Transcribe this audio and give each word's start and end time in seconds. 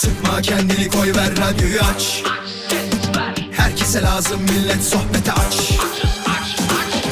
Sıkma 0.00 0.42
kendini 0.42 0.88
koy 0.88 1.14
ver 1.14 1.30
radyoyu 1.30 1.80
aç. 1.94 2.22
Herkese 3.56 4.02
lazım 4.02 4.40
millet 4.42 4.84
sohbete 4.84 5.32
aç. 5.32 5.70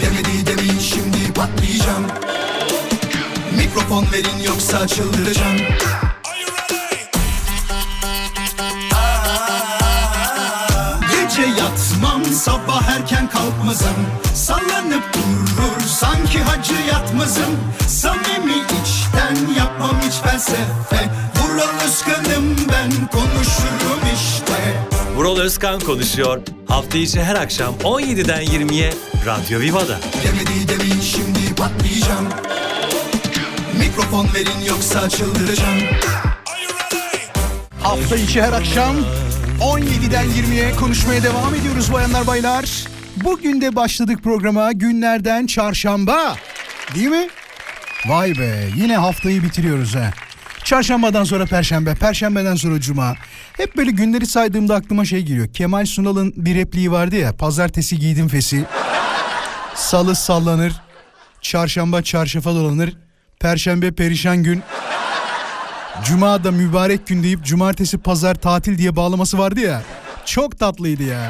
Demedi 0.02 0.46
demeyin 0.46 0.78
şimdi 0.78 1.32
patlayacağım. 1.34 2.06
Mikrofon 3.56 4.06
verin 4.12 4.38
yoksa 4.46 4.86
çıldıracağım. 4.86 5.56
Gece 11.10 11.42
yatmam 11.42 12.24
sabah 12.24 12.88
erken 12.88 13.30
kalkmazım. 13.30 13.96
Sallanıp 14.34 15.14
durur 15.14 15.86
sanki 15.88 16.42
hacı 16.42 16.74
yatmazım. 16.92 17.56
Samimi 17.88 18.56
içten 18.82 19.54
yapmam 19.58 19.96
hiç 20.00 20.14
felsefe 20.14 21.10
Vural 21.58 21.80
Özkan'ım 21.86 22.56
ben 22.72 22.90
konuşurum 23.06 24.00
işte 24.14 24.80
Vural 25.16 25.38
Özkan 25.38 25.80
konuşuyor. 25.80 26.40
Hafta 26.68 26.98
içi 26.98 27.22
her 27.22 27.34
akşam 27.34 27.74
17'den 27.74 28.42
20'ye 28.44 28.92
Radyo 29.26 29.60
Viva'da. 29.60 29.98
Demedi 30.24 30.68
demeyin 30.68 31.00
şimdi 31.00 31.54
patlayacağım 31.56 32.28
Mikrofon 33.78 34.26
verin 34.34 34.64
yoksa 34.68 35.08
çıldıracağım 35.08 35.78
Hafta 37.82 38.16
içi 38.16 38.42
her 38.42 38.52
akşam 38.52 38.96
17'den 39.60 40.26
20'ye 40.26 40.76
konuşmaya 40.76 41.22
devam 41.22 41.54
ediyoruz 41.54 41.92
bayanlar 41.92 42.26
baylar. 42.26 42.84
Bugün 43.16 43.60
de 43.60 43.76
başladık 43.76 44.18
programa 44.24 44.72
günlerden 44.72 45.46
çarşamba. 45.46 46.36
Değil 46.94 47.08
mi? 47.08 47.28
Vay 48.06 48.38
be 48.38 48.64
yine 48.76 48.96
haftayı 48.96 49.42
bitiriyoruz 49.42 49.94
ha. 49.94 50.10
Çarşambadan 50.68 51.24
sonra 51.24 51.46
perşembe, 51.46 51.94
perşembeden 51.94 52.54
sonra 52.54 52.80
cuma. 52.80 53.14
Hep 53.56 53.76
böyle 53.76 53.90
günleri 53.90 54.26
saydığımda 54.26 54.74
aklıma 54.74 55.04
şey 55.04 55.22
geliyor. 55.22 55.52
Kemal 55.52 55.86
Sunal'ın 55.86 56.32
bir 56.36 56.54
repliği 56.54 56.92
vardı 56.92 57.16
ya. 57.16 57.36
Pazartesi 57.36 57.98
giydim 57.98 58.28
fesi. 58.28 58.64
Salı 59.74 60.14
sallanır. 60.14 60.72
Çarşamba 61.42 62.02
çarşafa 62.02 62.50
dolanır. 62.50 62.96
Perşembe 63.40 63.92
perişan 63.92 64.42
gün. 64.42 64.62
Cuma 66.04 66.44
da 66.44 66.50
mübarek 66.50 67.06
gün 67.06 67.22
deyip 67.22 67.44
cumartesi 67.44 67.98
pazar 67.98 68.34
tatil 68.34 68.78
diye 68.78 68.96
bağlaması 68.96 69.38
vardı 69.38 69.60
ya. 69.60 69.82
Çok 70.24 70.58
tatlıydı 70.58 71.02
ya. 71.02 71.28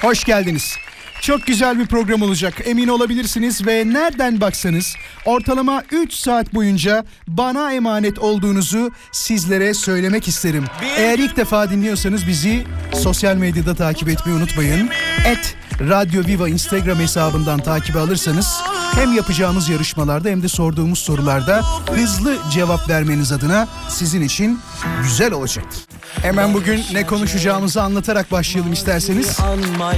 Hoş 0.00 0.24
geldiniz. 0.24 0.76
Çok 1.20 1.46
güzel 1.46 1.78
bir 1.78 1.86
program 1.86 2.22
olacak 2.22 2.54
emin 2.64 2.88
olabilirsiniz 2.88 3.66
ve 3.66 3.84
nereden 3.86 4.40
baksanız 4.40 4.96
ortalama 5.24 5.82
3 5.92 6.12
saat 6.12 6.54
boyunca 6.54 7.04
bana 7.28 7.72
emanet 7.72 8.18
olduğunuzu 8.18 8.90
sizlere 9.12 9.74
söylemek 9.74 10.28
isterim. 10.28 10.64
Eğer 10.96 11.18
ilk 11.18 11.36
defa 11.36 11.70
dinliyorsanız 11.70 12.26
bizi 12.26 12.64
sosyal 12.94 13.36
medyada 13.36 13.74
takip 13.74 14.08
etmeyi 14.08 14.38
unutmayın. 14.38 14.90
Et 15.26 15.56
Radyo 15.80 16.24
Viva 16.26 16.48
Instagram 16.48 16.98
hesabından 16.98 17.60
takip 17.60 17.96
alırsanız 17.96 18.60
hem 18.94 19.12
yapacağımız 19.12 19.68
yarışmalarda 19.68 20.28
hem 20.28 20.42
de 20.42 20.48
sorduğumuz 20.48 20.98
sorularda 20.98 21.62
hızlı 21.90 22.36
cevap 22.52 22.88
vermeniz 22.88 23.32
adına 23.32 23.68
sizin 23.88 24.22
için 24.22 24.60
güzel 25.02 25.32
olacaktır. 25.32 25.80
Hemen 26.22 26.54
bugün 26.54 26.80
ne 26.92 27.06
konuşacağımızı 27.06 27.82
anlatarak 27.82 28.32
başlayalım 28.32 28.72
isterseniz. 28.72 29.38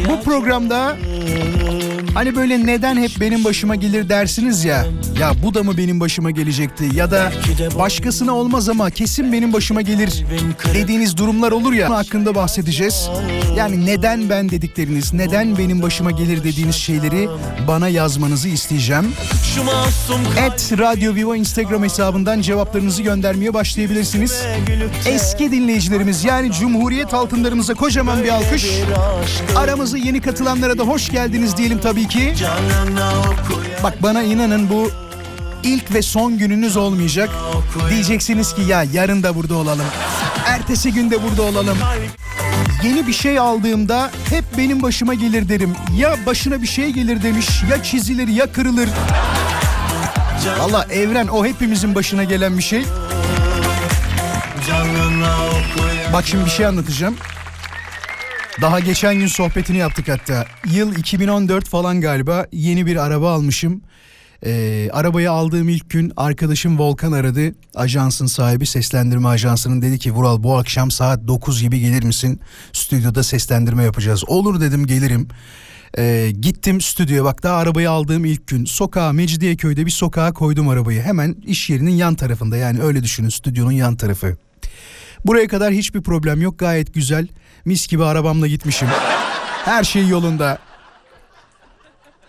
Bu 0.08 0.22
programda 0.24 0.96
hani 2.14 2.36
böyle 2.36 2.66
neden 2.66 2.96
hep 2.96 3.10
benim 3.20 3.44
başıma 3.44 3.74
gelir 3.74 4.08
dersiniz 4.08 4.64
ya. 4.64 4.86
Ya 5.20 5.32
bu 5.42 5.54
da 5.54 5.62
mı 5.62 5.76
benim 5.76 6.00
başıma 6.00 6.30
gelecekti 6.30 6.88
ya 6.94 7.10
da 7.10 7.32
başkasına 7.78 8.32
olmaz 8.34 8.68
ama 8.68 8.90
kesin 8.90 9.32
benim 9.32 9.52
başıma 9.52 9.82
gelir 9.82 10.24
dediğiniz 10.74 11.16
durumlar 11.16 11.52
olur 11.52 11.72
ya. 11.72 11.88
Bunun 11.88 11.96
hakkında 11.96 12.34
bahsedeceğiz. 12.34 13.08
Yani 13.56 13.86
neden 13.86 14.30
ben 14.30 14.50
dedikleriniz, 14.50 15.12
neden 15.12 15.58
benim 15.58 15.69
başıma 15.82 16.10
gelir 16.10 16.44
dediğiniz 16.44 16.76
şeyleri 16.76 17.28
bana 17.68 17.88
yazmanızı 17.88 18.48
isteyeceğim. 18.48 19.12
Et 20.46 20.72
Radyo 20.78 21.14
Viva 21.14 21.36
Instagram 21.36 21.82
hesabından 21.84 22.40
cevaplarınızı 22.40 23.02
göndermeye 23.02 23.54
başlayabilirsiniz. 23.54 24.42
Eski 25.06 25.52
dinleyicilerimiz 25.52 26.24
yani 26.24 26.52
Cumhuriyet 26.52 27.14
altınlarımıza 27.14 27.74
kocaman 27.74 28.22
bir 28.22 28.28
alkış. 28.28 28.66
Aramıza 29.56 29.98
yeni 29.98 30.20
katılanlara 30.20 30.78
da 30.78 30.82
hoş 30.82 31.08
geldiniz 31.08 31.56
diyelim 31.56 31.80
tabii 31.80 32.08
ki. 32.08 32.34
Bak 33.82 34.02
bana 34.02 34.22
inanın 34.22 34.70
bu 34.70 34.90
ilk 35.62 35.94
ve 35.94 36.02
son 36.02 36.38
gününüz 36.38 36.76
olmayacak. 36.76 37.30
Diyeceksiniz 37.90 38.54
ki 38.54 38.62
ya 38.68 38.84
yarın 38.92 39.22
da 39.22 39.34
burada 39.34 39.54
olalım. 39.54 39.86
Ertesi 40.46 40.92
günde 40.92 41.22
burada 41.22 41.42
olalım. 41.42 41.78
Yeni 42.84 43.06
bir 43.06 43.12
şey 43.12 43.38
aldığımda 43.38 44.10
hep 44.30 44.44
benim 44.58 44.82
başıma 44.82 45.14
gelir 45.14 45.48
derim. 45.48 45.72
Ya 45.96 46.16
başına 46.26 46.62
bir 46.62 46.66
şey 46.66 46.90
gelir 46.90 47.22
demiş, 47.22 47.46
ya 47.70 47.82
çizilir 47.82 48.28
ya 48.28 48.52
kırılır. 48.52 48.88
Valla 50.58 50.86
evren 50.90 51.26
o 51.28 51.46
hepimizin 51.46 51.94
başına 51.94 52.24
gelen 52.24 52.58
bir 52.58 52.62
şey. 52.62 52.84
Bak 56.12 56.26
şimdi 56.26 56.44
bir 56.44 56.50
şey 56.50 56.66
anlatacağım. 56.66 57.16
Daha 58.60 58.80
geçen 58.80 59.14
gün 59.14 59.26
sohbetini 59.26 59.76
yaptık 59.76 60.08
hatta. 60.08 60.46
Yıl 60.72 60.96
2014 60.96 61.68
falan 61.68 62.00
galiba 62.00 62.46
yeni 62.52 62.86
bir 62.86 62.96
araba 62.96 63.32
almışım. 63.34 63.82
Ee, 64.46 64.88
arabayı 64.92 65.30
aldığım 65.30 65.68
ilk 65.68 65.90
gün 65.90 66.12
arkadaşım 66.16 66.78
Volkan 66.78 67.12
aradı. 67.12 67.54
Ajansın 67.74 68.26
sahibi 68.26 68.66
seslendirme 68.66 69.28
ajansının 69.28 69.82
dedi 69.82 69.98
ki 69.98 70.12
Vural 70.12 70.42
bu 70.42 70.58
akşam 70.58 70.90
saat 70.90 71.26
9 71.26 71.62
gibi 71.62 71.80
gelir 71.80 72.02
misin? 72.02 72.40
Stüdyoda 72.72 73.22
seslendirme 73.22 73.84
yapacağız. 73.84 74.24
Olur 74.26 74.60
dedim 74.60 74.86
gelirim. 74.86 75.28
Ee, 75.98 76.32
gittim 76.40 76.80
stüdyoya 76.80 77.24
bak 77.24 77.42
daha 77.42 77.56
arabayı 77.56 77.90
aldığım 77.90 78.24
ilk 78.24 78.46
gün 78.46 78.64
sokağa 78.64 79.12
Mecidiyeköy'de 79.12 79.86
bir 79.86 79.90
sokağa 79.90 80.32
koydum 80.32 80.68
arabayı. 80.68 81.02
Hemen 81.02 81.36
iş 81.46 81.70
yerinin 81.70 81.90
yan 81.90 82.14
tarafında 82.14 82.56
yani 82.56 82.82
öyle 82.82 83.02
düşünün 83.02 83.28
stüdyonun 83.28 83.72
yan 83.72 83.96
tarafı. 83.96 84.36
Buraya 85.24 85.48
kadar 85.48 85.72
hiçbir 85.72 86.02
problem 86.02 86.42
yok 86.42 86.58
gayet 86.58 86.94
güzel. 86.94 87.28
Mis 87.64 87.86
gibi 87.88 88.04
arabamla 88.04 88.46
gitmişim. 88.46 88.88
Her 89.64 89.84
şey 89.84 90.08
yolunda. 90.08 90.58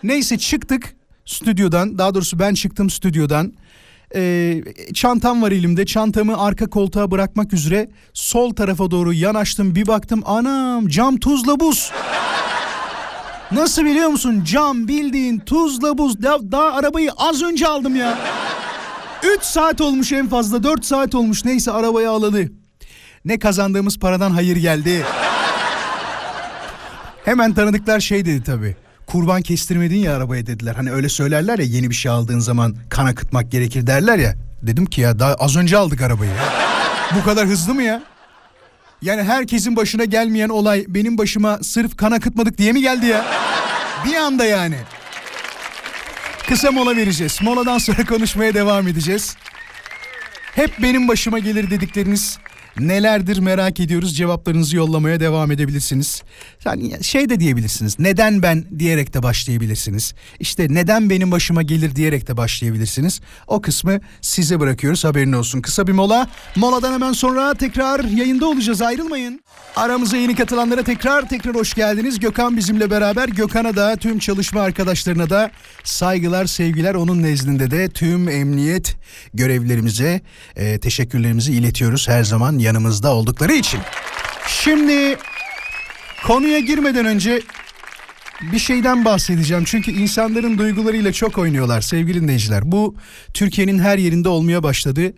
Neyse 0.04 0.38
çıktık 0.38 0.96
stüdyodan 1.26 1.98
daha 1.98 2.16
doğrusu 2.16 2.40
ben 2.40 2.54
çıktım 2.54 2.90
stüdyodan. 2.90 3.54
Ee, 4.16 4.64
çantam 4.94 5.42
var 5.42 5.52
elimde 5.52 5.86
çantamı 5.86 6.42
arka 6.42 6.70
koltuğa 6.70 7.12
bırakmak 7.12 7.54
üzere 7.54 7.90
sol 8.14 8.54
tarafa 8.54 8.92
doğru 8.92 9.14
yanaştım 9.14 9.76
bir 9.76 9.88
baktım 9.88 10.22
anam 10.26 10.88
cam 10.88 11.18
tuzla 11.18 11.60
buz. 11.60 11.92
Nasıl 13.52 13.86
biliyor 13.86 14.10
musun 14.10 14.44
cam 14.44 14.88
bildiğin 14.88 15.40
tuzla 15.40 15.98
buz 15.98 16.24
daha, 16.24 16.52
daha 16.52 16.72
arabayı 16.74 17.12
az 17.18 17.44
önce 17.44 17.68
aldım 17.68 17.96
ya. 17.96 18.18
3 19.38 19.44
saat 19.44 19.82
olmuş 19.82 20.12
en 20.12 20.28
fazla 20.28 20.64
4 20.64 20.86
saat 20.86 21.16
olmuş 21.16 21.46
neyse 21.46 21.72
arabayı 21.72 22.10
alalı. 22.10 22.50
Ne 23.26 23.40
kazandığımız 23.40 24.00
paradan 24.00 24.32
hayır 24.32 24.58
geldi. 24.58 25.06
Hemen 27.26 27.54
tanıdıklar 27.54 28.00
şey 28.00 28.26
dedi 28.26 28.44
tabii. 28.44 28.76
Kurban 29.12 29.42
kestirmedin 29.42 29.98
ya 29.98 30.16
arabaya 30.16 30.48
dediler. 30.48 30.76
Hani 30.76 30.92
öyle 30.92 31.10
söylerler 31.10 31.60
ya 31.60 31.66
yeni 31.66 31.90
bir 31.90 31.96
şey 31.96 32.12
aldığın 32.12 32.40
zaman 32.40 32.76
kan 32.90 33.06
akıtmak 33.06 33.52
gerekir 33.52 33.88
derler 33.88 34.18
ya. 34.18 34.36
Dedim 34.62 34.86
ki 34.86 35.02
ya 35.02 35.20
daha 35.20 35.34
az 35.34 35.56
önce 35.56 35.78
aldık 35.78 36.02
arabayı. 36.02 36.32
Bu 37.16 37.24
kadar 37.24 37.48
hızlı 37.48 37.74
mı 37.74 37.84
ya? 37.84 38.04
Yani 39.02 39.24
herkesin 39.24 39.76
başına 39.76 40.06
gelmeyen 40.06 40.50
olay 40.50 40.86
benim 40.88 41.18
başıma 41.18 41.60
sırf 41.62 41.98
kan 41.98 42.12
akıtmadık 42.12 42.58
diye 42.58 42.72
mi 42.72 42.82
geldi 42.82 43.06
ya? 43.06 43.26
Bir 44.06 44.16
anda 44.16 44.46
yani. 44.46 44.78
Kısa 46.48 46.72
mola 46.72 46.96
vereceğiz. 46.96 47.40
Moladan 47.42 47.78
sonra 47.78 48.06
konuşmaya 48.06 48.54
devam 48.54 48.88
edeceğiz. 48.88 49.36
Hep 50.56 50.82
benim 50.82 51.08
başıma 51.08 51.40
gelir 51.40 51.70
dedikleriniz 51.72 52.38
nelerdir 52.80 53.40
merak 53.40 53.80
ediyoruz. 53.80 54.18
Cevaplarınızı 54.18 54.78
yollamaya 54.78 55.20
devam 55.20 55.52
edebilirsiniz. 55.52 56.24
Yani 56.66 57.04
şey 57.04 57.30
de 57.30 57.40
diyebilirsiniz. 57.40 58.00
Neden 58.00 58.42
ben 58.42 58.66
diyerek 58.80 59.14
de 59.14 59.24
başlayabilirsiniz. 59.24 60.14
İşte 60.40 60.68
neden 60.70 61.10
benim 61.10 61.32
başıma 61.32 61.62
gelir 61.62 61.96
diyerek 61.96 62.28
de 62.28 62.38
başlayabilirsiniz. 62.38 63.22
O 63.48 63.62
kısmı 63.62 64.00
size 64.22 64.60
bırakıyoruz 64.60 65.06
haberin 65.06 65.34
olsun. 65.34 65.62
Kısa 65.62 65.88
bir 65.88 65.92
mola. 65.92 66.28
Moladan 66.56 66.94
hemen 66.94 67.14
sonra 67.14 67.54
tekrar 67.54 68.04
yayında 68.04 68.48
olacağız 68.50 68.82
ayrılmayın. 68.82 69.42
Aramıza 69.76 70.18
yeni 70.18 70.36
katılanlara 70.36 70.84
tekrar 70.84 71.30
tekrar 71.30 71.56
hoş 71.56 71.74
geldiniz. 71.74 72.20
Gökhan 72.20 72.58
bizimle 72.58 72.92
beraber. 72.92 73.30
Gökhan'a 73.30 73.76
da 73.76 73.96
tüm 73.96 74.20
çalışma 74.20 74.62
arkadaşlarına 74.62 75.30
da 75.30 75.52
saygılar 75.84 76.46
sevgiler. 76.46 76.96
Onun 76.96 77.24
nezdinde 77.24 77.72
de 77.72 77.90
tüm 77.90 78.30
emniyet 78.30 78.96
görevlilerimize 79.34 80.22
e, 80.56 80.80
teşekkürlerimizi 80.80 81.54
iletiyoruz 81.54 82.08
her 82.08 82.24
zaman 82.24 82.61
yanımızda 82.62 83.14
oldukları 83.14 83.54
için. 83.54 83.80
Şimdi 84.48 85.18
konuya 86.24 86.60
girmeden 86.60 87.06
önce 87.06 87.42
bir 88.42 88.60
şeyden 88.60 89.06
bahsedeceğim. 89.06 89.64
Çünkü 89.64 89.92
insanların 89.92 90.58
duygularıyla 90.58 91.14
çok 91.14 91.38
oynuyorlar 91.38 91.82
sevgili 91.82 92.22
dinleyiciler. 92.22 92.72
Bu 92.72 92.96
Türkiye'nin 93.34 93.80
her 93.80 93.98
yerinde 93.98 94.30
olmaya 94.30 94.64
başladı. 94.64 95.14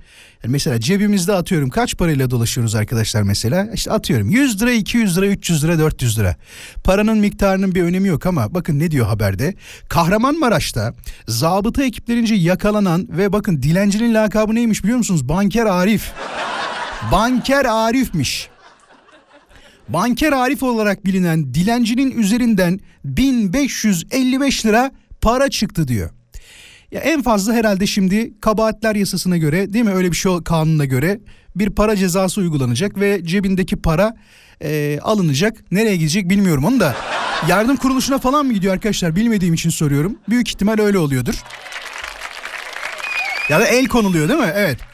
Mesela 0.48 0.80
cebimizde 0.80 1.34
atıyorum 1.34 1.70
kaç 1.70 1.98
parayla 1.98 2.30
dolaşıyoruz 2.30 2.76
arkadaşlar 2.76 3.22
mesela? 3.22 3.70
İşte 3.74 3.92
atıyorum 3.92 4.30
100 4.30 4.62
lira, 4.62 4.72
200 4.72 5.18
lira, 5.18 5.28
300 5.28 5.64
lira, 5.64 5.80
400 5.80 6.20
lira. 6.20 6.36
Paranın 6.84 7.18
miktarının 7.18 7.76
bir 7.76 7.84
önemi 7.84 8.08
yok 8.08 8.26
ama 8.26 8.54
bakın 8.54 8.80
ne 8.80 8.92
diyor 8.92 9.08
haberde? 9.08 9.54
Kahramanmaraş'ta 9.90 10.94
zabıta 11.28 11.84
ekiplerince 11.84 12.36
yakalanan 12.36 13.08
ve 13.10 13.34
bakın 13.34 13.64
dilencinin 13.64 14.14
lakabı 14.14 14.56
neymiş 14.56 14.84
biliyor 14.84 14.98
musunuz? 14.98 15.30
Banker 15.30 15.66
Arif. 15.66 16.12
Banker 17.12 17.66
Arif'miş. 17.66 18.50
Banker 19.90 20.32
Arif 20.32 20.64
olarak 20.64 21.06
bilinen 21.06 21.54
dilencinin 21.54 22.12
üzerinden 22.12 22.80
1555 23.04 24.66
lira 24.66 24.92
para 25.22 25.50
çıktı 25.50 25.88
diyor. 25.88 26.10
Ya 26.92 27.02
en 27.02 27.22
fazla 27.22 27.54
herhalde 27.54 27.88
şimdi 27.88 28.40
kabahatler 28.42 28.96
yasasına 28.96 29.38
göre 29.38 29.74
değil 29.74 29.86
mi 29.86 29.92
öyle 29.92 30.12
bir 30.12 30.16
şey 30.16 30.32
kanuna 30.46 30.86
göre 30.86 31.20
bir 31.56 31.70
para 31.70 31.96
cezası 31.96 32.42
uygulanacak 32.42 33.00
ve 33.00 33.24
cebindeki 33.24 33.76
para 33.76 34.16
e, 34.64 35.00
alınacak. 35.02 35.72
Nereye 35.72 35.96
gidecek 35.96 36.30
bilmiyorum 36.30 36.66
onu 36.66 36.80
da. 36.80 36.96
Yardım 37.48 37.76
kuruluşuna 37.76 38.18
falan 38.18 38.46
mı 38.46 38.54
gidiyor 38.54 38.74
arkadaşlar 38.74 39.16
bilmediğim 39.16 39.54
için 39.54 39.70
soruyorum. 39.70 40.18
Büyük 40.30 40.50
ihtimal 40.50 40.80
öyle 40.80 40.98
oluyordur. 40.98 41.44
Ya 43.50 43.60
da 43.60 43.66
el 43.68 43.86
konuluyor 43.86 44.30
değil 44.30 44.40
mi? 44.40 44.52
Evet. 44.56 44.93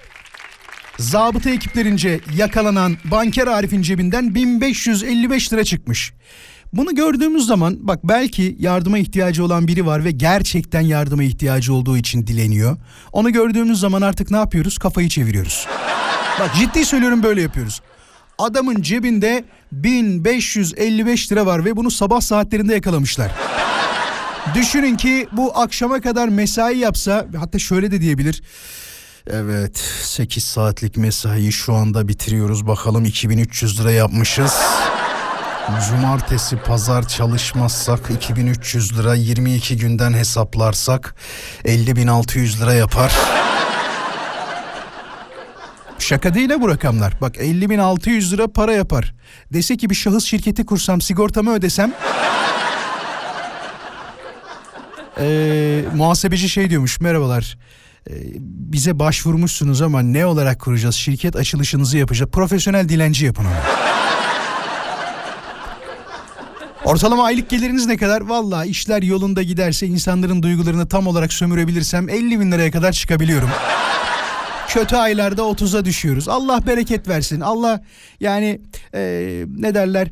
Zabıta 0.99 1.49
ekiplerince 1.49 2.19
yakalanan 2.35 2.97
banker 3.03 3.47
Arif'in 3.47 3.81
cebinden 3.81 4.35
1555 4.35 5.53
lira 5.53 5.63
çıkmış. 5.63 6.13
Bunu 6.73 6.95
gördüğümüz 6.95 7.45
zaman 7.45 7.77
bak 7.79 7.99
belki 8.03 8.55
yardıma 8.59 8.97
ihtiyacı 8.97 9.45
olan 9.45 9.67
biri 9.67 9.85
var 9.85 10.05
ve 10.05 10.11
gerçekten 10.11 10.81
yardıma 10.81 11.23
ihtiyacı 11.23 11.73
olduğu 11.73 11.97
için 11.97 12.27
dileniyor. 12.27 12.77
Onu 13.11 13.33
gördüğümüz 13.33 13.79
zaman 13.79 14.01
artık 14.01 14.31
ne 14.31 14.37
yapıyoruz? 14.37 14.77
Kafayı 14.77 15.09
çeviriyoruz. 15.09 15.67
Bak 16.39 16.55
ciddi 16.55 16.85
söylüyorum 16.85 17.23
böyle 17.23 17.41
yapıyoruz. 17.41 17.81
Adamın 18.37 18.81
cebinde 18.81 19.45
1555 19.71 21.31
lira 21.31 21.45
var 21.45 21.65
ve 21.65 21.75
bunu 21.75 21.91
sabah 21.91 22.21
saatlerinde 22.21 22.73
yakalamışlar. 22.73 23.31
Düşünün 24.55 24.95
ki 24.95 25.27
bu 25.31 25.59
akşama 25.59 26.01
kadar 26.01 26.27
mesai 26.27 26.77
yapsa 26.77 27.25
hatta 27.39 27.59
şöyle 27.59 27.91
de 27.91 28.01
diyebilir. 28.01 28.41
Evet 29.27 29.77
8 30.03 30.43
saatlik 30.43 30.97
mesaiyi 30.97 31.51
şu 31.51 31.73
anda 31.73 32.07
bitiriyoruz 32.07 32.67
bakalım 32.67 33.05
2300 33.05 33.79
lira 33.79 33.91
yapmışız. 33.91 34.53
Cumartesi 35.89 36.57
pazar 36.57 37.07
çalışmazsak 37.07 37.99
2300 38.15 38.97
lira 38.97 39.15
22 39.15 39.77
günden 39.77 40.13
hesaplarsak 40.13 41.15
50.600 41.65 42.61
lira 42.61 42.73
yapar. 42.73 43.13
Şaka 45.99 46.33
değil 46.33 46.49
bu 46.59 46.69
rakamlar. 46.69 47.13
Bak 47.21 47.35
50.600 47.35 48.31
lira 48.31 48.47
para 48.47 48.73
yapar. 48.73 49.13
Dese 49.53 49.77
ki 49.77 49.89
bir 49.89 49.95
şahıs 49.95 50.25
şirketi 50.25 50.65
kursam 50.65 51.01
sigortamı 51.01 51.53
ödesem 51.53 51.93
ee, 55.19 55.83
muhasebeci 55.95 56.49
şey 56.49 56.69
diyormuş 56.69 56.99
merhabalar 56.99 57.57
bize 58.39 58.99
başvurmuşsunuz 58.99 59.81
ama 59.81 60.01
ne 60.01 60.25
olarak 60.25 60.59
kuracağız 60.59 60.95
şirket 60.95 61.35
açılışınızı 61.35 61.97
yapacağız 61.97 62.31
profesyonel 62.31 62.89
dilenci 62.89 63.25
yapın 63.25 63.45
onu. 63.45 63.53
Ortalama 66.85 67.23
aylık 67.23 67.49
geliriniz 67.49 67.85
ne 67.85 67.97
kadar? 67.97 68.21
Valla 68.21 68.65
işler 68.65 69.01
yolunda 69.01 69.43
giderse 69.43 69.87
insanların 69.87 70.43
duygularını 70.43 70.87
tam 70.87 71.07
olarak 71.07 71.33
sömürebilirsem 71.33 72.09
50 72.09 72.39
bin 72.39 72.51
liraya 72.51 72.71
kadar 72.71 72.91
çıkabiliyorum. 72.91 73.49
Kötü 74.67 74.95
aylarda 74.95 75.41
30'a 75.41 75.85
düşüyoruz. 75.85 76.27
Allah 76.27 76.67
bereket 76.67 77.07
versin. 77.07 77.39
Allah 77.41 77.81
yani 78.19 78.61
e, 78.93 79.01
ne 79.57 79.75
derler 79.75 80.07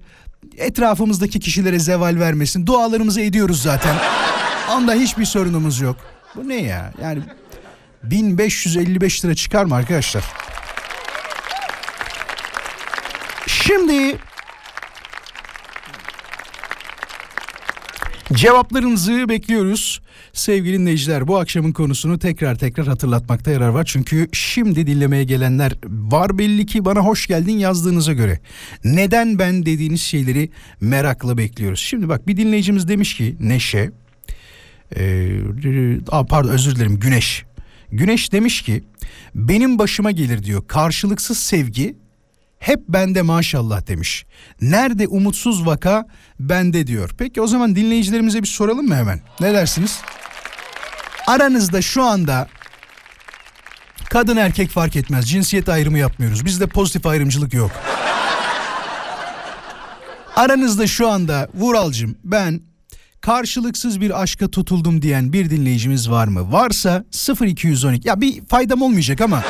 etrafımızdaki 0.57 1.39
kişilere 1.39 1.79
zeval 1.79 2.19
vermesin. 2.19 2.65
Dualarımızı 2.65 3.21
ediyoruz 3.21 3.61
zaten. 3.61 3.95
Onda 4.71 4.93
hiçbir 4.93 5.25
sorunumuz 5.25 5.79
yok. 5.81 5.95
Bu 6.35 6.49
ne 6.49 6.61
ya? 6.61 6.93
Yani 7.01 7.21
1555 8.11 9.25
lira 9.25 9.35
çıkar 9.35 9.65
mı 9.65 9.75
arkadaşlar? 9.75 10.23
Şimdi 13.47 14.17
Cevaplarınızı 18.33 19.29
bekliyoruz. 19.29 20.01
Sevgili 20.33 20.79
dinleyiciler 20.79 21.27
bu 21.27 21.37
akşamın 21.37 21.71
konusunu 21.71 22.19
tekrar 22.19 22.55
tekrar 22.55 22.87
hatırlatmakta 22.87 23.51
yarar 23.51 23.67
var. 23.67 23.83
Çünkü 23.85 24.27
şimdi 24.31 24.87
dinlemeye 24.87 25.23
gelenler 25.23 25.73
var 25.85 26.37
belli 26.37 26.65
ki 26.65 26.85
bana 26.85 26.99
hoş 26.99 27.27
geldin 27.27 27.57
yazdığınıza 27.57 28.13
göre. 28.13 28.39
Neden 28.83 29.39
ben 29.39 29.65
dediğiniz 29.65 30.01
şeyleri 30.01 30.49
merakla 30.81 31.37
bekliyoruz. 31.37 31.79
Şimdi 31.79 32.09
bak 32.09 32.27
bir 32.27 32.37
dinleyicimiz 32.37 32.87
demiş 32.87 33.17
ki 33.17 33.35
Neşe, 33.39 33.91
ee, 34.97 35.29
pardon 36.29 36.49
özür 36.49 36.75
dilerim 36.75 36.99
Güneş. 36.99 37.45
Güneş 37.91 38.31
demiş 38.31 38.61
ki 38.61 38.83
benim 39.35 39.79
başıma 39.79 40.11
gelir 40.11 40.43
diyor 40.43 40.67
karşılıksız 40.67 41.37
sevgi 41.37 41.97
hep 42.59 42.79
bende 42.89 43.21
maşallah 43.21 43.87
demiş. 43.87 44.25
Nerede 44.61 45.07
umutsuz 45.07 45.65
vaka 45.65 46.05
bende 46.39 46.87
diyor. 46.87 47.09
Peki 47.17 47.41
o 47.41 47.47
zaman 47.47 47.75
dinleyicilerimize 47.75 48.41
bir 48.41 48.47
soralım 48.47 48.87
mı 48.87 48.95
hemen? 48.95 49.21
Ne 49.39 49.53
dersiniz? 49.53 49.99
Aranızda 51.27 51.81
şu 51.81 52.03
anda 52.03 52.47
kadın 54.09 54.37
erkek 54.37 54.69
fark 54.69 54.95
etmez. 54.95 55.29
Cinsiyet 55.29 55.69
ayrımı 55.69 55.97
yapmıyoruz. 55.97 56.45
Bizde 56.45 56.67
pozitif 56.67 57.05
ayrımcılık 57.05 57.53
yok. 57.53 57.71
Aranızda 60.35 60.87
şu 60.87 61.09
anda 61.09 61.47
Vuralcım 61.53 62.17
ben 62.23 62.61
karşılıksız 63.27 64.01
bir 64.01 64.21
aşka 64.21 64.47
tutuldum 64.47 65.01
diyen 65.01 65.33
bir 65.33 65.49
dinleyicimiz 65.49 66.09
var 66.09 66.27
mı? 66.27 66.51
Varsa 66.51 67.03
0212 67.41 68.07
ya 68.07 68.21
bir 68.21 68.45
faydam 68.45 68.81
olmayacak 68.81 69.21
ama 69.21 69.43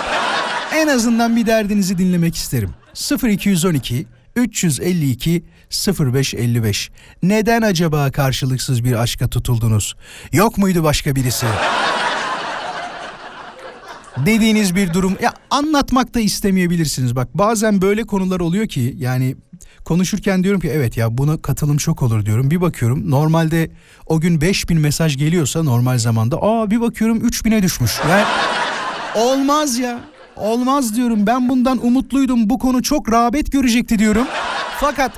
en 0.75 0.88
azından 0.88 1.35
bir 1.35 1.45
derdinizi 1.45 1.97
dinlemek 1.97 2.35
isterim. 2.35 2.69
0212 3.24 4.06
352 4.35 5.44
0555 6.00 6.91
Neden 7.24 7.62
acaba 7.62 8.12
karşılıksız 8.12 8.83
bir 8.83 9.01
aşka 9.01 9.27
tutuldunuz? 9.27 9.95
Yok 10.31 10.57
muydu 10.57 10.83
başka 10.83 11.15
birisi? 11.15 11.45
dediğiniz 14.25 14.75
bir 14.75 14.94
durum 14.94 15.18
ya 15.21 15.33
anlatmak 15.50 16.13
da 16.13 16.19
istemeyebilirsiniz. 16.19 17.15
Bak 17.15 17.27
bazen 17.33 17.81
böyle 17.81 18.03
konular 18.03 18.39
oluyor 18.39 18.68
ki 18.68 18.95
yani 18.97 19.35
konuşurken 19.88 20.44
diyorum 20.44 20.62
ki 20.62 20.70
evet 20.74 20.98
ya 20.98 21.17
buna 21.17 21.41
katılım 21.41 21.77
çok 21.77 22.01
olur 22.01 22.25
diyorum. 22.25 22.51
Bir 22.51 22.62
bakıyorum 22.62 23.12
normalde 23.12 23.70
o 24.06 24.20
gün 24.20 24.41
5000 24.41 24.79
mesaj 24.79 25.17
geliyorsa 25.17 25.63
normal 25.63 25.98
zamanda 25.98 26.38
aa 26.41 26.72
bir 26.72 26.82
bakıyorum 26.82 27.17
3000'e 27.17 27.63
düşmüş. 27.63 27.91
Yani 28.10 28.24
olmaz 29.15 29.79
ya. 29.79 30.00
Olmaz 30.36 30.96
diyorum 30.96 31.27
ben 31.27 31.50
bundan 31.50 31.86
umutluydum 31.86 32.50
bu 32.50 32.60
konu 32.60 32.84
çok 32.84 33.12
rağbet 33.12 33.51
görecekti 33.51 34.00
diyorum. 34.00 34.27
Fakat 34.79 35.12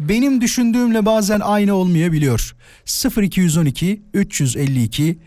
benim 0.00 0.40
düşündüğümle 0.40 1.06
bazen 1.06 1.40
aynı 1.40 1.74
olmayabiliyor. 1.74 2.54
0212 3.22 4.02
352 4.14 5.18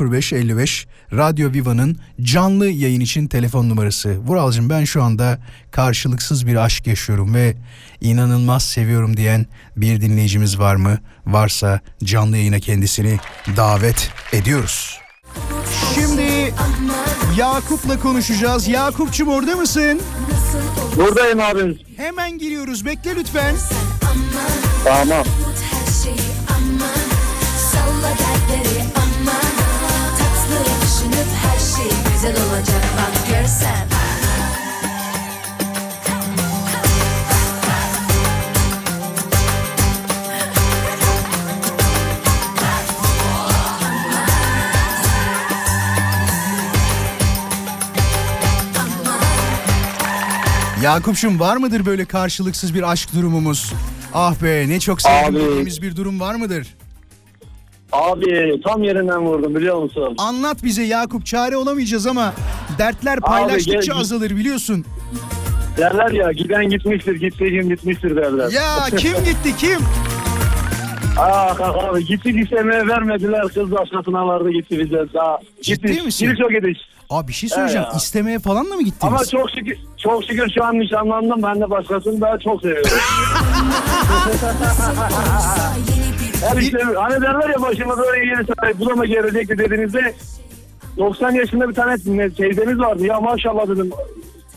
0555 0.00 0.86
Radyo 1.12 1.52
Viva'nın 1.52 1.96
canlı 2.20 2.70
yayın 2.70 3.00
için 3.00 3.26
telefon 3.26 3.68
numarası. 3.68 4.18
Vuralcığım 4.18 4.70
ben 4.70 4.84
şu 4.84 5.02
anda 5.02 5.38
karşılıksız 5.70 6.46
bir 6.46 6.56
aşk 6.56 6.86
yaşıyorum 6.86 7.34
ve 7.34 7.56
inanılmaz 8.00 8.62
seviyorum 8.62 9.16
diyen 9.16 9.46
bir 9.76 10.00
dinleyicimiz 10.00 10.58
var 10.58 10.76
mı? 10.76 10.98
Varsa 11.26 11.80
canlı 12.04 12.36
yayına 12.36 12.60
kendisini 12.60 13.18
davet 13.56 14.10
ediyoruz. 14.32 15.00
Şimdi 16.58 17.40
Yakup'la 17.40 18.00
konuşacağız. 18.00 18.68
Yakup'cum 18.68 19.28
orada 19.28 19.56
mısın? 19.56 20.00
Buradayım 20.96 21.40
abim. 21.40 21.78
Hemen 21.96 22.38
giriyoruz. 22.38 22.84
Bekle 22.84 23.16
lütfen. 23.16 23.54
Tamam. 24.84 25.24
güzel 32.20 32.36
olacak 32.46 32.84
bak 32.96 33.28
görsen. 33.28 34.09
Yakup'cum 50.82 51.40
var 51.40 51.56
mıdır 51.56 51.86
böyle 51.86 52.04
karşılıksız 52.04 52.74
bir 52.74 52.92
aşk 52.92 53.14
durumumuz? 53.14 53.72
Ah 54.14 54.42
be 54.42 54.68
ne 54.68 54.80
çok 54.80 55.02
sevdim 55.02 55.34
dediğimiz 55.34 55.82
bir 55.82 55.96
durum 55.96 56.20
var 56.20 56.34
mıdır? 56.34 56.66
Abi 57.92 58.60
tam 58.64 58.82
yerinden 58.82 59.20
vurdum 59.20 59.54
biliyor 59.54 59.82
musun? 59.82 60.14
Anlat 60.18 60.64
bize 60.64 60.82
Yakup 60.82 61.26
çare 61.26 61.56
olamayacağız 61.56 62.06
ama 62.06 62.34
dertler 62.78 63.20
paylaştıkça 63.20 63.92
gel- 63.92 64.00
azalır 64.00 64.30
biliyorsun. 64.30 64.84
Derler 65.78 66.10
ya 66.10 66.32
giden 66.32 66.68
gitmiştir, 66.68 67.14
gittiğin 67.14 67.68
gitmiştir 67.68 68.16
derler. 68.16 68.50
Ya 68.50 68.96
kim 68.96 69.12
gitti 69.24 69.56
kim? 69.58 69.78
Ah 71.18 71.56
ah 71.60 71.84
abi 71.84 72.04
gitti 72.04 72.28
istemeye 72.44 72.86
vermediler 72.88 73.42
kız 73.48 73.70
başkasına 73.70 74.26
vardı 74.26 74.50
gitti 74.50 74.78
bize. 74.78 75.04
Daha 75.14 75.38
Ciddi 75.62 75.86
gitti. 75.86 76.02
misin? 76.02 76.28
Biri 76.28 76.36
çok 76.38 76.50
gidiş. 76.50 76.78
Abi 77.10 77.28
bir 77.28 77.32
şey 77.32 77.48
söyleyeceğim. 77.48 77.86
Ya. 77.90 77.96
İstemeye 77.96 78.38
falan 78.38 78.70
da 78.70 78.74
mı 78.76 78.82
gittiniz? 78.82 79.12
Ama 79.12 79.24
çok 79.24 79.50
şükür, 79.50 79.78
çok 79.96 80.24
şükür 80.24 80.50
şu 80.54 80.64
an 80.64 80.78
nişanlandım. 80.78 81.42
Ben 81.42 81.60
de 81.60 81.70
başkasını 81.70 82.20
daha 82.20 82.38
çok 82.38 82.60
seviyorum. 82.60 82.90
Her 86.48 86.56
işte, 86.56 86.78
hani 86.96 87.22
derler 87.22 87.48
ya 87.48 87.62
başıma 87.62 87.98
böyle 87.98 88.26
yeni 88.26 88.44
sahibi 88.44 88.78
bu 88.80 88.86
da 88.90 88.94
mı 88.94 89.06
gelecekti 89.06 89.58
dediğinizde 89.58 90.14
90 90.98 91.30
yaşında 91.30 91.68
bir 91.68 91.74
tane 91.74 91.96
ne- 92.06 92.30
teyzemiz 92.30 92.78
vardı. 92.78 93.06
Ya 93.06 93.20
maşallah 93.20 93.68
dedim. 93.68 93.90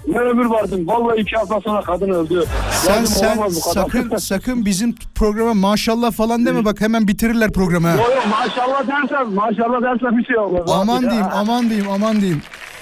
Ne 0.08 0.20
ömür 0.20 0.46
vardı. 0.46 0.76
Vallahi 0.86 1.22
iki 1.22 1.36
hafta 1.36 1.62
sonra 1.62 1.82
kadın 1.82 2.10
öldü. 2.10 2.44
Sen 2.72 2.94
Dedim, 2.96 3.08
sen 3.08 3.38
olamaz 3.38 3.56
bu 3.56 3.62
kadar. 3.74 3.84
sakın 3.84 4.18
sakın 4.18 4.66
bizim 4.66 4.96
programa 5.16 5.54
maşallah 5.54 6.12
falan 6.12 6.46
deme 6.46 6.66
bak 6.66 6.82
hemen 6.82 7.08
bitirirler 7.08 7.52
programı. 7.52 7.88
ha. 7.88 7.94
Yo, 7.96 8.02
yo, 8.02 8.22
maşallah 8.30 8.88
dersen, 8.88 9.34
maşallah 9.34 9.82
dersen 9.82 10.18
bir 10.18 10.26
şey 10.26 10.38
olmaz. 10.38 10.62
Aman 10.74 11.02
Ya. 11.02 11.10
diyeyim 11.10 11.28
aman 11.34 11.70
diyeyim 11.70 11.90
aman 11.92 12.22
diyeyim. 12.22 12.42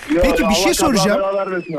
Yo, 0.09 0.21
Peki, 0.23 0.37
bir 0.39 0.43
Allah 0.43 0.53
şey 0.53 0.65
kaza 0.65 0.85
soracağım. 0.85 1.21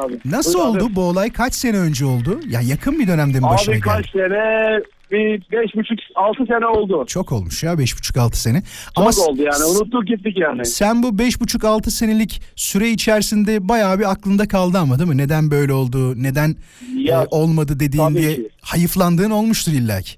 abi. 0.04 0.18
Nasıl 0.24 0.54
Buyur 0.54 0.64
abi. 0.64 0.70
oldu 0.84 0.88
bu 0.96 1.02
olay 1.02 1.30
kaç 1.30 1.54
sene 1.54 1.78
önce 1.78 2.04
oldu? 2.04 2.40
Ya 2.48 2.60
yakın 2.60 2.98
bir 2.98 3.08
dönemde 3.08 3.38
mi 3.40 3.44
başına 3.46 3.72
Abi 3.74 3.80
geldi? 3.82 3.88
kaç 3.96 4.10
sene? 4.10 4.80
Bir 5.12 5.42
beş 5.52 5.74
buçuk, 5.76 5.98
altı 6.14 6.46
sene 6.46 6.66
oldu. 6.66 7.04
Çok 7.06 7.32
olmuş 7.32 7.62
ya 7.62 7.78
beş 7.78 7.96
buçuk 7.98 8.16
altı 8.16 8.42
sene. 8.42 8.62
Çok 8.62 8.96
Ama 8.96 9.10
oldu 9.28 9.42
yani. 9.42 9.64
Unuttuk 9.64 10.06
gittik 10.06 10.38
yani. 10.38 10.64
sen 10.66 11.02
bu 11.02 11.18
beş 11.18 11.40
buçuk 11.40 11.64
altı 11.64 11.90
senelik 11.90 12.42
süre 12.56 12.88
içerisinde 12.88 13.68
bayağı 13.68 13.98
bir 13.98 14.10
aklında 14.10 14.48
kaldı 14.48 14.78
ama 14.78 14.98
değil 14.98 15.08
mi? 15.08 15.16
Neden 15.18 15.50
böyle 15.50 15.72
oldu, 15.72 16.22
neden 16.22 16.56
Ya, 16.96 17.22
e, 17.22 17.26
olmadı 17.30 17.80
dediğin 17.80 18.14
diye 18.14 18.34
ki. 18.34 18.48
hayıflandığın 18.62 19.30
olmuştur 19.30 19.72
illaki. 19.72 20.12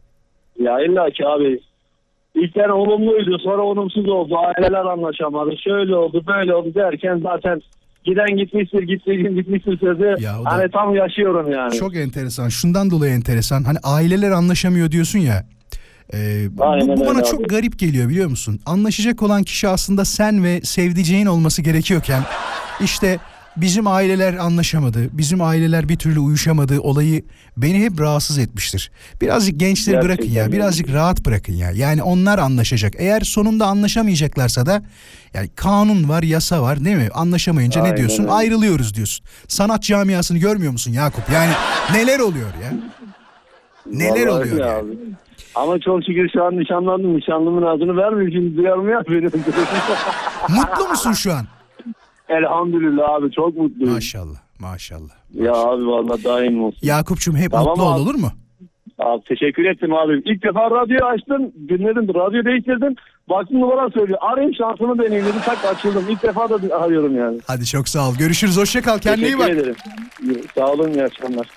Ya 0.61 0.81
illa 0.81 1.11
ki 1.11 1.27
abi. 1.27 1.61
İlkten 2.35 2.69
olumluydu 2.69 3.39
sonra 3.39 3.63
olumsuz 3.63 4.09
oldu. 4.09 4.35
Aileler 4.39 4.85
anlaşamadı. 4.85 5.51
Şöyle 5.65 5.97
oldu 5.97 6.25
böyle 6.27 6.55
oldu 6.55 6.75
derken 6.75 7.21
zaten 7.23 7.63
giden 8.05 8.37
gitmiştir 8.37 8.83
gittiğin 8.83 9.37
gitmiştir 9.37 9.79
sözü. 9.79 10.15
Ya 10.25 10.41
o 10.41 10.45
da- 10.45 10.51
Hani 10.53 10.71
tam 10.71 10.95
yaşıyorum 10.95 11.53
yani. 11.53 11.75
Çok 11.75 11.97
enteresan. 11.97 12.49
Şundan 12.49 12.91
dolayı 12.91 13.13
enteresan. 13.15 13.65
Hani 13.65 13.79
aileler 13.83 14.31
anlaşamıyor 14.31 14.91
diyorsun 14.91 15.19
ya. 15.19 15.45
Ee, 16.15 16.47
bu, 16.51 16.65
Aynen 16.65 16.97
bu 16.97 17.01
bana 17.01 17.11
öyle 17.19 17.25
çok 17.25 17.41
abi. 17.41 17.47
garip 17.49 17.79
geliyor 17.79 18.09
biliyor 18.09 18.29
musun? 18.29 18.61
Anlaşacak 18.67 19.23
olan 19.23 19.43
kişi 19.43 19.69
aslında 19.69 20.05
sen 20.05 20.45
ve 20.45 20.61
sevdiceğin 20.61 21.27
olması 21.27 21.63
gerekiyorken 21.63 22.23
işte 22.81 23.19
bizim 23.57 23.87
aileler 23.87 24.35
anlaşamadı, 24.35 25.09
bizim 25.19 25.43
aileler 25.43 25.89
bir 25.89 25.97
türlü 25.97 26.19
uyuşamadı 26.21 26.81
olayı 26.81 27.23
beni 27.57 27.85
hep 27.85 28.01
rahatsız 28.01 28.39
etmiştir. 28.39 28.91
Birazcık 29.21 29.61
gençleri 29.61 30.03
bırakın 30.03 30.25
ya, 30.25 30.31
Gerçekten 30.33 30.53
birazcık 30.53 30.93
rahat 30.93 31.27
bırakın 31.27 31.53
ya. 31.53 31.71
Yani 31.71 32.03
onlar 32.03 32.39
anlaşacak. 32.39 32.95
Eğer 32.99 33.21
sonunda 33.21 33.67
anlaşamayacaklarsa 33.67 34.67
da 34.67 34.83
yani 35.35 35.49
kanun 35.57 36.09
var, 36.09 36.23
yasa 36.23 36.63
var 36.63 36.85
değil 36.85 36.97
mi? 36.97 37.09
Anlaşamayınca 37.15 37.81
ne 37.81 37.85
Aynen 37.85 37.97
diyorsun? 37.97 38.23
öyle. 38.23 38.33
Ayrılıyoruz 38.33 38.95
diyorsun. 38.95 39.27
Sanat 39.49 39.83
camiasını 39.83 40.39
görmüyor 40.39 40.73
musun 40.73 40.93
Yakup? 40.93 41.25
Yani 41.33 41.53
neler 41.93 42.19
oluyor 42.21 42.49
ya? 42.63 42.73
Neler 43.93 44.27
Vallahi 44.27 44.31
oluyor 44.31 44.53
öyle 44.55 44.67
yani? 44.67 44.79
abi. 44.79 44.97
Ama 45.55 45.79
çok 45.81 46.05
şükür 46.07 46.29
şu 46.33 46.45
an 46.45 46.59
nişanlandım. 46.59 47.17
Nişanlımın 47.17 47.63
adını 47.63 47.97
vermeyeyim 47.97 48.33
şimdi 48.33 48.57
duyarım 48.57 48.89
ya 48.89 49.03
benim. 49.09 49.25
Mutlu 50.49 50.89
musun 50.89 51.13
şu 51.13 51.33
an? 51.33 51.47
Elhamdülillah 52.29 53.11
abi 53.11 53.31
çok 53.33 53.57
mutluyum. 53.57 53.95
Maşallah, 53.95 54.39
maşallah. 54.59 55.11
Ya 55.35 55.53
abi 55.55 55.87
vallahi 55.87 56.25
daim 56.25 56.65
olsun. 56.65 56.79
Yakup'cum 56.83 57.37
hep 57.37 57.51
Tamam 57.51 57.69
mutlu 57.69 57.83
ol 57.83 57.93
abi. 57.93 58.01
olur 58.01 58.15
mu? 58.15 58.33
Abi 58.99 59.25
teşekkür 59.25 59.65
ettim 59.65 59.95
abi. 59.95 60.23
İlk 60.25 60.43
defa 60.43 60.71
radyo 60.71 61.07
açtım, 61.07 61.53
dinledim, 61.69 62.15
radyo 62.15 62.45
değiştirdim. 62.45 62.95
Baktım 63.29 63.61
numara 63.61 63.91
söylüyor. 63.91 64.19
Arayayım 64.23 64.55
şansımı 64.55 64.99
deneyim 64.99 65.25
dedim. 65.25 65.41
Tak 65.45 65.65
açıldım. 65.65 66.05
İlk 66.09 66.23
defa 66.23 66.49
da 66.51 66.77
arıyorum 66.77 67.17
yani. 67.17 67.39
Hadi 67.47 67.67
çok 67.67 67.89
sağ 67.89 68.09
ol. 68.09 68.15
Görüşürüz. 68.19 68.57
Hoşça 68.57 68.83
kal. 68.83 68.99
Kendine 68.99 69.27
iyi 69.27 69.37
teşekkür 69.39 69.45
bak. 69.45 69.51
ederim. 69.51 69.75
Sağ 70.55 70.67
olun, 70.73 70.93
iyi 70.93 71.05
akşamlar. 71.05 71.49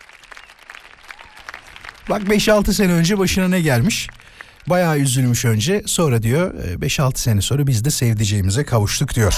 Bak 2.09 2.21
5-6 2.21 2.73
sene 2.73 2.93
önce 2.93 3.17
başına 3.19 3.47
ne 3.47 3.61
gelmiş? 3.61 4.07
Bayağı 4.69 4.99
üzülmüş 4.99 5.45
önce. 5.45 5.81
Sonra 5.85 6.21
diyor 6.21 6.53
e, 6.53 6.73
5-6 6.73 7.17
sene 7.17 7.41
sonra 7.41 7.67
biz 7.67 7.85
de 7.85 7.89
sevdiceğimize 7.89 8.63
kavuştuk 8.63 9.15
diyor. 9.15 9.33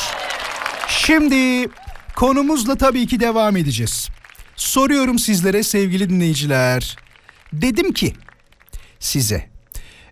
Şimdi 0.89 1.69
konumuzla 2.15 2.75
tabii 2.75 3.07
ki 3.07 3.19
devam 3.19 3.57
edeceğiz. 3.57 4.09
Soruyorum 4.55 5.19
sizlere 5.19 5.63
sevgili 5.63 6.09
dinleyiciler. 6.09 6.97
Dedim 7.53 7.93
ki 7.93 8.13
size 8.99 9.49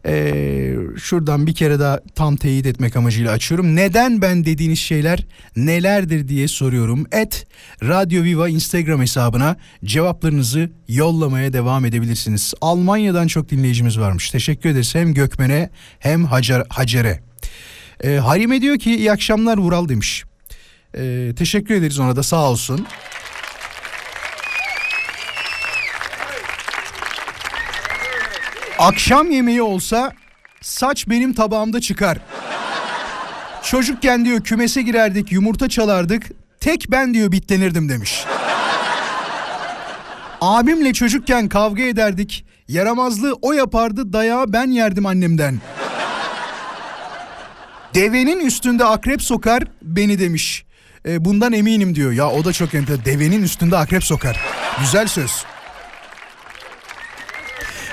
ee, 0.05 0.73
şuradan 0.97 1.47
bir 1.47 1.55
kere 1.55 1.79
daha 1.79 1.99
tam 2.15 2.35
teyit 2.35 2.65
etmek 2.65 2.95
amacıyla 2.95 3.31
açıyorum. 3.31 3.75
Neden 3.75 4.21
ben 4.21 4.45
dediğiniz 4.45 4.79
şeyler 4.79 5.25
nelerdir 5.55 6.27
diye 6.27 6.47
soruyorum. 6.47 7.05
Et 7.11 7.47
Radyo 7.83 8.23
Viva 8.23 8.49
Instagram 8.49 9.01
hesabına 9.01 9.57
cevaplarınızı 9.85 10.71
yollamaya 10.87 11.53
devam 11.53 11.85
edebilirsiniz. 11.85 12.53
Almanya'dan 12.61 13.27
çok 13.27 13.49
dinleyicimiz 13.49 13.99
varmış. 13.99 14.31
Teşekkür 14.31 14.69
ederiz 14.69 14.95
hem 14.95 15.13
Gökmen'e 15.13 15.69
hem 15.99 16.25
Hacer, 16.25 16.63
Hacer'e. 16.69 17.19
Ee, 18.03 18.15
Harime 18.15 18.61
diyor 18.61 18.79
ki 18.79 18.95
iyi 18.95 19.11
akşamlar 19.11 19.57
Vural 19.57 19.89
demiş. 19.89 20.26
Ee, 20.97 21.35
teşekkür 21.35 21.75
ederiz 21.75 21.99
ona 21.99 22.15
da 22.15 22.23
sağ 22.23 22.49
olsun. 22.49 22.87
Akşam 28.79 29.31
yemeği 29.31 29.61
olsa 29.61 30.13
saç 30.61 31.07
benim 31.07 31.33
tabağımda 31.33 31.81
çıkar. 31.81 32.17
Çocukken 33.63 34.25
diyor 34.25 34.41
kümese 34.41 34.81
girerdik 34.81 35.31
yumurta 35.31 35.69
çalardık. 35.69 36.23
Tek 36.59 36.85
ben 36.91 37.13
diyor 37.13 37.31
bitlenirdim 37.31 37.89
demiş. 37.89 38.25
Abimle 40.41 40.93
çocukken 40.93 41.49
kavga 41.49 41.83
ederdik. 41.83 42.45
Yaramazlığı 42.67 43.33
o 43.41 43.53
yapardı 43.53 44.13
dayağı 44.13 44.53
ben 44.53 44.67
yerdim 44.67 45.05
annemden. 45.05 45.61
Devenin 47.93 48.45
üstünde 48.45 48.85
akrep 48.85 49.21
sokar 49.21 49.63
beni 49.81 50.19
demiş. 50.19 50.66
E, 51.07 51.25
bundan 51.25 51.53
eminim 51.53 51.95
diyor. 51.95 52.11
Ya 52.11 52.29
o 52.29 52.45
da 52.45 52.53
çok 52.53 52.73
enteresan. 52.73 53.05
Devenin 53.05 53.43
üstünde 53.43 53.77
akrep 53.77 54.03
sokar. 54.03 54.41
Güzel 54.79 55.07
söz. 55.07 55.31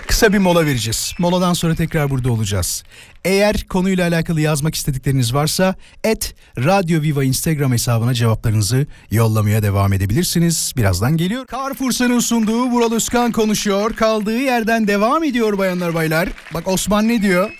Kısa 0.06 0.32
bir 0.32 0.38
mola 0.38 0.66
vereceğiz. 0.66 1.12
Moladan 1.18 1.52
sonra 1.52 1.74
tekrar 1.74 2.10
burada 2.10 2.32
olacağız. 2.32 2.84
Eğer 3.24 3.64
konuyla 3.68 4.08
alakalı 4.08 4.40
yazmak 4.40 4.74
istedikleriniz 4.74 5.34
varsa 5.34 5.74
et 6.04 6.34
Radyo 6.58 7.02
Viva 7.02 7.24
Instagram 7.24 7.72
hesabına 7.72 8.14
cevaplarınızı 8.14 8.86
yollamaya 9.10 9.62
devam 9.62 9.92
edebilirsiniz. 9.92 10.72
Birazdan 10.76 11.16
geliyor. 11.16 11.46
Carrefour'un 11.52 12.18
sunduğu 12.18 12.64
Vural 12.64 12.92
Özkan 12.92 13.32
konuşuyor. 13.32 13.96
Kaldığı 13.96 14.38
yerden 14.38 14.88
devam 14.88 15.24
ediyor 15.24 15.58
bayanlar 15.58 15.94
baylar. 15.94 16.28
Bak 16.54 16.68
Osman 16.68 17.08
ne 17.08 17.22
diyor? 17.22 17.50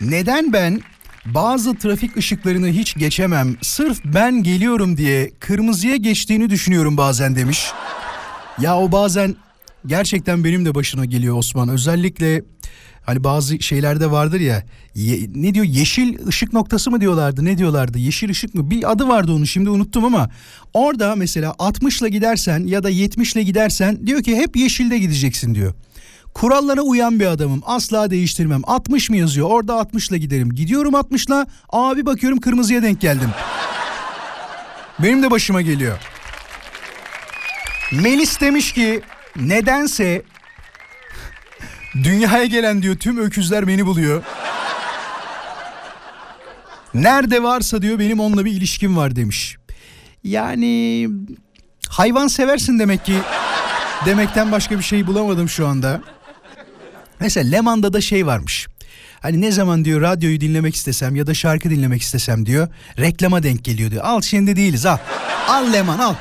Neden 0.00 0.52
ben 0.52 0.80
bazı 1.34 1.74
trafik 1.74 2.16
ışıklarını 2.16 2.66
hiç 2.68 2.94
geçemem 2.94 3.56
sırf 3.62 4.00
ben 4.04 4.42
geliyorum 4.42 4.96
diye 4.96 5.30
kırmızıya 5.40 5.96
geçtiğini 5.96 6.50
düşünüyorum 6.50 6.96
bazen 6.96 7.36
demiş. 7.36 7.66
Ya 8.60 8.78
o 8.78 8.92
bazen 8.92 9.36
gerçekten 9.86 10.44
benim 10.44 10.64
de 10.64 10.74
başına 10.74 11.04
geliyor 11.04 11.36
Osman. 11.38 11.68
Özellikle 11.68 12.42
hani 13.02 13.24
bazı 13.24 13.60
şeylerde 13.62 14.10
vardır 14.10 14.40
ya 14.40 14.62
ye- 14.94 15.28
ne 15.34 15.54
diyor 15.54 15.64
yeşil 15.66 16.26
ışık 16.26 16.52
noktası 16.52 16.90
mı 16.90 17.00
diyorlardı 17.00 17.44
ne 17.44 17.58
diyorlardı 17.58 17.98
yeşil 17.98 18.30
ışık 18.30 18.54
mı 18.54 18.70
bir 18.70 18.90
adı 18.92 19.08
vardı 19.08 19.32
onu 19.32 19.46
şimdi 19.46 19.70
unuttum 19.70 20.04
ama 20.04 20.30
orada 20.74 21.16
mesela 21.16 21.54
60 21.58 22.00
ile 22.00 22.08
gidersen 22.08 22.66
ya 22.66 22.82
da 22.82 22.88
70 22.90 23.32
ile 23.34 23.42
gidersen 23.42 24.06
diyor 24.06 24.22
ki 24.22 24.36
hep 24.36 24.56
yeşilde 24.56 24.98
gideceksin 24.98 25.54
diyor. 25.54 25.74
Kurallara 26.34 26.80
uyan 26.80 27.20
bir 27.20 27.26
adamım. 27.26 27.62
Asla 27.66 28.10
değiştirmem. 28.10 28.60
60 28.66 29.10
mı 29.10 29.16
yazıyor? 29.16 29.50
Orada 29.50 29.74
60 29.74 30.08
ile 30.10 30.18
giderim. 30.18 30.54
Gidiyorum 30.54 30.94
60 30.94 31.26
ile. 31.26 31.46
Abi 31.68 32.06
bakıyorum 32.06 32.40
kırmızıya 32.40 32.82
denk 32.82 33.00
geldim. 33.00 33.30
Benim 34.98 35.22
de 35.22 35.30
başıma 35.30 35.62
geliyor. 35.62 35.98
Melis 37.92 38.40
demiş 38.40 38.72
ki 38.72 39.00
nedense 39.36 40.22
dünyaya 41.94 42.44
gelen 42.44 42.82
diyor 42.82 42.96
tüm 42.96 43.18
öküzler 43.18 43.68
beni 43.68 43.86
buluyor. 43.86 44.22
Nerede 46.94 47.42
varsa 47.42 47.82
diyor 47.82 47.98
benim 47.98 48.20
onunla 48.20 48.44
bir 48.44 48.52
ilişkim 48.52 48.96
var 48.96 49.16
demiş. 49.16 49.56
Yani 50.24 51.08
hayvan 51.88 52.26
seversin 52.28 52.78
demek 52.78 53.04
ki 53.04 53.14
demekten 54.06 54.52
başka 54.52 54.78
bir 54.78 54.82
şey 54.82 55.06
bulamadım 55.06 55.48
şu 55.48 55.66
anda. 55.66 56.00
Mesela 57.20 57.50
Leman'da 57.50 57.92
da 57.92 58.00
şey 58.00 58.26
varmış. 58.26 58.66
Hani 59.20 59.40
ne 59.40 59.52
zaman 59.52 59.84
diyor 59.84 60.00
radyoyu 60.00 60.40
dinlemek 60.40 60.74
istesem 60.74 61.16
ya 61.16 61.26
da 61.26 61.34
şarkı 61.34 61.70
dinlemek 61.70 62.02
istesem 62.02 62.46
diyor 62.46 62.68
reklama 62.98 63.42
denk 63.42 63.64
geliyor 63.64 63.90
diyor. 63.90 64.04
Al 64.04 64.20
şimdi 64.20 64.56
değiliz 64.56 64.86
al. 64.86 64.98
Al 65.48 65.72
Leman 65.72 65.98
al. 65.98 66.14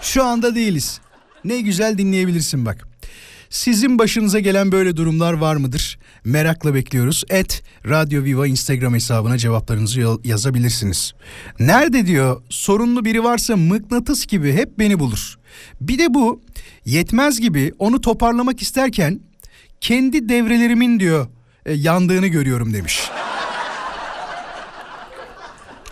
Şu 0.00 0.24
anda 0.24 0.54
değiliz. 0.54 1.00
Ne 1.44 1.60
güzel 1.60 1.98
dinleyebilirsin 1.98 2.66
bak. 2.66 2.86
Sizin 3.50 3.98
başınıza 3.98 4.38
gelen 4.40 4.72
böyle 4.72 4.96
durumlar 4.96 5.32
var 5.32 5.56
mıdır? 5.56 5.98
Merakla 6.24 6.74
bekliyoruz. 6.74 7.24
Et 7.30 7.62
Radyo 7.88 8.24
Viva 8.24 8.46
Instagram 8.46 8.94
hesabına 8.94 9.38
cevaplarınızı 9.38 10.00
ya- 10.00 10.18
yazabilirsiniz. 10.24 11.12
Nerede 11.58 12.06
diyor 12.06 12.42
sorunlu 12.50 13.04
biri 13.04 13.24
varsa 13.24 13.56
mıknatıs 13.56 14.26
gibi 14.26 14.52
hep 14.52 14.78
beni 14.78 14.98
bulur. 14.98 15.38
Bir 15.80 15.98
de 15.98 16.14
bu 16.14 16.42
yetmez 16.84 17.40
gibi 17.40 17.72
onu 17.78 18.00
toparlamak 18.00 18.62
isterken 18.62 19.20
kendi 19.80 20.28
devrelerimin 20.28 21.00
diyor 21.00 21.26
e, 21.66 21.72
yandığını 21.72 22.26
görüyorum 22.26 22.74
demiş. 22.74 23.10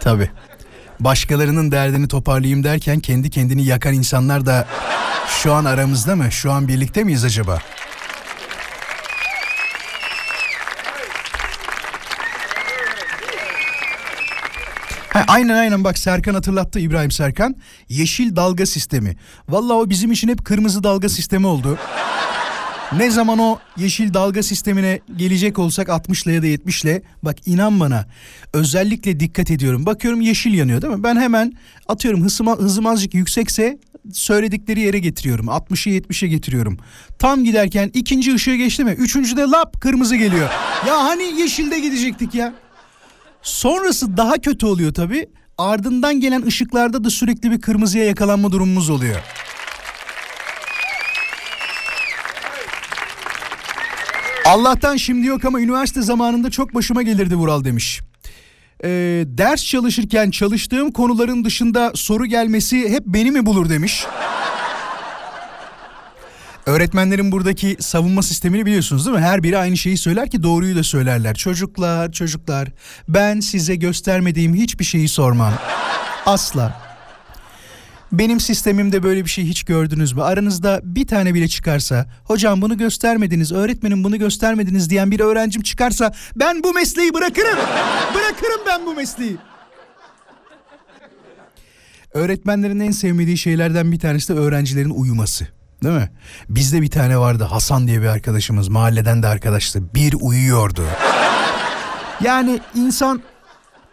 Tabii. 0.00 0.30
Başkalarının 1.00 1.72
derdini 1.72 2.08
toparlayayım 2.08 2.64
derken 2.64 3.00
kendi 3.00 3.30
kendini 3.30 3.64
yakan 3.64 3.94
insanlar 3.94 4.46
da 4.46 4.68
şu 5.28 5.52
an 5.52 5.64
aramızda 5.64 6.16
mı? 6.16 6.32
Şu 6.32 6.52
an 6.52 6.68
birlikte 6.68 7.04
miyiz 7.04 7.24
acaba? 7.24 7.58
Ha, 15.12 15.24
aynen 15.28 15.54
aynen 15.54 15.84
bak 15.84 15.98
Serkan 15.98 16.34
hatırlattı 16.34 16.78
İbrahim 16.80 17.10
Serkan. 17.10 17.56
Yeşil 17.88 18.36
dalga 18.36 18.66
sistemi. 18.66 19.16
Vallahi 19.48 19.76
o 19.76 19.90
bizim 19.90 20.12
için 20.12 20.28
hep 20.28 20.44
kırmızı 20.44 20.82
dalga 20.84 21.08
sistemi 21.08 21.46
oldu. 21.46 21.78
Ne 22.96 23.10
zaman 23.10 23.38
o 23.38 23.58
yeşil 23.76 24.14
dalga 24.14 24.42
sistemine 24.42 25.00
gelecek 25.16 25.58
olsak 25.58 25.88
60 25.88 26.26
ile 26.26 26.32
ya 26.32 26.42
da 26.42 26.46
70 26.46 26.84
ile 26.84 27.02
bak 27.22 27.36
inan 27.46 27.80
bana 27.80 28.06
özellikle 28.52 29.20
dikkat 29.20 29.50
ediyorum. 29.50 29.86
Bakıyorum 29.86 30.20
yeşil 30.20 30.54
yanıyor 30.54 30.82
değil 30.82 30.94
mi? 30.94 31.02
Ben 31.02 31.16
hemen 31.16 31.52
atıyorum 31.88 32.22
hızım, 32.22 32.46
hızım 32.46 32.86
azıcık 32.86 33.14
yüksekse 33.14 33.78
söyledikleri 34.12 34.80
yere 34.80 34.98
getiriyorum. 34.98 35.46
60'ı 35.46 35.92
70'e 35.92 36.28
getiriyorum. 36.28 36.78
Tam 37.18 37.44
giderken 37.44 37.90
ikinci 37.94 38.34
ışığı 38.34 38.54
geçti 38.54 38.84
mi? 38.84 38.90
Üçüncüde 38.90 39.42
lap 39.42 39.80
kırmızı 39.80 40.16
geliyor. 40.16 40.48
Ya 40.86 41.04
hani 41.04 41.40
yeşilde 41.40 41.80
gidecektik 41.80 42.34
ya. 42.34 42.54
Sonrası 43.42 44.16
daha 44.16 44.38
kötü 44.38 44.66
oluyor 44.66 44.94
tabii. 44.94 45.26
Ardından 45.58 46.20
gelen 46.20 46.42
ışıklarda 46.42 47.04
da 47.04 47.10
sürekli 47.10 47.50
bir 47.50 47.60
kırmızıya 47.60 48.04
yakalanma 48.04 48.52
durumumuz 48.52 48.90
oluyor. 48.90 49.16
Allah'tan 54.48 54.96
şimdi 54.96 55.26
yok 55.26 55.44
ama 55.44 55.60
üniversite 55.60 56.02
zamanında 56.02 56.50
çok 56.50 56.74
başıma 56.74 57.02
gelirdi 57.02 57.36
Vural 57.36 57.64
demiş. 57.64 58.00
Ee, 58.84 58.88
ders 59.26 59.64
çalışırken 59.64 60.30
çalıştığım 60.30 60.92
konuların 60.92 61.44
dışında 61.44 61.92
soru 61.94 62.26
gelmesi 62.26 62.88
hep 62.88 63.06
beni 63.06 63.30
mi 63.30 63.46
bulur 63.46 63.68
demiş. 63.68 64.06
Öğretmenlerin 66.66 67.32
buradaki 67.32 67.76
savunma 67.80 68.22
sistemini 68.22 68.66
biliyorsunuz 68.66 69.06
değil 69.06 69.16
mi? 69.16 69.22
Her 69.22 69.42
biri 69.42 69.58
aynı 69.58 69.76
şeyi 69.76 69.96
söyler 69.96 70.30
ki 70.30 70.42
doğruyu 70.42 70.76
da 70.76 70.82
söylerler. 70.82 71.34
Çocuklar, 71.34 72.12
çocuklar 72.12 72.68
ben 73.08 73.40
size 73.40 73.76
göstermediğim 73.76 74.54
hiçbir 74.54 74.84
şeyi 74.84 75.08
sormam. 75.08 75.52
Asla. 76.26 76.87
Benim 78.12 78.40
sistemimde 78.40 79.02
böyle 79.02 79.24
bir 79.24 79.30
şey 79.30 79.44
hiç 79.44 79.62
gördünüz 79.62 80.12
mü? 80.12 80.22
Aranızda 80.22 80.80
bir 80.82 81.06
tane 81.06 81.34
bile 81.34 81.48
çıkarsa, 81.48 82.06
hocam 82.24 82.62
bunu 82.62 82.78
göstermediniz, 82.78 83.52
öğretmenim 83.52 84.04
bunu 84.04 84.18
göstermediniz 84.18 84.90
diyen 84.90 85.10
bir 85.10 85.20
öğrencim 85.20 85.62
çıkarsa 85.62 86.12
ben 86.36 86.62
bu 86.62 86.72
mesleği 86.72 87.14
bırakırım. 87.14 87.58
bırakırım 88.14 88.60
ben 88.66 88.86
bu 88.86 88.94
mesleği. 88.94 89.36
Öğretmenlerin 92.14 92.80
en 92.80 92.90
sevmediği 92.90 93.38
şeylerden 93.38 93.92
bir 93.92 93.98
tanesi 93.98 94.34
de 94.34 94.38
öğrencilerin 94.38 94.90
uyuması. 94.90 95.46
Değil 95.82 95.94
mi? 95.94 96.10
Bizde 96.48 96.82
bir 96.82 96.90
tane 96.90 97.18
vardı 97.18 97.44
Hasan 97.44 97.86
diye 97.86 98.02
bir 98.02 98.06
arkadaşımız 98.06 98.68
mahalleden 98.68 99.22
de 99.22 99.26
arkadaştı. 99.26 99.94
Bir 99.94 100.14
uyuyordu. 100.20 100.84
Yani 102.20 102.60
insan 102.74 103.22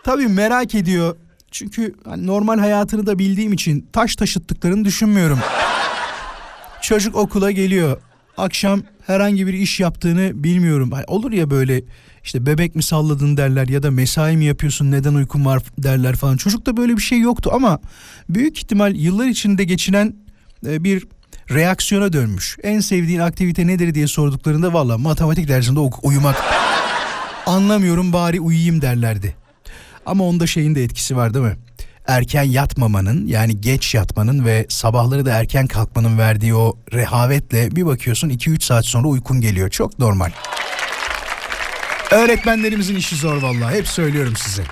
tabii 0.04 0.28
merak 0.28 0.76
ediyor. 0.76 1.16
Çünkü 1.56 1.96
hani 2.06 2.28
normal 2.28 2.60
hayatını 2.60 3.06
da 3.06 3.20
bildiğim 3.20 3.54
için 3.54 3.88
taş 3.94 4.16
taşıttıklarını 4.16 4.86
düşünmüyorum. 4.86 5.40
Çocuk 6.82 7.16
okula 7.16 7.52
geliyor. 7.52 7.98
Akşam 8.38 8.82
herhangi 9.08 9.48
bir 9.48 9.54
iş 9.54 9.80
yaptığını 9.80 10.44
bilmiyorum. 10.44 10.92
Hani 10.92 11.04
olur 11.08 11.32
ya 11.32 11.50
böyle 11.50 11.82
işte 12.24 12.46
bebek 12.46 12.76
mi 12.76 12.84
salladın 12.84 13.38
derler 13.38 13.68
ya 13.68 13.84
da 13.84 13.92
mesai 13.92 14.38
mi 14.38 14.46
yapıyorsun 14.46 14.92
neden 14.92 15.14
uykun 15.14 15.46
var 15.46 15.64
derler 15.78 16.16
falan. 16.16 16.38
Çocukta 16.38 16.78
böyle 16.78 16.98
bir 16.98 17.02
şey 17.02 17.20
yoktu 17.20 17.50
ama 17.54 17.80
büyük 18.30 18.58
ihtimal 18.58 18.96
yıllar 18.96 19.26
içinde 19.26 19.64
geçinen 19.64 20.16
e, 20.68 20.84
bir 20.84 21.08
reaksiyona 21.52 22.14
dönmüş. 22.14 22.58
En 22.64 22.80
sevdiğin 22.80 23.20
aktivite 23.20 23.68
nedir 23.68 23.94
diye 23.94 24.08
sorduklarında 24.08 24.74
valla 24.74 24.98
matematik 24.98 25.48
dersinde 25.48 25.80
uyumak. 25.80 26.36
Anlamıyorum 27.46 28.14
bari 28.14 28.40
uyuyayım 28.40 28.82
derlerdi. 28.82 29.45
Ama 30.06 30.24
onda 30.24 30.48
şeyin 30.48 30.76
de 30.76 30.84
etkisi 30.84 31.18
var 31.18 31.34
değil 31.34 31.46
mi? 31.46 31.58
Erken 32.08 32.44
yatmamanın 32.44 33.28
yani 33.28 33.62
geç 33.62 33.96
yatmanın 33.96 34.46
ve 34.46 34.66
sabahları 34.70 35.26
da 35.26 35.32
erken 35.32 35.68
kalkmanın 35.68 36.18
verdiği 36.18 36.56
o 36.56 36.78
rehavetle 36.94 37.76
bir 37.76 37.86
bakıyorsun 37.86 38.30
2-3 38.30 38.64
saat 38.64 38.86
sonra 38.86 39.08
uykun 39.08 39.42
geliyor. 39.42 39.70
Çok 39.70 40.00
normal. 40.00 40.32
Öğretmenlerimizin 42.12 42.96
işi 42.96 43.16
zor 43.16 43.42
vallahi 43.42 43.78
hep 43.78 43.88
söylüyorum 43.88 44.34
size. 44.36 44.64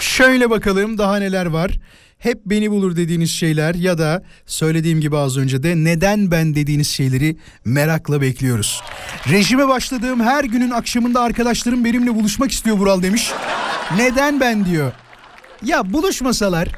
Şöyle 0.00 0.50
bakalım 0.50 0.98
daha 0.98 1.16
neler 1.16 1.46
var. 1.46 1.78
Hep 2.20 2.40
beni 2.46 2.70
bulur 2.70 2.96
dediğiniz 2.96 3.30
şeyler 3.30 3.74
ya 3.74 3.98
da 3.98 4.22
söylediğim 4.46 5.00
gibi 5.00 5.16
az 5.16 5.36
önce 5.36 5.62
de 5.62 5.76
neden 5.76 6.30
ben 6.30 6.54
dediğiniz 6.54 6.88
şeyleri 6.88 7.36
merakla 7.64 8.20
bekliyoruz. 8.20 8.82
Rejime 9.30 9.68
başladığım 9.68 10.20
her 10.20 10.44
günün 10.44 10.70
akşamında 10.70 11.20
arkadaşlarım 11.20 11.84
benimle 11.84 12.14
buluşmak 12.14 12.50
istiyor 12.50 12.76
Vural 12.76 13.02
demiş. 13.02 13.30
Neden 13.96 14.40
ben 14.40 14.64
diyor. 14.64 14.92
Ya 15.64 15.92
buluşmasalar 15.92 16.68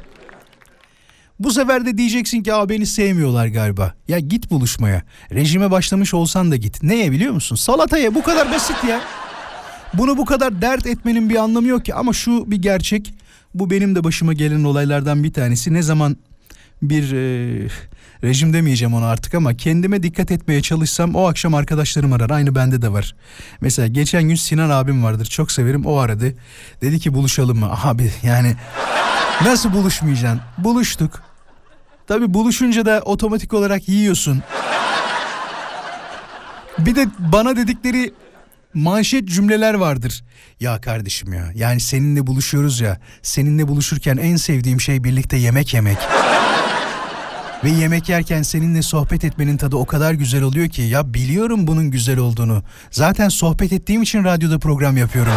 bu 1.38 1.50
sefer 1.50 1.86
de 1.86 1.98
diyeceksin 1.98 2.42
ki 2.42 2.54
Aa, 2.54 2.68
beni 2.68 2.86
sevmiyorlar 2.86 3.46
galiba. 3.46 3.94
Ya 4.08 4.18
git 4.18 4.50
buluşmaya. 4.50 5.02
Rejime 5.32 5.70
başlamış 5.70 6.14
olsan 6.14 6.50
da 6.50 6.56
git. 6.56 6.82
Neye 6.82 7.12
biliyor 7.12 7.32
musun? 7.32 7.56
Salataya 7.56 8.14
bu 8.14 8.22
kadar 8.22 8.52
basit 8.52 8.84
ya. 8.88 9.00
Bunu 9.94 10.18
bu 10.18 10.24
kadar 10.24 10.62
dert 10.62 10.86
etmenin 10.86 11.30
bir 11.30 11.36
anlamı 11.36 11.68
yok 11.68 11.84
ki 11.84 11.94
ama 11.94 12.12
şu 12.12 12.50
bir 12.50 12.56
gerçek. 12.56 13.14
Bu 13.54 13.70
benim 13.70 13.94
de 13.94 14.04
başıma 14.04 14.32
gelen 14.32 14.64
olaylardan 14.64 15.24
bir 15.24 15.32
tanesi. 15.32 15.74
Ne 15.74 15.82
zaman 15.82 16.16
bir 16.82 17.12
e, 17.12 17.68
rejim 18.22 18.52
demeyeceğim 18.52 18.94
ona 18.94 19.06
artık 19.06 19.34
ama 19.34 19.54
kendime 19.56 20.02
dikkat 20.02 20.30
etmeye 20.30 20.62
çalışsam 20.62 21.14
o 21.14 21.28
akşam 21.28 21.54
arkadaşlarım 21.54 22.12
arar. 22.12 22.30
Aynı 22.30 22.54
bende 22.54 22.82
de 22.82 22.92
var. 22.92 23.14
Mesela 23.60 23.88
geçen 23.88 24.22
gün 24.22 24.34
Sinan 24.34 24.70
abim 24.70 25.04
vardır. 25.04 25.26
Çok 25.26 25.52
severim. 25.52 25.86
O 25.86 25.96
aradı. 25.96 26.34
Dedi 26.82 26.98
ki 26.98 27.14
buluşalım 27.14 27.58
mı? 27.58 27.70
Abi 27.84 28.10
yani 28.22 28.56
nasıl 29.44 29.72
buluşmayacaksın? 29.72 30.40
Buluştuk. 30.58 31.22
Tabi 32.06 32.34
buluşunca 32.34 32.86
da 32.86 33.00
otomatik 33.04 33.54
olarak 33.54 33.88
yiyorsun. 33.88 34.42
Bir 36.78 36.96
de 36.96 37.06
bana 37.18 37.56
dedikleri 37.56 38.12
manşet 38.74 39.28
cümleler 39.28 39.74
vardır. 39.74 40.24
Ya 40.60 40.80
kardeşim 40.80 41.32
ya 41.32 41.50
yani 41.54 41.80
seninle 41.80 42.26
buluşuyoruz 42.26 42.80
ya 42.80 43.00
seninle 43.22 43.68
buluşurken 43.68 44.16
en 44.16 44.36
sevdiğim 44.36 44.80
şey 44.80 45.04
birlikte 45.04 45.36
yemek 45.36 45.74
yemek. 45.74 45.98
Ve 47.64 47.70
yemek 47.70 48.08
yerken 48.08 48.42
seninle 48.42 48.82
sohbet 48.82 49.24
etmenin 49.24 49.56
tadı 49.56 49.76
o 49.76 49.86
kadar 49.86 50.12
güzel 50.12 50.42
oluyor 50.42 50.68
ki 50.68 50.82
ya 50.82 51.14
biliyorum 51.14 51.66
bunun 51.66 51.90
güzel 51.90 52.18
olduğunu. 52.18 52.62
Zaten 52.90 53.28
sohbet 53.28 53.72
ettiğim 53.72 54.02
için 54.02 54.24
radyoda 54.24 54.58
program 54.58 54.96
yapıyorum. 54.96 55.32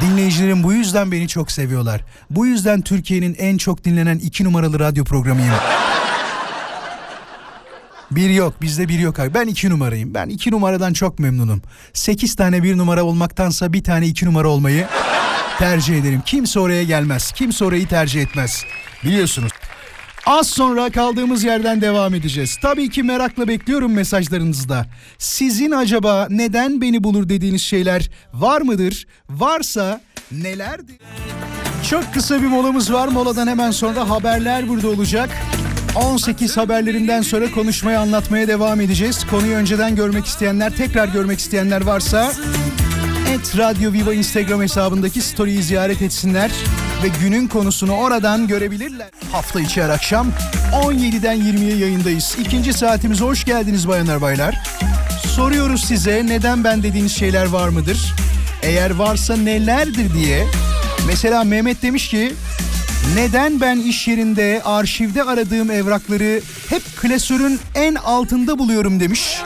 Dinleyicilerim 0.00 0.62
bu 0.62 0.72
yüzden 0.72 1.12
beni 1.12 1.28
çok 1.28 1.52
seviyorlar. 1.52 2.04
Bu 2.30 2.46
yüzden 2.46 2.80
Türkiye'nin 2.80 3.36
en 3.38 3.56
çok 3.56 3.84
dinlenen 3.84 4.18
iki 4.18 4.44
numaralı 4.44 4.80
radyo 4.80 5.04
programıyım. 5.04 5.54
Bir 8.16 8.30
yok 8.30 8.62
bizde 8.62 8.88
bir 8.88 8.98
yok. 8.98 9.16
Ben 9.34 9.46
iki 9.46 9.70
numarayım. 9.70 10.14
Ben 10.14 10.28
iki 10.28 10.50
numaradan 10.50 10.92
çok 10.92 11.18
memnunum. 11.18 11.62
Sekiz 11.92 12.36
tane 12.36 12.62
bir 12.62 12.78
numara 12.78 13.04
olmaktansa 13.04 13.72
bir 13.72 13.84
tane 13.84 14.06
iki 14.06 14.26
numara 14.26 14.48
olmayı 14.48 14.86
tercih 15.58 15.98
ederim. 15.98 16.22
Kimse 16.26 16.60
oraya 16.60 16.84
gelmez. 16.84 17.32
Kimse 17.32 17.64
orayı 17.64 17.88
tercih 17.88 18.22
etmez. 18.22 18.64
Biliyorsunuz. 19.04 19.52
Az 20.26 20.48
sonra 20.48 20.90
kaldığımız 20.90 21.44
yerden 21.44 21.80
devam 21.80 22.14
edeceğiz. 22.14 22.56
Tabii 22.62 22.90
ki 22.90 23.02
merakla 23.02 23.48
bekliyorum 23.48 23.92
mesajlarınızda. 23.92 24.86
Sizin 25.18 25.70
acaba 25.70 26.26
neden 26.30 26.80
beni 26.80 27.04
bulur 27.04 27.28
dediğiniz 27.28 27.62
şeyler 27.62 28.10
var 28.32 28.60
mıdır? 28.60 29.06
Varsa 29.30 30.00
nelerdir? 30.32 30.96
Çok 31.90 32.14
kısa 32.14 32.42
bir 32.42 32.46
molamız 32.46 32.92
var. 32.92 33.08
Moladan 33.08 33.46
hemen 33.46 33.70
sonra 33.70 34.10
haberler 34.10 34.68
burada 34.68 34.88
olacak. 34.88 35.30
18 35.94 36.56
haberlerinden 36.56 37.22
sonra 37.22 37.50
konuşmaya 37.50 38.00
anlatmaya 38.00 38.48
devam 38.48 38.80
edeceğiz. 38.80 39.26
Konuyu 39.30 39.56
önceden 39.56 39.96
görmek 39.96 40.26
isteyenler, 40.26 40.76
tekrar 40.76 41.08
görmek 41.08 41.38
isteyenler 41.38 41.80
varsa 41.80 42.32
et 43.30 43.58
Radyo 43.58 43.92
Viva 43.92 44.14
Instagram 44.14 44.62
hesabındaki 44.62 45.20
story'yi 45.20 45.62
ziyaret 45.62 46.02
etsinler 46.02 46.50
ve 47.02 47.08
günün 47.20 47.48
konusunu 47.48 47.92
oradan 47.92 48.46
görebilirler. 48.48 49.08
Hafta 49.32 49.60
içi 49.60 49.82
her 49.82 49.88
akşam 49.88 50.26
17'den 50.72 51.36
20'ye 51.36 51.76
yayındayız. 51.76 52.36
İkinci 52.40 52.72
saatimize 52.72 53.24
hoş 53.24 53.44
geldiniz 53.44 53.88
bayanlar 53.88 54.20
baylar. 54.20 54.54
Soruyoruz 55.26 55.84
size 55.84 56.26
neden 56.26 56.64
ben 56.64 56.82
dediğiniz 56.82 57.12
şeyler 57.12 57.46
var 57.46 57.68
mıdır? 57.68 58.14
Eğer 58.62 58.90
varsa 58.90 59.36
nelerdir 59.36 60.14
diye. 60.14 60.46
Mesela 61.06 61.44
Mehmet 61.44 61.82
demiş 61.82 62.08
ki 62.08 62.32
neden 63.14 63.60
ben 63.60 63.76
iş 63.76 64.08
yerinde 64.08 64.62
arşivde 64.64 65.22
aradığım 65.22 65.70
evrakları 65.70 66.40
hep 66.68 66.82
klasörün 67.00 67.60
en 67.74 67.94
altında 67.94 68.58
buluyorum 68.58 69.00
demiş. 69.00 69.40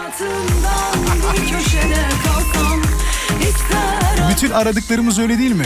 Bütün 4.30 4.50
aradıklarımız 4.50 5.18
öyle 5.18 5.38
değil 5.38 5.52
mi? 5.54 5.64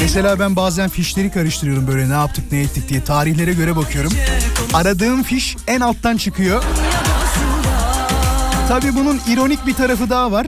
Mesela 0.00 0.38
ben 0.38 0.56
bazen 0.56 0.88
fişleri 0.88 1.30
karıştırıyorum 1.30 1.86
böyle 1.86 2.08
ne 2.08 2.12
yaptık 2.12 2.52
ne 2.52 2.60
ettik 2.60 2.88
diye 2.88 3.04
tarihlere 3.04 3.52
göre 3.52 3.76
bakıyorum. 3.76 4.12
Aradığım 4.74 5.22
fiş 5.22 5.56
en 5.66 5.80
alttan 5.80 6.16
çıkıyor. 6.16 6.64
Tabii 8.68 8.94
bunun 8.94 9.20
ironik 9.28 9.66
bir 9.66 9.74
tarafı 9.74 10.10
daha 10.10 10.32
var. 10.32 10.46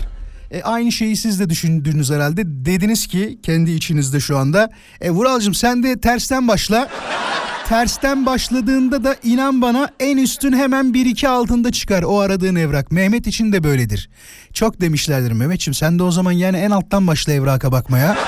E, 0.54 0.62
aynı 0.62 0.92
şeyi 0.92 1.16
siz 1.16 1.40
de 1.40 1.50
düşündünüz 1.50 2.10
herhalde. 2.10 2.42
Dediniz 2.46 3.06
ki 3.06 3.38
kendi 3.42 3.70
içinizde 3.70 4.20
şu 4.20 4.38
anda. 4.38 4.70
E 5.00 5.10
Vuralcığım 5.10 5.54
sen 5.54 5.82
de 5.82 6.00
tersten 6.00 6.48
başla. 6.48 6.88
Tersten 7.68 8.26
başladığında 8.26 9.04
da 9.04 9.16
inan 9.22 9.62
bana 9.62 9.88
en 10.00 10.16
üstün 10.16 10.52
hemen 10.52 10.94
bir 10.94 11.06
iki 11.06 11.28
altında 11.28 11.72
çıkar 11.72 12.02
o 12.02 12.20
aradığın 12.20 12.54
evrak. 12.54 12.92
Mehmet 12.92 13.26
için 13.26 13.52
de 13.52 13.64
böyledir. 13.64 14.10
Çok 14.52 14.80
demişlerdir 14.80 15.32
Mehmetçim 15.32 15.74
sen 15.74 15.98
de 15.98 16.02
o 16.02 16.10
zaman 16.10 16.32
yani 16.32 16.56
en 16.56 16.70
alttan 16.70 17.06
başla 17.06 17.32
evraka 17.32 17.72
bakmaya. 17.72 18.16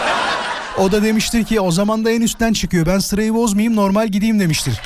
O 0.79 0.93
da 0.93 1.03
demiştir 1.03 1.45
ki 1.45 1.61
o 1.61 1.71
zaman 1.71 2.05
da 2.05 2.11
en 2.11 2.21
üstten 2.21 2.53
çıkıyor. 2.53 2.87
Ben 2.87 2.99
sırayı 2.99 3.35
bozmayayım 3.35 3.77
normal 3.77 4.09
gideyim 4.09 4.41
demiştir. 4.41 4.81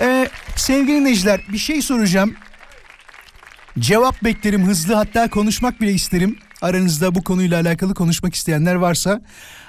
Ee, 0.00 0.28
sevgili 0.56 1.00
dinleyiciler 1.00 1.40
bir 1.52 1.58
şey 1.58 1.82
soracağım. 1.82 2.34
Cevap 3.78 4.24
beklerim 4.24 4.66
hızlı 4.66 4.94
hatta 4.94 5.30
konuşmak 5.30 5.80
bile 5.80 5.92
isterim. 5.92 6.38
Aranızda 6.64 7.14
bu 7.14 7.24
konuyla 7.24 7.60
alakalı 7.60 7.94
konuşmak 7.94 8.34
isteyenler 8.34 8.74
varsa 8.74 9.20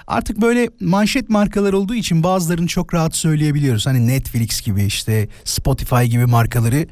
artık 0.06 0.40
böyle 0.40 0.70
manşet 0.80 1.30
markalar 1.30 1.72
olduğu 1.72 1.94
için 1.94 2.22
bazılarını 2.22 2.66
çok 2.66 2.94
rahat 2.94 3.16
söyleyebiliyoruz. 3.16 3.86
Hani 3.86 4.06
Netflix 4.06 4.60
gibi 4.60 4.84
işte 4.84 5.28
Spotify 5.44 6.02
gibi 6.02 6.26
markaları 6.26 6.86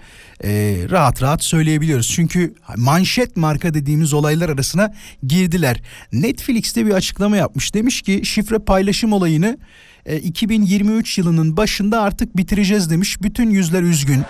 e, 0.45 0.79
rahat 0.91 1.23
rahat 1.23 1.45
söyleyebiliyoruz. 1.45 2.13
Çünkü 2.15 2.55
manşet 2.77 3.37
marka 3.37 3.75
dediğimiz 3.75 4.13
olaylar 4.13 4.49
arasına 4.49 4.95
girdiler. 5.27 5.83
Netflix'te 6.13 6.87
bir 6.87 6.93
açıklama 6.93 7.37
yapmış. 7.37 7.75
Demiş 7.75 8.03
ki 8.03 8.21
şifre 8.25 8.59
paylaşım 8.59 9.13
olayını 9.13 9.59
e, 10.07 10.17
2023 10.17 11.19
yılının 11.19 11.57
başında 11.57 12.03
artık 12.03 12.37
bitireceğiz 12.37 12.91
demiş. 12.91 13.23
Bütün 13.23 13.51
yüzler 13.51 13.83
üzgün. 13.83 14.23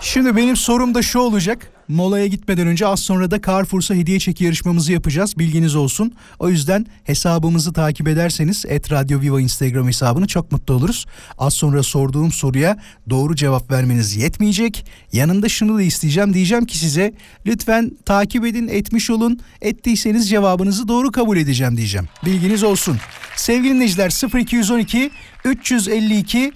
Şimdi 0.00 0.36
benim 0.36 0.56
sorum 0.56 0.94
da 0.94 1.02
şu 1.02 1.18
olacak. 1.18 1.73
Molaya 1.88 2.26
gitmeden 2.26 2.66
önce 2.66 2.86
az 2.86 3.00
sonra 3.00 3.30
da 3.30 3.40
Carrefour'sa 3.42 3.94
hediye 3.94 4.18
çeki 4.18 4.44
yarışmamızı 4.44 4.92
yapacağız. 4.92 5.38
Bilginiz 5.38 5.74
olsun. 5.74 6.12
O 6.38 6.48
yüzden 6.48 6.86
hesabımızı 7.04 7.72
takip 7.72 8.08
ederseniz 8.08 8.64
et 8.68 8.92
Radyo 8.92 9.20
Viva 9.20 9.40
Instagram 9.40 9.86
hesabını 9.86 10.26
çok 10.26 10.52
mutlu 10.52 10.74
oluruz. 10.74 11.06
Az 11.38 11.54
sonra 11.54 11.82
sorduğum 11.82 12.32
soruya 12.32 12.76
doğru 13.10 13.36
cevap 13.36 13.70
vermeniz 13.70 14.16
yetmeyecek. 14.16 14.86
Yanında 15.12 15.48
şunu 15.48 15.78
da 15.78 15.82
isteyeceğim. 15.82 16.34
Diyeceğim 16.34 16.66
ki 16.66 16.78
size 16.78 17.14
lütfen 17.46 17.90
takip 18.04 18.46
edin, 18.46 18.68
etmiş 18.68 19.10
olun. 19.10 19.40
Ettiyseniz 19.60 20.30
cevabınızı 20.30 20.88
doğru 20.88 21.12
kabul 21.12 21.36
edeceğim 21.36 21.76
diyeceğim. 21.76 22.08
Bilginiz 22.24 22.62
olsun. 22.62 22.96
Sevgili 23.36 23.74
dinleyiciler 23.74 24.38
0212 24.40 25.10
352 25.44 26.52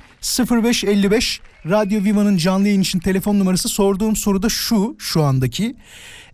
0555 0.51 1.41
Radyo 1.67 2.05
Viva'nın 2.05 2.37
canlı 2.37 2.67
yayın 2.67 2.81
için 2.81 2.99
telefon 2.99 3.39
numarası 3.39 3.69
sorduğum 3.69 4.17
soru 4.17 4.43
da 4.43 4.49
şu 4.49 4.97
şu 4.99 5.23
andaki. 5.23 5.77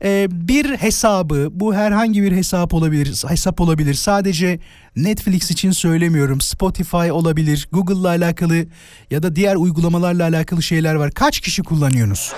Ee, 0.05 0.27
bir 0.31 0.77
hesabı 0.77 1.49
bu 1.51 1.75
herhangi 1.75 2.23
bir 2.23 2.33
hesap 2.33 2.75
olabilir 2.75 3.25
hesap 3.29 3.61
olabilir 3.61 3.95
sadece 3.95 4.61
Netflix 4.97 5.51
için 5.51 5.71
söylemiyorum 5.71 6.41
Spotify 6.41 7.11
olabilir 7.11 7.69
Google'la 7.73 8.09
alakalı 8.09 8.67
ya 9.11 9.23
da 9.23 9.37
diğer 9.37 9.57
uygulamalarla 9.57 10.25
alakalı 10.25 10.63
şeyler 10.63 10.95
var 10.95 11.11
kaç 11.11 11.41
kişi 11.41 11.63
kullanıyorsunuz? 11.63 12.33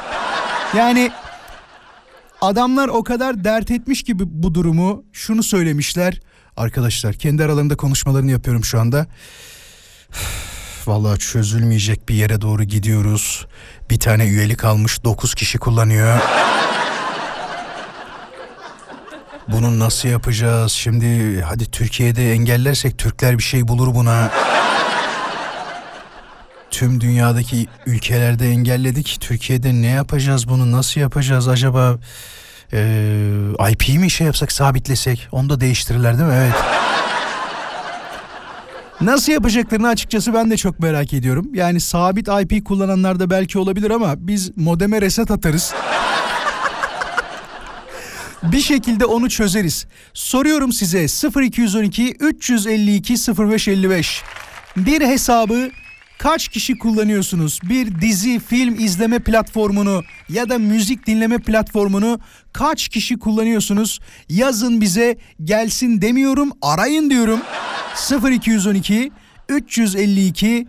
Yani 0.77 1.11
adamlar 2.41 2.89
o 2.89 3.05
kadar 3.05 3.45
dert 3.45 3.71
etmiş 3.71 4.03
gibi 4.03 4.23
bu 4.27 4.55
durumu 4.55 5.05
şunu 5.13 5.43
söylemişler 5.43 6.21
arkadaşlar 6.57 7.15
kendi 7.15 7.45
aralarında 7.45 7.77
konuşmalarını 7.77 8.31
yapıyorum 8.31 8.65
şu 8.65 8.81
anda. 8.81 9.07
Vallahi 10.87 11.19
çözülmeyecek 11.19 12.09
bir 12.09 12.15
yere 12.15 12.41
doğru 12.41 12.65
gidiyoruz. 12.65 13.47
Bir 13.91 13.99
tane 13.99 14.25
üyelik 14.27 14.65
almış 14.65 15.05
9 15.05 15.35
kişi 15.35 15.59
kullanıyor. 15.59 16.19
Bunu 19.49 19.79
nasıl 19.79 20.09
yapacağız? 20.09 20.73
Şimdi 20.73 21.41
hadi 21.43 21.71
Türkiye'de 21.71 22.33
engellersek 22.33 22.99
Türkler 22.99 23.39
bir 23.39 23.43
şey 23.43 23.69
bulur 23.69 23.95
buna. 23.95 24.31
Tüm 26.71 27.01
dünyadaki 27.01 27.67
ülkelerde 27.87 28.49
engelledik. 28.49 29.17
Türkiye'de 29.21 29.73
ne 29.73 29.87
yapacağız 29.87 30.49
bunu? 30.49 30.73
Nasıl 30.73 31.01
yapacağız 31.01 31.49
acaba? 31.49 31.99
Ee, 32.73 33.29
IP'yi 33.71 33.99
mi 33.99 34.11
şey 34.11 34.27
yapsak 34.27 34.53
sabitlesek? 34.53 35.29
Onu 35.33 35.51
da 35.51 35.61
değiştirirler 35.61 36.19
değil 36.19 36.29
mi? 36.29 36.35
Evet. 36.37 36.55
Nasıl 39.01 39.33
yapacaklarını 39.33 39.89
açıkçası 39.89 40.35
ben 40.35 40.51
de 40.51 40.57
çok 40.57 40.81
merak 40.81 41.13
ediyorum. 41.13 41.51
Yani 41.55 41.81
sabit 41.81 42.29
IP 42.29 42.65
kullananlar 42.65 43.21
da 43.21 43.31
belki 43.31 43.59
olabilir 43.59 43.91
ama 43.91 44.15
biz 44.19 44.57
modeme 44.57 45.01
reset 45.01 45.31
atarız. 45.31 45.75
bir 48.43 48.61
şekilde 48.61 49.05
onu 49.05 49.31
çözeriz. 49.31 49.87
Soruyorum 50.15 50.73
size 50.73 51.07
0212 51.43 52.17
352 52.21 53.15
0555. 53.15 54.23
Bir 54.77 55.01
hesabı 55.01 55.71
kaç 56.19 56.49
kişi 56.49 56.79
kullanıyorsunuz? 56.79 57.61
Bir 57.63 58.01
dizi, 58.01 58.39
film 58.39 58.75
izleme 58.81 59.19
platformunu 59.19 60.03
ya 60.29 60.49
da 60.49 60.59
müzik 60.59 61.07
dinleme 61.07 61.39
platformunu 61.39 62.21
kaç 62.53 62.89
kişi 62.89 63.19
kullanıyorsunuz? 63.19 64.01
Yazın 64.29 64.81
bize 64.81 65.19
gelsin 65.45 66.03
demiyorum, 66.03 66.51
arayın 66.63 67.11
diyorum. 67.11 67.41
0212 68.31 69.13
352 69.49 70.67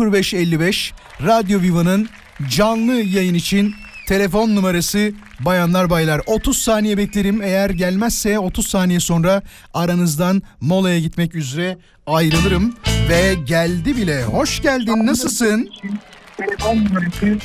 0555 0.00 0.92
Radyo 1.26 1.60
Viva'nın 1.60 2.08
canlı 2.50 2.92
yayın 2.92 3.34
için 3.34 3.74
telefon 4.06 4.56
numarası 4.56 5.12
bayanlar 5.40 5.90
baylar 5.90 6.20
30 6.26 6.58
saniye 6.58 6.96
beklerim 6.96 7.42
eğer 7.42 7.70
gelmezse 7.70 8.38
30 8.38 8.66
saniye 8.66 9.00
sonra 9.00 9.42
aranızdan 9.74 10.42
molaya 10.60 11.00
gitmek 11.00 11.34
üzere 11.34 11.78
ayrılırım 12.06 12.74
ve 13.08 13.34
geldi 13.34 13.96
bile 13.96 14.24
hoş 14.24 14.62
geldin 14.62 15.06
nasılsın 15.06 15.70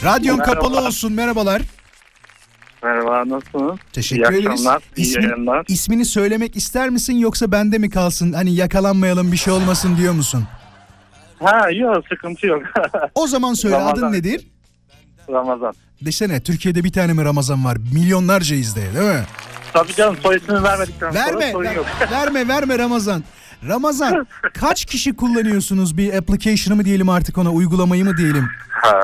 radyon 0.04 0.38
kapalı 0.38 0.80
olsun 0.88 1.14
merhabalar 1.14 1.62
Merhaba 2.84 3.30
nasılsınız? 3.30 3.80
teşekkür 3.94 4.34
iyi 4.34 4.42
ederiz 4.46 4.66
iyi 4.96 5.06
İsmi- 5.06 5.24
yayınlar. 5.24 5.66
ismini 5.68 6.06
söylemek 6.06 6.56
ister 6.56 6.90
misin 6.90 7.14
yoksa 7.18 7.52
bende 7.52 7.78
mi 7.78 7.90
kalsın 7.90 8.34
hani 8.34 8.56
yakalanmayalım 8.56 9.32
bir 9.32 9.38
şey 9.38 9.54
olmasın 9.54 9.98
diyor 9.98 10.14
musun 10.14 10.44
Ha 11.44 11.70
yok 11.72 12.04
sıkıntı 12.10 12.48
yok. 12.48 12.62
o 13.16 13.28
zaman 13.28 13.54
söyle 13.54 13.76
Ramazan. 13.76 13.98
adın 14.08 14.12
nedir 14.14 14.48
Ramazan. 15.30 15.74
Desene 16.02 16.40
Türkiye'de 16.44 16.84
bir 16.84 16.92
tane 16.92 17.14
mi 17.14 17.26
Ramazan 17.26 17.66
var? 17.66 17.78
Milyonlarca 17.94 18.56
izle 18.56 18.82
değil 18.82 19.06
mi? 19.16 19.24
Tabii 19.74 19.94
canım 19.96 20.18
soy 20.24 20.36
ismini 20.38 20.64
vermedikten 20.64 21.12
sonra 21.12 21.26
Verme, 21.26 21.52
sorun 21.52 21.66
ver- 21.66 21.76
yok. 21.76 21.86
verme, 22.12 22.48
verme 22.48 22.78
Ramazan. 22.80 23.24
Ramazan 23.68 24.28
kaç 24.54 24.86
kişi 24.86 25.16
kullanıyorsunuz 25.16 25.98
bir 25.98 26.14
application'ı 26.14 26.78
mı 26.78 26.86
diyelim 26.86 27.10
artık 27.10 27.38
ona 27.38 27.52
uygulamayı 27.52 28.06
mı 28.06 28.18
diyelim? 28.18 28.46
Ha. 28.70 29.02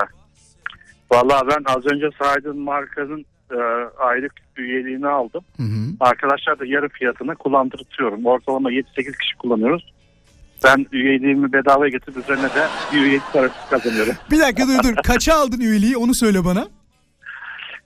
Vallahi 1.11 1.47
ben 1.47 1.63
az 1.65 1.85
önce 1.85 2.09
saydığım 2.19 2.57
markanın 2.59 3.25
e, 3.51 3.57
aylık 3.99 4.33
üyeliğini 4.57 5.07
aldım. 5.07 5.43
Hı 5.57 5.63
hı. 5.63 5.85
Arkadaşlar 5.99 6.59
da 6.59 6.65
yarı 6.65 6.89
fiyatına 6.89 7.35
kullandırtıyorum. 7.35 8.25
Ortalama 8.25 8.71
7-8 8.71 8.83
kişi 8.95 9.37
kullanıyoruz. 9.39 9.93
Ben 10.63 10.85
üyeliğimi 10.91 11.53
bedavaya 11.53 11.89
getirip 11.89 12.17
üzerine 12.17 12.43
de 12.43 12.67
bir 12.93 13.01
üyelik 13.01 13.33
parası 13.33 13.55
kazanıyorum. 13.69 14.13
Bir 14.31 14.39
dakika 14.39 14.67
dur 14.67 14.83
dur. 14.83 14.95
Kaça 15.03 15.33
aldın 15.35 15.59
üyeliği 15.59 15.97
onu 15.97 16.13
söyle 16.13 16.45
bana. 16.45 16.67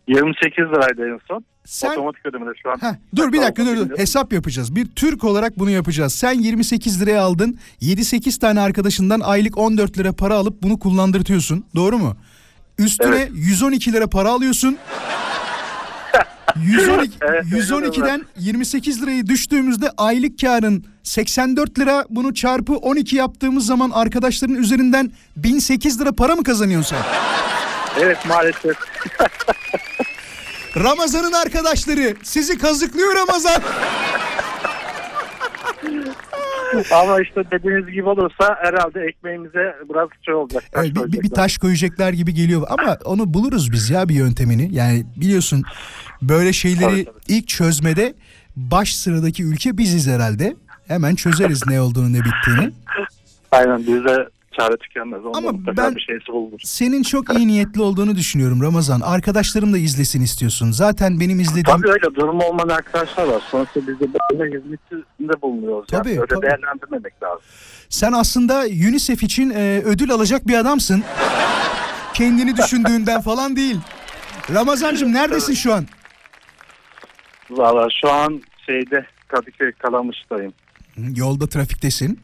28 0.07 0.65
liraydı 0.65 1.07
en 1.13 1.19
son. 1.27 1.45
Sen 1.65 1.91
Otomatik 1.91 2.25
ödemede 2.25 2.49
şu 2.63 2.69
an. 2.71 2.77
Heh, 2.81 2.95
dur 3.15 3.33
bir 3.33 3.41
dakika 3.41 3.65
dur, 3.65 3.77
dur. 3.77 3.97
Hesap 3.97 4.33
yapacağız. 4.33 4.75
Bir 4.75 4.85
Türk 4.85 5.23
olarak 5.23 5.59
bunu 5.59 5.69
yapacağız. 5.69 6.13
Sen 6.13 6.33
28 6.33 7.01
liraya 7.01 7.21
aldın. 7.21 7.59
7-8 7.81 8.39
tane 8.39 8.61
arkadaşından 8.61 9.19
aylık 9.19 9.57
14 9.57 9.97
lira 9.97 10.11
para 10.13 10.35
alıp 10.35 10.63
bunu 10.63 10.79
kullandırtıyorsun. 10.79 11.65
Doğru 11.75 11.97
mu? 11.97 12.15
Üstüne 12.77 13.15
Evet. 13.15 13.31
112 13.33 13.93
lira 13.93 14.07
para 14.07 14.29
alıyorsun. 14.29 14.77
112, 16.65 17.11
Evet, 17.21 17.45
öyle 17.53 17.63
112'den 17.63 18.25
28 18.37 19.01
lirayı 19.01 19.27
düştüğümüzde 19.27 19.89
aylık 19.97 20.39
karın 20.41 20.85
84 21.03 21.79
lira 21.79 22.05
bunu 22.09 22.33
çarpı 22.33 22.75
12 22.75 23.15
yaptığımız 23.15 23.65
zaman 23.65 23.89
arkadaşların 23.89 24.55
üzerinden 24.55 25.11
1008 25.37 26.01
lira 26.01 26.11
para 26.11 26.35
mı 26.35 26.43
kazanıyorsun 26.43 26.95
sen? 26.95 27.05
Evet 28.03 28.17
maalesef. 28.27 28.75
Ramazan'ın 30.77 31.31
arkadaşları 31.33 32.15
sizi 32.23 32.57
kazıklıyor 32.57 33.15
Ramazan. 33.15 33.61
Ama 36.91 37.21
işte 37.21 37.43
dediğiniz 37.51 37.93
gibi 37.93 38.09
olursa 38.09 38.55
herhalde 38.61 38.99
ekmeğimize 39.01 39.75
biraz 39.89 40.09
şey 40.25 40.33
olacak. 40.33 40.63
taş 40.71 40.85
Evet, 40.85 41.13
bir, 41.13 41.21
bir- 41.23 41.29
taş 41.29 41.57
koyacaklar 41.57 42.13
gibi 42.13 42.33
geliyor 42.33 42.61
ama 42.69 42.97
onu 43.05 43.33
buluruz 43.33 43.71
biz 43.71 43.89
ya 43.89 44.09
bir 44.09 44.15
yöntemini. 44.15 44.75
Yani 44.75 45.05
biliyorsun 45.15 45.63
böyle 46.21 46.53
şeyleri 46.53 46.81
Tabii, 46.89 47.05
tabii. 47.05 47.17
ilk 47.27 47.47
çözmede 47.47 48.13
baş 48.55 48.95
sıradaki 48.95 49.43
ülke 49.43 49.77
biziz 49.77 50.07
herhalde. 50.07 50.55
Hemen 50.87 51.15
çözeriz 51.15 51.67
ne 51.67 51.81
olduğunu 51.81 52.13
ne 52.13 52.19
bittiğini. 52.19 52.71
Aynen 53.51 53.77
bizde 53.79 54.27
çare 54.59 54.77
tükenmez. 54.77 55.25
Ondan 55.25 55.39
Ama 55.43 55.77
ben- 55.77 55.95
bir 55.95 56.01
şeysi 56.01 56.27
bulunur. 56.27 56.59
Senin 56.63 57.03
çok 57.03 57.33
iyi 57.37 57.47
niyetli 57.47 57.81
olduğunu 57.81 58.15
düşünüyorum 58.15 58.61
Ramazan. 58.61 59.01
Arkadaşlarım 59.01 59.73
da 59.73 59.77
izlesin 59.77 60.21
istiyorsun. 60.21 60.71
Zaten 60.71 61.19
benim 61.19 61.39
izlediğim... 61.39 61.65
Tabii 61.65 61.89
öyle 61.91 62.15
durumu 62.15 62.43
olmayan 62.43 62.69
arkadaşlar 62.69 63.27
var. 63.27 63.41
Sonuçta 63.51 63.79
biz 63.87 63.99
de 63.99 64.07
böyle 64.33 64.57
hizmetinde 64.57 65.41
bulunuyoruz. 65.41 65.87
Tabii, 65.87 66.09
yani. 66.09 66.19
Öyle 66.19 66.35
tabii. 66.35 66.41
değerlendirmemek 66.41 67.23
lazım. 67.23 67.41
Sen 67.89 68.11
aslında 68.11 68.59
UNICEF 68.61 69.23
için 69.23 69.49
e, 69.49 69.81
ödül 69.85 70.11
alacak 70.11 70.47
bir 70.47 70.55
adamsın. 70.55 71.03
Kendini 72.13 72.57
düşündüğünden 72.57 73.21
falan 73.29 73.55
değil. 73.55 73.77
Ramazancığım 74.53 75.13
neredesin 75.13 75.53
şu 75.53 75.73
an? 75.73 75.85
Valla 77.49 77.87
şu 78.01 78.11
an 78.11 78.41
şeyde 78.65 79.05
Kadıköy 79.27 79.71
Kalamış'tayım. 79.71 80.53
Yolda 81.15 81.47
trafiktesin. 81.47 82.19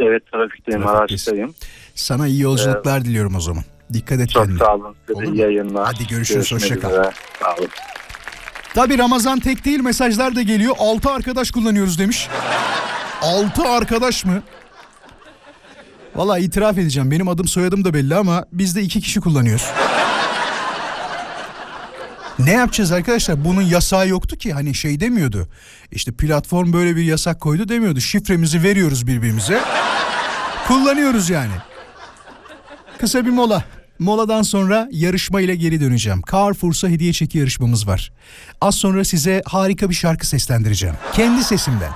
Evet 0.00 0.22
trafikteyim, 0.32 0.86
araçtayım. 0.86 1.54
Sana 1.94 2.26
iyi 2.26 2.40
yolculuklar 2.40 3.04
diliyorum 3.04 3.34
o 3.34 3.40
zaman. 3.40 3.64
Dikkat 3.92 4.20
et 4.20 4.30
Çok 4.30 4.42
kendine. 4.44 4.58
sağ 4.58 4.74
olun. 4.74 4.94
Size 5.08 5.24
iyi 5.24 5.36
yayınlar. 5.36 5.86
Hadi 5.86 6.06
görüşürüz, 6.06 6.50
Görüşmek 6.50 6.62
hoşça 6.62 6.80
kal. 6.80 6.90
üzere. 6.90 7.10
Sağ 7.42 7.54
olun. 7.54 7.68
Tabii 8.74 8.98
Ramazan 8.98 9.38
tek 9.40 9.64
değil 9.64 9.80
mesajlar 9.80 10.36
da 10.36 10.42
geliyor. 10.42 10.74
6 10.78 11.10
arkadaş 11.10 11.50
kullanıyoruz 11.50 11.98
demiş. 11.98 12.28
6 13.22 13.62
arkadaş 13.62 14.24
mı? 14.24 14.42
Valla 16.16 16.38
itiraf 16.38 16.78
edeceğim. 16.78 17.10
Benim 17.10 17.28
adım 17.28 17.48
soyadım 17.48 17.84
da 17.84 17.94
belli 17.94 18.14
ama 18.14 18.44
biz 18.52 18.76
de 18.76 18.82
iki 18.82 19.00
kişi 19.00 19.20
kullanıyoruz. 19.20 19.66
Ne 22.44 22.52
yapacağız 22.52 22.92
arkadaşlar? 22.92 23.44
Bunun 23.44 23.62
yasağı 23.62 24.08
yoktu 24.08 24.36
ki. 24.36 24.52
Hani 24.52 24.74
şey 24.74 25.00
demiyordu. 25.00 25.48
İşte 25.90 26.12
platform 26.12 26.72
böyle 26.72 26.96
bir 26.96 27.02
yasak 27.02 27.40
koydu 27.40 27.68
demiyordu. 27.68 28.00
Şifremizi 28.00 28.62
veriyoruz 28.62 29.06
birbirimize. 29.06 29.60
Kullanıyoruz 30.68 31.30
yani. 31.30 31.52
Kısa 32.98 33.24
bir 33.26 33.30
mola. 33.30 33.64
Moladan 33.98 34.42
sonra 34.42 34.88
yarışma 34.92 35.40
ile 35.40 35.54
geri 35.54 35.80
döneceğim. 35.80 36.22
Carrefour'sa 36.32 36.88
hediye 36.88 37.12
çeki 37.12 37.38
yarışmamız 37.38 37.86
var. 37.86 38.12
Az 38.60 38.74
sonra 38.74 39.04
size 39.04 39.42
harika 39.46 39.90
bir 39.90 39.94
şarkı 39.94 40.26
seslendireceğim. 40.26 40.96
Kendi 41.12 41.44
sesimden. 41.44 41.92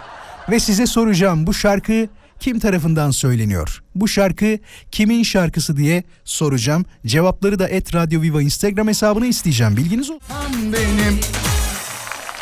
Ve 0.50 0.60
size 0.60 0.86
soracağım 0.86 1.46
bu 1.46 1.54
şarkı 1.54 2.08
kim 2.40 2.58
tarafından 2.58 3.10
söyleniyor? 3.10 3.82
Bu 3.94 4.08
şarkı 4.08 4.58
kimin 4.92 5.22
şarkısı 5.22 5.76
diye 5.76 6.04
soracağım. 6.24 6.84
Cevapları 7.06 7.58
da 7.58 7.68
et 7.68 7.94
Radyo 7.94 8.22
Viva 8.22 8.42
Instagram 8.42 8.88
hesabına 8.88 9.26
isteyeceğim. 9.26 9.76
Bilginiz 9.76 10.10
olsun. 10.10 10.26
Benim. 10.72 11.20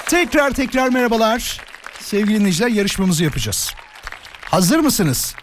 Tekrar 0.07 0.50
tekrar 0.50 0.88
merhabalar. 0.88 1.61
Sevgili 2.00 2.38
dinleyiciler 2.38 2.68
yarışmamızı 2.68 3.24
yapacağız. 3.24 3.74
Hazır 4.44 4.78
mısınız? 4.78 5.35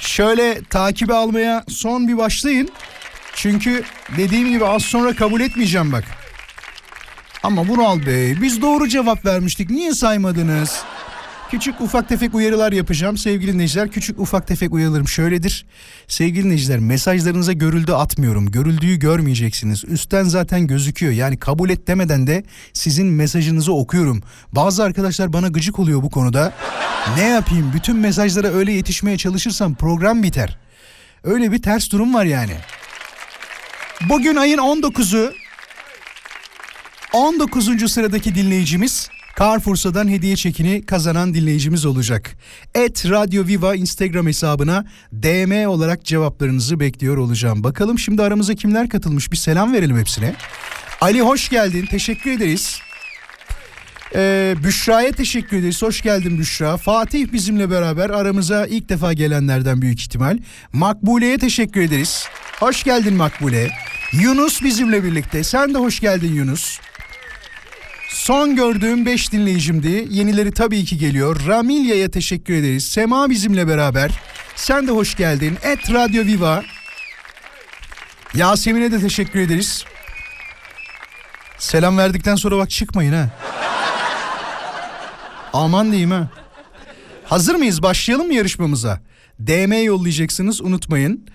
Şöyle 0.00 0.62
takibi 0.70 1.14
almaya 1.14 1.64
son 1.68 2.08
bir 2.08 2.16
başlayın. 2.16 2.68
Çünkü 3.34 3.84
dediğim 4.16 4.50
gibi 4.50 4.66
az 4.66 4.82
sonra 4.82 5.16
kabul 5.16 5.40
etmeyeceğim 5.40 5.92
bak. 5.92 6.04
Ama 7.42 7.64
Vural 7.64 8.06
Bey 8.06 8.42
biz 8.42 8.62
doğru 8.62 8.88
cevap 8.88 9.24
vermiştik. 9.26 9.70
Niye 9.70 9.92
saymadınız? 9.94 10.82
Küçük 11.50 11.80
ufak 11.80 12.08
tefek 12.08 12.34
uyarılar 12.34 12.72
yapacağım 12.72 13.18
sevgili 13.18 13.52
dinleyiciler. 13.52 13.90
Küçük 13.90 14.20
ufak 14.20 14.46
tefek 14.46 14.72
uyarılarım 14.72 15.08
şöyledir. 15.08 15.66
Sevgili 16.08 16.44
dinleyiciler 16.44 16.78
mesajlarınıza 16.78 17.52
görüldü 17.52 17.92
atmıyorum. 17.92 18.50
Görüldüğü 18.50 18.96
görmeyeceksiniz. 18.96 19.84
Üstten 19.84 20.24
zaten 20.24 20.66
gözüküyor. 20.66 21.12
Yani 21.12 21.36
kabul 21.36 21.70
et 21.70 21.86
demeden 21.86 22.26
de 22.26 22.44
sizin 22.72 23.06
mesajınızı 23.06 23.72
okuyorum. 23.72 24.22
Bazı 24.52 24.84
arkadaşlar 24.84 25.32
bana 25.32 25.48
gıcık 25.48 25.78
oluyor 25.78 26.02
bu 26.02 26.10
konuda. 26.10 26.52
Ne 27.16 27.24
yapayım? 27.24 27.72
Bütün 27.74 27.96
mesajlara 27.96 28.48
öyle 28.48 28.72
yetişmeye 28.72 29.18
çalışırsam 29.18 29.74
program 29.74 30.22
biter. 30.22 30.58
Öyle 31.24 31.52
bir 31.52 31.62
ters 31.62 31.92
durum 31.92 32.14
var 32.14 32.24
yani. 32.24 32.54
Bugün 34.08 34.36
ayın 34.36 34.58
19'u 34.58 35.32
19. 37.12 37.92
sıradaki 37.92 38.34
dinleyicimiz 38.34 39.08
Carrefour'dan 39.38 40.08
hediye 40.08 40.36
çekini 40.36 40.86
kazanan 40.86 41.34
dinleyicimiz 41.34 41.86
olacak. 41.86 42.36
Et 42.74 43.10
Radio 43.10 43.46
Viva 43.46 43.74
Instagram 43.74 44.26
hesabına 44.26 44.84
DM 45.12 45.68
olarak 45.68 46.04
cevaplarınızı 46.04 46.80
bekliyor 46.80 47.16
olacağım. 47.16 47.64
Bakalım 47.64 47.98
şimdi 47.98 48.22
aramıza 48.22 48.54
kimler 48.54 48.88
katılmış 48.88 49.32
bir 49.32 49.36
selam 49.36 49.72
verelim 49.72 49.98
hepsine. 49.98 50.34
Ali 51.00 51.20
hoş 51.20 51.48
geldin 51.48 51.86
teşekkür 51.86 52.30
ederiz. 52.30 52.78
Ee, 54.14 54.54
Büşra'ya 54.64 55.12
teşekkür 55.12 55.56
ederiz. 55.56 55.82
Hoş 55.82 56.02
geldin 56.02 56.38
Büşra. 56.38 56.76
Fatih 56.76 57.32
bizimle 57.32 57.70
beraber 57.70 58.10
aramıza 58.10 58.66
ilk 58.66 58.88
defa 58.88 59.12
gelenlerden 59.12 59.82
büyük 59.82 60.00
ihtimal. 60.00 60.38
Makbule'ye 60.72 61.38
teşekkür 61.38 61.80
ederiz. 61.80 62.26
Hoş 62.60 62.84
geldin 62.84 63.14
Makbule. 63.14 63.70
Yunus 64.12 64.62
bizimle 64.62 65.04
birlikte. 65.04 65.44
Sen 65.44 65.74
de 65.74 65.78
hoş 65.78 66.00
geldin 66.00 66.34
Yunus. 66.34 66.78
Son 68.16 68.56
gördüğüm 68.56 69.06
5 69.06 69.32
dinleyicimdi. 69.32 70.06
Yenileri 70.10 70.52
tabii 70.52 70.84
ki 70.84 70.98
geliyor. 70.98 71.46
Ramilya'ya 71.46 72.10
teşekkür 72.10 72.54
ederiz. 72.54 72.86
Sema 72.86 73.30
bizimle 73.30 73.68
beraber. 73.68 74.10
Sen 74.54 74.86
de 74.86 74.90
hoş 74.92 75.14
geldin. 75.14 75.58
Et 75.62 75.92
Radio 75.92 76.24
Viva. 76.24 76.62
Yasemin'e 78.34 78.92
de 78.92 79.00
teşekkür 79.00 79.40
ederiz. 79.40 79.84
Selam 81.58 81.98
verdikten 81.98 82.34
sonra 82.36 82.56
bak 82.56 82.70
çıkmayın 82.70 83.12
ha. 83.12 83.30
Aman 85.52 85.90
diyeyim 85.90 86.10
ha. 86.10 86.28
Hazır 87.24 87.54
mıyız? 87.54 87.82
Başlayalım 87.82 88.26
mı 88.26 88.34
yarışmamıza? 88.34 89.00
DM 89.40 89.84
yollayacaksınız 89.84 90.60
unutmayın. 90.60 91.26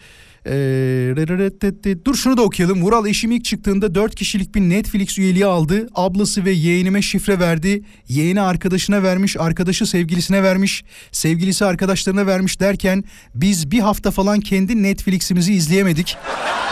Ee, 0.45 2.05
dur 2.05 2.15
şunu 2.15 2.37
da 2.37 2.41
okuyalım. 2.41 2.81
Vural 2.81 3.07
eşim 3.07 3.31
ilk 3.31 3.45
çıktığında 3.45 3.95
4 3.95 4.15
kişilik 4.15 4.55
bir 4.55 4.61
Netflix 4.61 5.17
üyeliği 5.17 5.45
aldı. 5.45 5.87
Ablası 5.95 6.45
ve 6.45 6.51
yeğenime 6.51 7.01
şifre 7.01 7.39
verdi. 7.39 7.83
Yeğeni 8.07 8.41
arkadaşına 8.41 9.03
vermiş, 9.03 9.37
arkadaşı 9.39 9.85
sevgilisine 9.85 10.43
vermiş, 10.43 10.83
sevgilisi 11.11 11.65
arkadaşlarına 11.65 12.27
vermiş 12.27 12.59
derken 12.59 13.03
biz 13.35 13.71
bir 13.71 13.79
hafta 13.79 14.11
falan 14.11 14.39
kendi 14.39 14.83
Netflix'imizi 14.83 15.53
izleyemedik. 15.53 16.17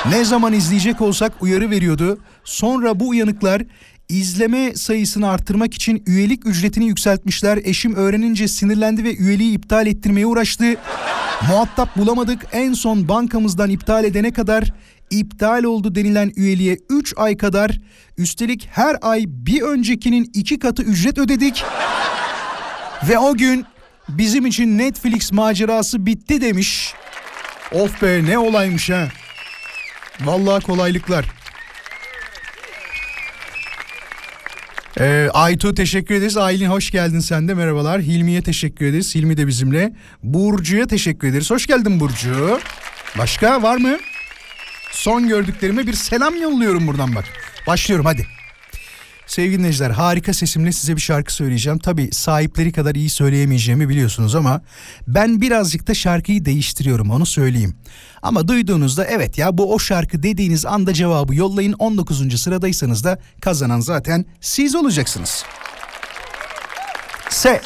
Ne 0.10 0.26
zaman 0.26 0.54
izleyecek 0.54 1.02
olsak 1.02 1.44
uyarı 1.44 1.70
veriyordu. 1.70 2.20
Sonra 2.44 3.00
bu 3.00 3.10
uyanıklar 3.10 3.62
izleme 4.10 4.76
sayısını 4.76 5.30
arttırmak 5.30 5.74
için 5.74 6.04
üyelik 6.08 6.46
ücretini 6.46 6.86
yükseltmişler. 6.86 7.60
Eşim 7.64 7.96
öğrenince 7.96 8.48
sinirlendi 8.48 9.04
ve 9.04 9.16
üyeliği 9.16 9.54
iptal 9.54 9.88
ettirmeye 9.88 10.26
uğraştı. 10.26 10.66
Muhatap 11.48 11.98
bulamadık. 11.98 12.46
En 12.52 12.74
son 12.74 13.08
bankamızdan 13.08 13.70
iptal 13.70 14.04
edene 14.04 14.34
kadar 14.34 14.74
iptal 15.10 15.64
oldu 15.64 15.96
denilen 15.96 16.32
üyeliğe 16.36 16.78
3 16.90 17.14
ay 17.18 17.38
kadar 17.38 17.80
üstelik 18.18 18.70
her 18.72 18.98
ay 19.02 19.24
bir 19.28 19.62
öncekinin 19.62 20.32
iki 20.34 20.60
katı 20.60 20.84
ücret 20.84 21.18
ödedik. 21.18 21.64
Ve 23.10 23.18
o 23.18 23.36
gün 23.36 23.66
bizim 24.10 24.46
için 24.46 24.78
Netflix 24.78 25.32
macerası 25.32 26.06
bitti 26.06 26.42
demiş. 26.42 26.94
Of 27.72 28.02
be 28.02 28.26
ne 28.26 28.38
olaymış 28.38 28.90
ha. 28.90 29.08
Vallahi 30.22 30.64
kolaylıklar. 30.64 31.26
Ee, 35.00 35.30
Aytu 35.34 35.74
teşekkür 35.74 36.16
ederiz. 36.16 36.38
Aylin 36.38 36.70
hoş 36.70 36.92
geldin 36.92 37.20
sen 37.20 37.48
de 37.48 37.54
merhabalar. 37.54 38.02
Hilmi'ye 38.02 38.42
teşekkür 38.42 38.86
ederiz. 38.86 39.16
Hilmi 39.16 39.38
de 39.38 39.48
bizimle. 39.48 39.94
Burcu'ya 40.24 40.88
teşekkür 40.88 41.28
ederiz. 41.28 41.52
Hoş 41.52 41.68
geldin 41.68 42.00
Burcu. 42.00 42.60
Başka 43.18 43.64
var 43.64 43.78
mı? 43.78 43.98
Son 44.92 45.28
gördüklerime 45.28 45.88
bir 45.88 45.94
selam 45.94 46.42
yolluyorum 46.42 46.88
buradan 46.88 47.16
bak. 47.16 47.26
Başlıyorum 47.68 48.06
hadi. 48.06 48.39
Sevgili 49.30 49.58
dinleyiciler 49.58 49.90
harika 49.90 50.34
sesimle 50.34 50.72
size 50.72 50.96
bir 50.96 51.02
şarkı 51.02 51.34
söyleyeceğim. 51.34 51.80
Tabi 51.80 52.10
sahipleri 52.12 52.72
kadar 52.72 52.96
iyi 52.96 53.10
söyleyemeyeceğimi 53.10 53.90
biliyorsunuz 53.90 54.36
ama 54.36 54.62
ben 55.08 55.42
birazcık 55.42 55.88
da 55.88 55.94
şarkıyı 55.94 56.46
değiştiriyorum 56.46 57.10
onu 57.12 57.26
söyleyeyim. 57.26 57.76
Ama 58.22 58.48
duyduğunuzda 58.48 59.06
evet 59.06 59.38
ya 59.38 59.58
bu 59.58 59.74
o 59.74 59.80
şarkı 59.80 60.24
dediğiniz 60.24 60.66
anda 60.66 60.94
cevabı 60.94 61.36
yollayın 61.36 61.74
19. 61.74 62.42
sıradaysanız 62.42 63.04
da 63.04 63.20
kazanan 63.42 63.80
zaten 63.80 64.26
siz 64.42 64.76
olacaksınız. 64.76 65.44
Se. 67.30 67.62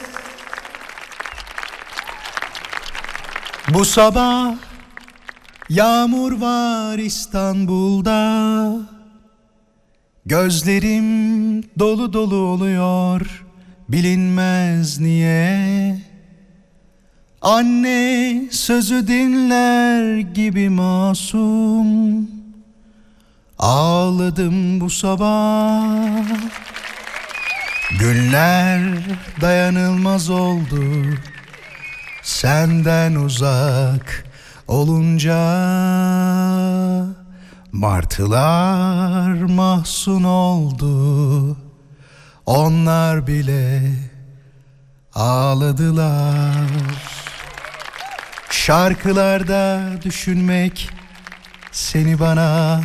Bu 3.69 3.85
sabah 3.85 4.55
yağmur 5.69 6.41
var 6.41 6.97
İstanbul'da. 6.97 8.92
Gözlerim 10.25 11.63
dolu 11.79 12.13
dolu 12.13 12.35
oluyor 12.35 13.45
bilinmez 13.89 14.99
niye? 14.99 15.97
Anne 17.41 18.41
sözü 18.51 19.07
dinler 19.07 20.19
gibi 20.19 20.69
masum 20.69 22.27
Ağladım 23.59 24.81
bu 24.81 24.89
sabah. 24.89 26.25
Günler 27.99 28.81
dayanılmaz 29.41 30.29
oldu 30.29 30.83
Senden 32.21 33.15
uzak 33.15 34.25
olunca 34.67 35.33
Martılar 37.73 39.33
mahzun 39.33 40.23
oldu. 40.23 41.57
Onlar 42.45 43.27
bile 43.27 43.91
ağladılar. 45.13 46.69
Şarkılarda 48.49 49.81
düşünmek 50.03 50.89
seni 51.71 52.19
bana 52.19 52.81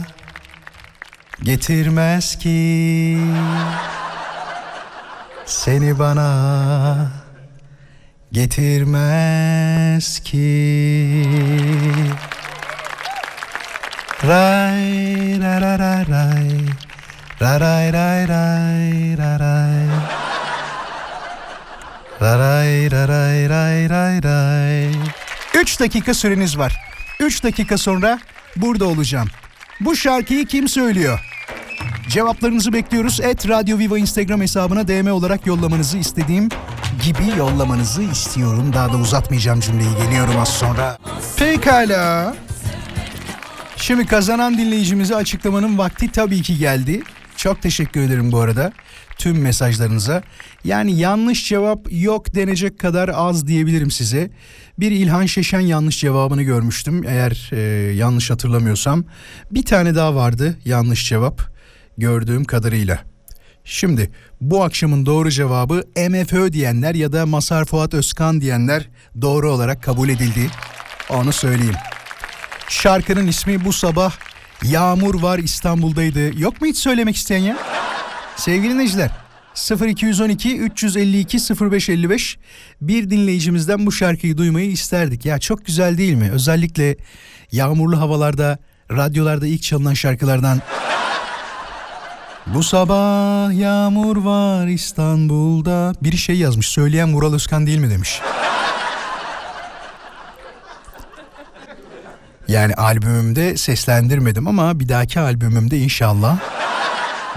getirmez 1.42 2.38
ki. 2.38 3.18
Seni 5.46 5.98
bana 5.98 7.12
getirmez 8.32 10.20
ki 10.20 10.48
Ray 14.28 15.40
ra 15.40 15.60
ra 15.60 15.78
ra 15.78 16.04
ray 16.08 16.50
Ra 17.40 17.60
ray 17.60 17.92
ray 17.92 18.28
ray 18.28 19.16
ra 19.16 19.38
ray 19.38 19.88
Ra 22.20 22.38
ray 22.38 22.90
ra 22.90 23.08
ray 23.08 23.48
ray 23.48 23.88
ray 23.88 24.22
ray 24.22 24.92
3 25.54 25.80
dakika 25.80 26.14
süreniz 26.14 26.58
var. 26.58 26.76
3 27.20 27.44
dakika 27.44 27.78
sonra 27.78 28.18
burada 28.56 28.84
olacağım. 28.84 29.28
Bu 29.80 29.96
şarkıyı 29.96 30.46
kim 30.46 30.68
söylüyor? 30.68 31.20
Cevaplarınızı 32.08 32.72
bekliyoruz. 32.72 33.20
Et 33.20 33.48
Radyo 33.48 33.78
Viva 33.78 33.98
Instagram 33.98 34.40
hesabına 34.40 34.88
DM 34.88 35.12
olarak 35.12 35.46
yollamanızı 35.46 35.98
istediğim 35.98 36.48
gibi 37.04 37.38
yollamanızı 37.38 38.02
istiyorum. 38.02 38.72
Daha 38.72 38.92
da 38.92 38.96
uzatmayacağım 38.96 39.60
cümleyi. 39.60 39.90
Geliyorum 40.04 40.38
az 40.40 40.48
sonra. 40.48 40.98
Pekala. 41.36 42.34
Şimdi 43.88 44.06
kazanan 44.06 44.58
dinleyicimizi 44.58 45.16
açıklamanın 45.16 45.78
vakti 45.78 46.12
tabii 46.12 46.42
ki 46.42 46.58
geldi. 46.58 47.02
Çok 47.36 47.62
teşekkür 47.62 48.00
ederim 48.00 48.32
bu 48.32 48.40
arada 48.40 48.72
tüm 49.18 49.40
mesajlarınıza. 49.40 50.22
Yani 50.64 50.98
yanlış 50.98 51.48
cevap 51.48 51.86
yok 51.90 52.34
denecek 52.34 52.78
kadar 52.78 53.10
az 53.14 53.46
diyebilirim 53.46 53.90
size. 53.90 54.30
Bir 54.78 54.90
İlhan 54.90 55.26
Şeşen 55.26 55.60
yanlış 55.60 56.00
cevabını 56.00 56.42
görmüştüm 56.42 57.04
eğer 57.06 57.50
e, 57.52 57.58
yanlış 57.92 58.30
hatırlamıyorsam. 58.30 59.04
Bir 59.50 59.64
tane 59.64 59.94
daha 59.94 60.14
vardı 60.14 60.58
yanlış 60.64 61.08
cevap 61.08 61.42
gördüğüm 61.98 62.44
kadarıyla. 62.44 62.98
Şimdi 63.64 64.10
bu 64.40 64.64
akşamın 64.64 65.06
doğru 65.06 65.30
cevabı 65.30 65.84
MFÖ 66.08 66.52
diyenler 66.52 66.94
ya 66.94 67.12
da 67.12 67.26
Masar 67.26 67.64
Fuat 67.64 67.94
Özkan 67.94 68.40
diyenler 68.40 68.88
doğru 69.20 69.50
olarak 69.52 69.82
kabul 69.82 70.08
edildi. 70.08 70.50
Onu 71.10 71.32
söyleyeyim. 71.32 71.76
Şarkının 72.68 73.26
ismi 73.26 73.64
bu 73.64 73.72
sabah 73.72 74.12
Yağmur 74.62 75.22
var 75.22 75.38
İstanbul'daydı. 75.38 76.40
Yok 76.40 76.60
mu 76.60 76.66
hiç 76.66 76.76
söylemek 76.76 77.16
isteyen 77.16 77.38
ya? 77.40 77.56
Sevgili 78.36 78.74
dinleyiciler 78.74 79.10
0212 79.86 80.58
352 80.58 81.38
0555 81.60 82.38
bir 82.80 83.10
dinleyicimizden 83.10 83.86
bu 83.86 83.92
şarkıyı 83.92 84.36
duymayı 84.36 84.70
isterdik. 84.70 85.24
Ya 85.24 85.38
çok 85.38 85.66
güzel 85.66 85.98
değil 85.98 86.14
mi? 86.14 86.30
Özellikle 86.30 86.96
yağmurlu 87.52 88.00
havalarda 88.00 88.58
radyolarda 88.90 89.46
ilk 89.46 89.62
çalınan 89.62 89.94
şarkılardan 89.94 90.62
bu 92.46 92.62
sabah 92.62 93.58
yağmur 93.58 94.16
var 94.16 94.66
İstanbul'da. 94.66 95.92
Bir 96.02 96.16
şey 96.16 96.36
yazmış. 96.36 96.68
Söyleyen 96.68 97.14
Vural 97.14 97.34
Özkan 97.34 97.66
değil 97.66 97.78
mi 97.78 97.90
demiş. 97.90 98.20
Yani 102.48 102.74
albümümde 102.74 103.56
seslendirmedim 103.56 104.48
ama 104.48 104.80
bir 104.80 104.88
dahaki 104.88 105.20
albümümde 105.20 105.78
inşallah 105.78 106.38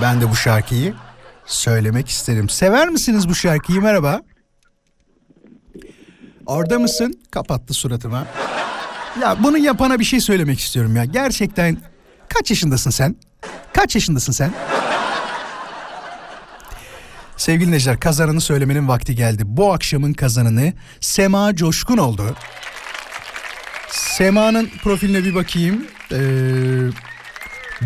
ben 0.02 0.21
de 0.21 0.30
bu 0.30 0.36
şarkıyı 0.36 0.93
söylemek 1.45 2.10
isterim. 2.10 2.50
Sever 2.50 2.89
misiniz 2.89 3.30
bu 3.30 3.36
şarkıyı? 3.36 3.82
Merhaba. 3.82 4.21
Orada 6.45 6.80
mısın? 6.80 7.21
Kapattı 7.32 7.74
suratıma. 7.74 8.26
Ya 9.21 9.38
bunu 9.43 9.58
yapana 9.58 10.00
bir 10.00 10.04
şey 10.04 10.19
söylemek 10.19 10.60
istiyorum 10.60 10.95
ya. 10.95 11.06
Gerçekten 11.06 11.78
kaç 12.30 12.50
yaşındasın 12.50 12.89
sen? 12.89 13.15
Kaç 13.74 13.95
yaşındasın 13.95 14.32
sen? 14.32 14.52
Sevgili 17.38 17.67
dinleyiciler 17.67 18.00
kazananı 18.00 18.41
söylemenin 18.41 18.88
vakti 18.88 19.15
geldi. 19.15 19.43
Bu 19.45 19.74
akşamın 19.74 20.13
kazananı 20.13 20.74
Sema 21.00 21.56
Coşkun 21.56 21.97
oldu. 21.97 22.36
Sema'nın 23.91 24.69
profiline 24.84 25.23
bir 25.23 25.36
bakayım. 25.36 25.86
Ee, 26.12 26.17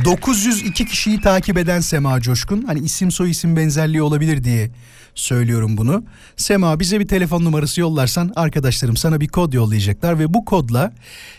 902 0.06 0.86
kişiyi 0.86 1.22
takip 1.22 1.58
eden 1.58 1.80
Sema 1.80 2.22
Coşkun. 2.22 2.62
Hani 2.62 2.80
isim 2.80 3.12
soy 3.12 3.32
isim 3.32 3.56
benzerliği 3.56 4.02
olabilir 4.02 4.44
diye 4.44 4.70
söylüyorum 5.16 5.78
bunu. 5.78 6.04
Sema 6.38 6.80
bize 6.80 7.00
bir 7.00 7.08
telefon 7.08 7.46
numarası 7.46 7.82
yollarsan 7.82 8.32
arkadaşlarım 8.36 8.98
sana 8.98 9.22
bir 9.22 9.28
kod 9.28 9.54
yollayacaklar 9.54 10.20
ve 10.20 10.34
bu 10.34 10.46
kodla 10.46 10.94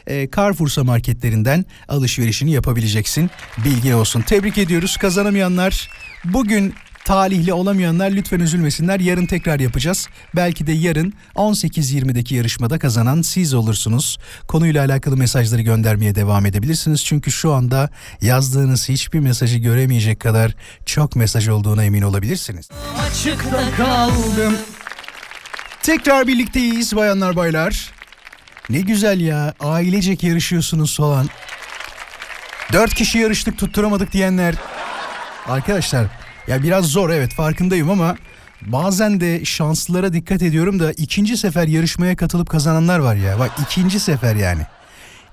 e, 0.07 0.29
Carrefour'sa 0.37 0.85
marketlerinden 0.85 1.65
alışverişini 1.89 2.53
yapabileceksin. 2.53 3.31
Bilgi 3.65 3.95
olsun. 3.95 4.21
Tebrik 4.23 4.59
ediyoruz. 4.59 4.97
Kazanamayanlar 4.97 5.91
bugün 6.25 6.75
talihli 7.07 7.53
olamayanlar 7.53 8.11
lütfen 8.11 8.41
üzülmesinler. 8.41 9.01
Yarın 9.01 9.27
tekrar 9.27 9.61
yapacağız. 9.61 10.09
Belki 10.37 10.67
de 10.67 10.73
yarın 10.73 11.13
18.20'deki 11.35 12.35
yarışmada 12.35 12.79
kazanan 12.79 13.23
siz 13.23 13.55
olursunuz. 13.55 14.19
Konuyla 14.49 14.85
alakalı 14.85 15.17
mesajları 15.17 15.63
göndermeye 15.63 16.15
devam 16.15 16.47
edebilirsiniz. 16.47 17.05
Çünkü 17.05 17.33
şu 17.33 17.53
anda 17.53 17.91
yazdığınız 18.23 18.89
hiçbir 18.89 19.19
mesajı 19.19 19.59
göremeyecek 19.59 20.21
kadar 20.21 20.55
çok 20.87 21.17
mesaj 21.17 21.49
olduğuna 21.49 21.85
emin 21.85 22.03
olabilirsiniz. 22.03 22.69
Açıkta 23.11 23.71
kaldım. 23.77 24.57
Tekrar 25.83 26.27
birlikteyiz 26.27 26.97
bayanlar 26.97 27.37
baylar. 27.37 27.91
Ne 28.71 28.81
güzel 28.81 29.21
ya 29.21 29.55
ailecek 29.61 30.23
yarışıyorsunuz 30.23 30.97
falan. 30.97 31.29
Dört 32.73 32.95
kişi 32.95 33.19
yarıştık 33.19 33.59
tutturamadık 33.59 34.13
diyenler. 34.13 34.55
Arkadaşlar 35.47 36.26
ya 36.49 36.63
biraz 36.63 36.85
zor 36.87 37.11
evet 37.11 37.35
farkındayım 37.35 37.91
ama 37.91 38.17
bazen 38.63 39.21
de 39.21 39.45
şanslılara 39.45 40.13
dikkat 40.13 40.43
ediyorum 40.43 40.81
da 40.81 40.93
ikinci 40.93 41.37
sefer 41.37 41.69
yarışmaya 41.69 42.17
katılıp 42.17 42.51
kazananlar 42.51 42.99
var 42.99 43.15
ya. 43.15 43.39
Bak 43.39 43.51
ikinci 43.63 44.01
sefer 44.01 44.37
yani. 44.37 44.63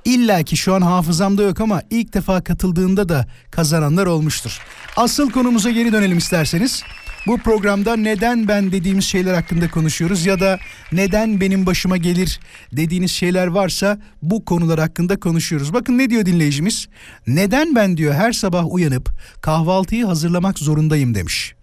İlla 0.06 0.44
ki 0.44 0.58
şu 0.58 0.74
an 0.74 0.82
hafızamda 0.82 1.44
yok 1.44 1.62
ama 1.62 1.82
ilk 1.90 2.14
defa 2.14 2.44
katıldığında 2.44 3.10
da 3.10 3.28
kazananlar 3.52 4.06
olmuştur. 4.06 4.60
Asıl 4.96 5.32
konumuza 5.32 5.70
geri 5.70 5.92
dönelim 5.92 6.18
isterseniz. 6.18 6.84
Bu 7.28 7.38
programda 7.38 7.96
neden 7.96 8.48
ben 8.48 8.72
dediğimiz 8.72 9.06
şeyler 9.06 9.34
hakkında 9.34 9.72
konuşuyoruz 9.72 10.26
ya 10.26 10.40
da 10.40 10.60
neden 10.92 11.42
benim 11.42 11.66
başıma 11.66 11.98
gelir 11.98 12.40
dediğiniz 12.72 13.12
şeyler 13.12 13.48
varsa 13.48 14.00
bu 14.22 14.46
konular 14.46 14.80
hakkında 14.80 15.20
konuşuyoruz. 15.20 15.74
Bakın 15.74 15.98
ne 15.98 16.10
diyor 16.10 16.26
dinleyicimiz? 16.26 16.88
Neden 17.28 17.76
ben 17.76 17.98
diyor 17.98 18.14
her 18.14 18.32
sabah 18.32 18.74
uyanıp 18.74 19.10
kahvaltıyı 19.42 20.06
hazırlamak 20.06 20.60
zorundayım 20.60 21.16
demiş. 21.16 21.54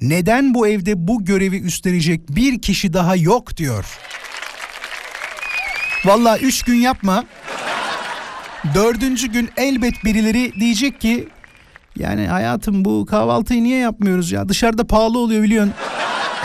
Neden 0.00 0.54
bu 0.54 0.68
evde 0.68 1.08
bu 1.08 1.24
görevi 1.24 1.60
üstlenecek 1.60 2.28
bir 2.28 2.62
kişi 2.62 2.92
daha 2.92 3.16
yok 3.16 3.56
diyor. 3.56 3.84
Valla 6.04 6.38
üç 6.38 6.62
gün 6.62 6.74
yapma. 6.76 7.24
Dördüncü 8.74 9.26
gün 9.32 9.50
elbet 9.56 10.04
birileri 10.04 10.52
diyecek 10.60 11.00
ki 11.00 11.28
Yani 11.98 12.26
hayatım 12.26 12.84
bu 12.84 13.06
kahvaltıyı 13.06 13.62
niye 13.64 13.78
yapmıyoruz 13.78 14.32
ya? 14.32 14.48
Dışarıda 14.48 14.86
pahalı 14.86 15.18
oluyor 15.18 15.42
biliyorsun. 15.42 15.74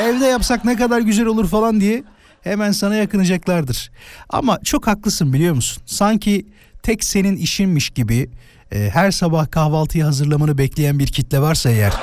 Evde 0.02 0.26
yapsak 0.26 0.66
ne 0.66 0.76
kadar 0.76 1.02
güzel 1.02 1.26
olur 1.26 1.48
falan 1.48 1.82
diye 1.82 2.04
hemen 2.42 2.72
sana 2.72 2.96
yakınacaklardır. 2.96 3.92
Ama 4.30 4.60
çok 4.64 4.88
haklısın 4.88 5.34
biliyor 5.34 5.56
musun? 5.56 5.84
Sanki 5.86 6.46
tek 6.84 7.04
senin 7.04 7.36
işinmiş 7.38 7.90
gibi 7.90 8.30
e, 8.72 8.90
her 8.94 9.12
sabah 9.12 9.52
kahvaltıyı 9.52 10.04
hazırlamanı 10.04 10.58
bekleyen 10.58 11.00
bir 11.00 11.08
kitle 11.08 11.42
varsa 11.42 11.70
eğer 11.70 11.94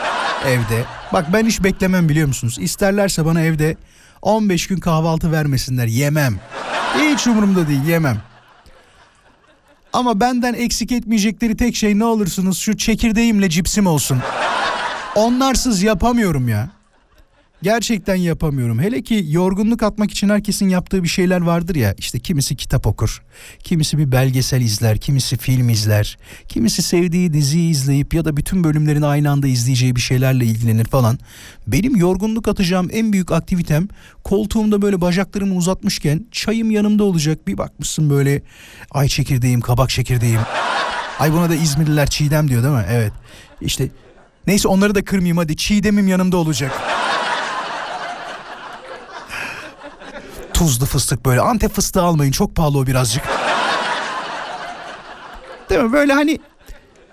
evde. 0.47 0.85
Bak 1.13 1.33
ben 1.33 1.47
hiç 1.47 1.65
beklemem 1.65 2.09
biliyor 2.09 2.29
musunuz? 2.29 2.57
İsterlerse 2.61 3.25
bana 3.25 3.41
evde 3.41 3.77
15 4.23 4.67
gün 4.67 4.77
kahvaltı 4.77 5.33
vermesinler 5.33 5.87
yemem. 5.87 6.41
Hiç 6.99 7.27
umurumda 7.27 7.69
değil 7.69 7.85
yemem. 7.85 8.23
Ama 9.93 10.21
benden 10.21 10.55
eksik 10.55 10.93
etmeyecekleri 10.93 11.57
tek 11.57 11.77
şey 11.77 11.99
ne 11.99 12.05
olursunuz 12.05 12.59
şu 12.59 12.77
çekirdeğimle 12.77 13.51
cipsim 13.51 13.87
olsun. 13.87 14.19
Onlarsız 15.15 15.83
yapamıyorum 15.83 16.49
ya. 16.49 16.69
Gerçekten 17.63 18.15
yapamıyorum. 18.15 18.79
Hele 18.81 19.03
ki 19.03 19.25
yorgunluk 19.29 19.83
atmak 19.83 20.11
için 20.11 20.29
herkesin 20.29 20.69
yaptığı 20.69 21.03
bir 21.03 21.09
şeyler 21.09 21.41
vardır 21.41 21.75
ya. 21.75 21.95
İşte 21.99 22.19
kimisi 22.19 22.57
kitap 22.57 22.87
okur, 22.87 23.23
kimisi 23.65 23.99
bir 23.99 24.13
belgesel 24.13 24.61
izler, 24.61 24.99
kimisi 24.99 25.37
film 25.37 25.69
izler, 25.69 26.19
kimisi 26.49 26.83
sevdiği 26.83 27.33
diziyi 27.33 27.71
izleyip 27.71 28.15
ya 28.15 28.25
da 28.25 28.37
bütün 28.37 28.65
bölümlerini 28.65 29.07
aynı 29.07 29.31
anda 29.31 29.47
izleyeceği 29.47 29.97
bir 29.97 30.01
şeylerle 30.01 30.45
ilgilenir 30.45 30.85
falan. 30.85 31.19
Benim 31.67 31.97
yorgunluk 31.97 32.49
atacağım 32.49 32.89
en 32.93 33.13
büyük 33.13 33.33
aktivitem 33.33 33.89
koltuğumda 34.25 34.83
böyle 34.83 35.01
bacaklarımı 35.01 35.55
uzatmışken 35.55 36.27
çayım 36.33 36.71
yanımda 36.71 37.05
olacak. 37.05 37.47
Bir 37.47 37.59
bakmışsın 37.59 38.11
böyle 38.11 38.43
ay 38.91 39.09
çekirdeğim, 39.09 39.61
kabak 39.61 39.91
çekirdeğim. 39.91 40.41
Ay 41.19 41.33
buna 41.33 41.51
da 41.51 41.55
İzmirliler 41.55 42.11
çiğdem 42.11 42.49
diyor 42.49 42.63
değil 42.63 42.75
mi? 42.75 42.85
Evet. 42.91 43.13
İşte 43.61 43.89
neyse 44.47 44.69
onları 44.69 44.95
da 44.95 45.05
kırmayayım 45.05 45.37
hadi 45.37 45.57
çiğdemim 45.57 46.09
yanımda 46.09 46.37
olacak. 46.37 46.73
Tuzlu 50.61 50.87
fıstık 50.87 51.27
böyle. 51.27 51.41
Antep 51.41 51.75
fıstığı 51.75 52.03
almayın 52.03 52.33
çok 52.33 52.57
pahalı 52.57 52.79
o 52.79 52.87
birazcık. 52.87 53.23
Değil 55.71 55.81
mi? 55.81 55.93
Böyle 55.93 56.13
hani 56.13 56.39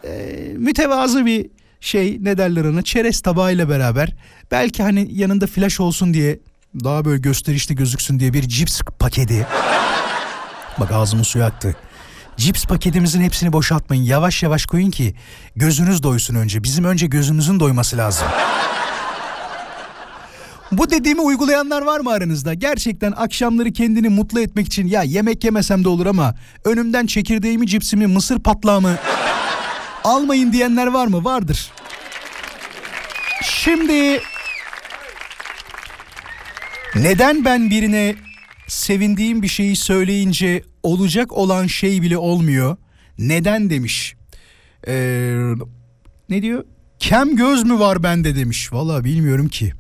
e, 0.04 0.10
mütevazı 0.58 1.26
bir 1.26 1.50
şey 1.82 2.18
ne 2.22 2.38
derler 2.38 2.66
ona 2.66 2.82
çerez 2.82 3.22
tabağıyla 3.22 3.70
beraber 3.70 4.16
belki 4.52 4.84
hani 4.84 5.08
yanında 5.12 5.48
flash 5.48 5.80
olsun 5.80 6.14
diye 6.14 6.40
daha 6.84 7.06
böyle 7.06 7.22
gösterişli 7.22 7.76
gözüksün 7.76 8.20
diye 8.20 8.34
bir 8.34 8.48
cips 8.48 8.82
paketi. 9.00 9.48
Bak 10.80 10.92
ağzımın 10.92 11.24
suyu 11.24 11.46
aktı. 11.46 11.76
Cips 12.38 12.66
paketimizin 12.66 13.22
hepsini 13.22 13.54
boşaltmayın. 13.54 14.04
Yavaş 14.04 14.44
yavaş 14.44 14.66
koyun 14.66 14.92
ki 14.92 15.16
gözünüz 15.56 16.04
doysun 16.04 16.36
önce. 16.36 16.64
Bizim 16.64 16.86
önce 16.86 17.08
gözümüzün 17.08 17.60
doyması 17.60 17.98
lazım. 17.98 18.28
Bu 20.72 20.90
dediğimi 20.90 21.22
uygulayanlar 21.22 21.82
var 21.82 22.00
mı 22.00 22.12
aranızda? 22.12 22.54
Gerçekten 22.54 23.12
akşamları 23.12 23.74
kendini 23.74 24.10
mutlu 24.10 24.40
etmek 24.40 24.68
için 24.68 24.88
ya 24.88 25.04
yemek 25.04 25.44
yemesem 25.44 25.84
de 25.84 25.90
olur 25.90 26.06
ama 26.06 26.36
önümden 26.66 27.06
çekirdeğimi, 27.06 27.68
cipsimi, 27.68 28.08
mısır 28.08 28.40
patlağımı 28.40 28.98
almayın 30.04 30.54
diyenler 30.54 30.88
var 30.88 31.08
mı? 31.08 31.24
Vardır. 31.24 31.72
Şimdi 33.44 34.22
neden 36.96 37.46
ben 37.46 37.70
birine 37.70 38.16
sevindiğim 38.68 39.42
bir 39.42 39.48
şeyi 39.48 39.76
söyleyince 39.76 40.64
olacak 40.84 41.32
olan 41.34 41.68
şey 41.68 42.02
bile 42.02 42.18
olmuyor? 42.18 42.78
Neden 43.18 43.70
demiş. 43.70 44.16
Ee, 44.88 45.34
ne 46.30 46.42
diyor? 46.42 46.64
Kem 47.00 47.36
göz 47.36 47.64
mü 47.64 47.80
var 47.80 48.04
bende 48.04 48.36
demiş. 48.36 48.74
Valla 48.74 49.04
bilmiyorum 49.04 49.48
ki. 49.48 49.74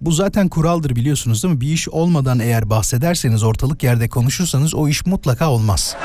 Bu 0.00 0.12
zaten 0.12 0.48
kuraldır 0.48 0.96
biliyorsunuz 0.96 1.42
değil 1.42 1.54
mi? 1.54 1.60
Bir 1.60 1.72
iş 1.72 1.88
olmadan 1.88 2.38
eğer 2.38 2.70
bahsederseniz 2.70 3.42
ortalık 3.42 3.82
yerde 3.82 4.08
konuşursanız 4.08 4.74
o 4.74 4.88
iş 4.88 5.06
mutlaka 5.06 5.50
olmaz. 5.50 5.96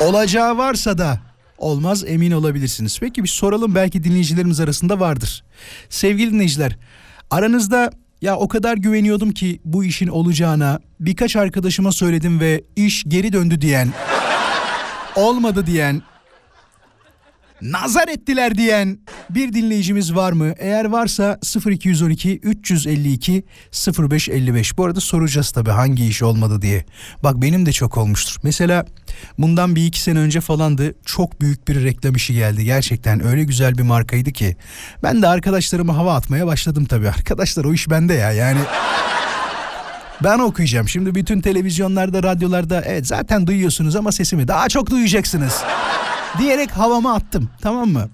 Olacağı 0.00 0.58
varsa 0.58 0.98
da 0.98 1.20
olmaz 1.58 2.04
emin 2.06 2.30
olabilirsiniz. 2.30 2.98
Peki 3.00 3.22
bir 3.22 3.28
soralım 3.28 3.74
belki 3.74 4.04
dinleyicilerimiz 4.04 4.60
arasında 4.60 5.00
vardır. 5.00 5.44
Sevgili 5.88 6.32
dinleyiciler 6.32 6.76
aranızda 7.30 7.90
ya 8.22 8.36
o 8.36 8.48
kadar 8.48 8.76
güveniyordum 8.76 9.32
ki 9.32 9.60
bu 9.64 9.84
işin 9.84 10.08
olacağına 10.08 10.80
birkaç 11.00 11.36
arkadaşıma 11.36 11.92
söyledim 11.92 12.40
ve 12.40 12.64
iş 12.76 13.04
geri 13.08 13.32
döndü 13.32 13.60
diyen 13.60 13.92
olmadı 15.16 15.66
diyen 15.66 16.02
nazar 17.62 18.08
ettiler 18.08 18.54
diyen 18.54 18.98
bir 19.30 19.52
dinleyicimiz 19.52 20.14
var 20.14 20.32
mı? 20.32 20.54
Eğer 20.58 20.84
varsa 20.84 21.38
0212 21.66 22.38
352 22.42 23.44
0555. 23.98 24.78
Bu 24.78 24.84
arada 24.84 25.00
soracağız 25.00 25.50
tabii 25.50 25.70
hangi 25.70 26.06
iş 26.06 26.22
olmadı 26.22 26.62
diye. 26.62 26.84
Bak 27.22 27.36
benim 27.36 27.66
de 27.66 27.72
çok 27.72 27.96
olmuştur. 27.98 28.36
Mesela 28.42 28.86
bundan 29.38 29.76
bir 29.76 29.86
iki 29.86 30.00
sene 30.00 30.18
önce 30.18 30.40
falandı 30.40 30.94
çok 31.04 31.40
büyük 31.40 31.68
bir 31.68 31.84
reklam 31.84 32.14
işi 32.14 32.34
geldi. 32.34 32.64
Gerçekten 32.64 33.26
öyle 33.26 33.44
güzel 33.44 33.78
bir 33.78 33.82
markaydı 33.82 34.32
ki. 34.32 34.56
Ben 35.02 35.22
de 35.22 35.28
arkadaşlarıma 35.28 35.96
hava 35.96 36.14
atmaya 36.14 36.46
başladım 36.46 36.84
tabii. 36.84 37.08
Arkadaşlar 37.08 37.64
o 37.64 37.72
iş 37.72 37.90
bende 37.90 38.14
ya 38.14 38.32
yani. 38.32 38.60
Ben 40.24 40.38
okuyacağım. 40.38 40.88
Şimdi 40.88 41.14
bütün 41.14 41.40
televizyonlarda, 41.40 42.22
radyolarda 42.22 42.82
evet 42.86 43.06
zaten 43.06 43.46
duyuyorsunuz 43.46 43.96
ama 43.96 44.12
sesimi 44.12 44.48
daha 44.48 44.68
çok 44.68 44.90
duyacaksınız 44.90 45.62
diyerek 46.38 46.70
havama 46.70 47.14
attım 47.14 47.50
tamam 47.62 47.88
mı? 47.88 48.08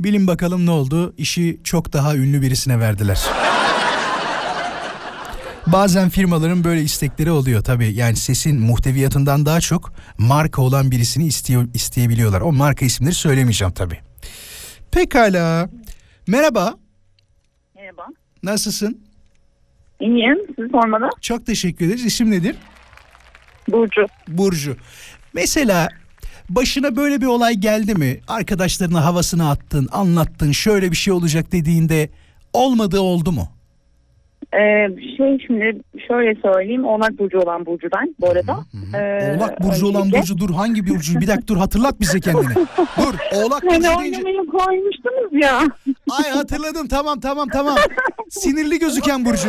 Bilin 0.00 0.26
bakalım 0.26 0.66
ne 0.66 0.70
oldu? 0.70 1.14
İşi 1.18 1.60
çok 1.64 1.92
daha 1.92 2.16
ünlü 2.16 2.42
birisine 2.42 2.80
verdiler. 2.80 3.20
Bazen 5.66 6.08
firmaların 6.08 6.64
böyle 6.64 6.82
istekleri 6.82 7.30
oluyor 7.30 7.64
tabii. 7.64 7.94
Yani 7.94 8.16
sesin 8.16 8.60
muhteviyatından 8.60 9.46
daha 9.46 9.60
çok 9.60 9.92
marka 10.18 10.62
olan 10.62 10.90
birisini 10.90 11.26
istiyor, 11.26 11.68
isteyebiliyorlar. 11.74 12.40
O 12.40 12.52
marka 12.52 12.86
isimleri 12.86 13.14
söylemeyeceğim 13.14 13.74
tabii. 13.74 13.98
Pekala. 14.90 15.68
Merhaba. 16.26 16.74
Merhaba. 17.74 18.06
Nasılsın? 18.42 19.00
İyiyim. 20.00 20.38
Sizi 20.56 20.68
sormalı. 20.68 21.10
Çok 21.20 21.46
teşekkür 21.46 21.86
ederiz. 21.86 22.04
İsim 22.04 22.30
nedir? 22.30 22.56
Burcu. 23.68 24.06
Burcu. 24.28 24.76
Mesela 25.34 25.88
başına 26.48 26.96
böyle 26.96 27.20
bir 27.20 27.26
olay 27.26 27.54
geldi 27.54 27.94
mi? 27.94 28.20
Arkadaşlarına 28.28 29.04
havasını 29.04 29.50
attın, 29.50 29.88
anlattın, 29.92 30.52
şöyle 30.52 30.90
bir 30.90 30.96
şey 30.96 31.12
olacak 31.12 31.52
dediğinde 31.52 32.08
olmadığı 32.52 33.00
oldu 33.00 33.32
mu? 33.32 33.48
Ee, 34.54 34.86
şey 35.16 35.38
şimdi 35.46 35.80
şöyle 36.08 36.40
söyleyeyim. 36.42 36.84
Oğlak 36.84 37.18
Burcu 37.18 37.38
olan 37.38 37.66
Burcu 37.66 37.88
ben 37.96 38.14
bu 38.20 38.30
arada. 38.30 38.56
Ee, 38.94 39.36
Oğlak 39.36 39.62
burcu 39.62 39.86
olan 39.86 40.00
öncelikle- 40.02 40.18
burcu 40.20 40.38
dur 40.38 40.50
hangi 40.54 40.86
burcu? 40.88 41.20
Bir 41.20 41.26
dakika 41.26 41.46
dur 41.46 41.56
hatırlat 41.56 42.00
bize 42.00 42.20
kendini. 42.20 42.54
Dur 42.98 43.14
oğlak 43.36 43.62
burcu 43.62 43.74
Hani 43.74 43.82
deyince. 44.02 44.18
oynamayı 44.18 44.46
koymuştunuz 44.50 45.42
ya. 45.42 45.58
Ay 46.10 46.30
hatırladım 46.30 46.88
tamam 46.88 47.20
tamam 47.20 47.48
tamam. 47.52 47.76
Sinirli 48.30 48.78
gözüken 48.78 49.24
burcu. 49.24 49.48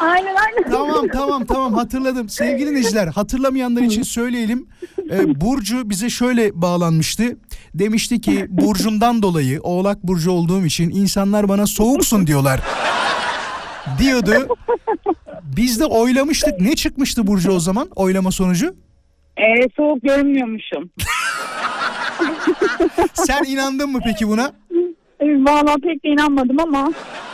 aynen 0.00 0.34
aynen. 0.36 0.70
Tamam 0.70 1.06
tamam 1.12 1.44
tamam 1.44 1.74
hatırladım. 1.74 2.28
Sevgili 2.28 2.66
dinleyiciler 2.70 3.06
hatırlamayanlar 3.06 3.82
için 3.82 4.02
söyleyelim. 4.02 4.66
Ee, 5.10 5.40
Burcu 5.40 5.90
bize 5.90 6.10
şöyle 6.10 6.62
bağlanmıştı. 6.62 7.24
Demişti 7.74 8.20
ki 8.20 8.46
burcumdan 8.48 9.22
dolayı 9.22 9.60
oğlak 9.62 10.02
burcu 10.02 10.30
olduğum 10.30 10.64
için 10.66 10.90
insanlar 10.90 11.48
bana 11.48 11.66
soğuksun 11.66 12.26
diyorlar. 12.26 12.60
Diyordu. 13.98 14.56
Biz 15.56 15.80
de 15.80 15.84
oylamıştık. 15.84 16.60
Ne 16.60 16.74
çıkmıştı 16.74 17.26
Burcu 17.26 17.50
o 17.52 17.60
zaman 17.60 17.88
oylama 17.96 18.30
sonucu? 18.30 18.74
Ee, 19.38 19.68
soğuk 19.76 20.02
görünmüyormuşum. 20.02 20.90
Sen 23.14 23.44
inandın 23.44 23.90
mı 23.90 23.98
peki 24.04 24.28
buna? 24.28 24.52
Valla 25.22 25.74
pek 25.82 26.04
de 26.04 26.08
inanmadım 26.08 26.60
ama 26.60 26.92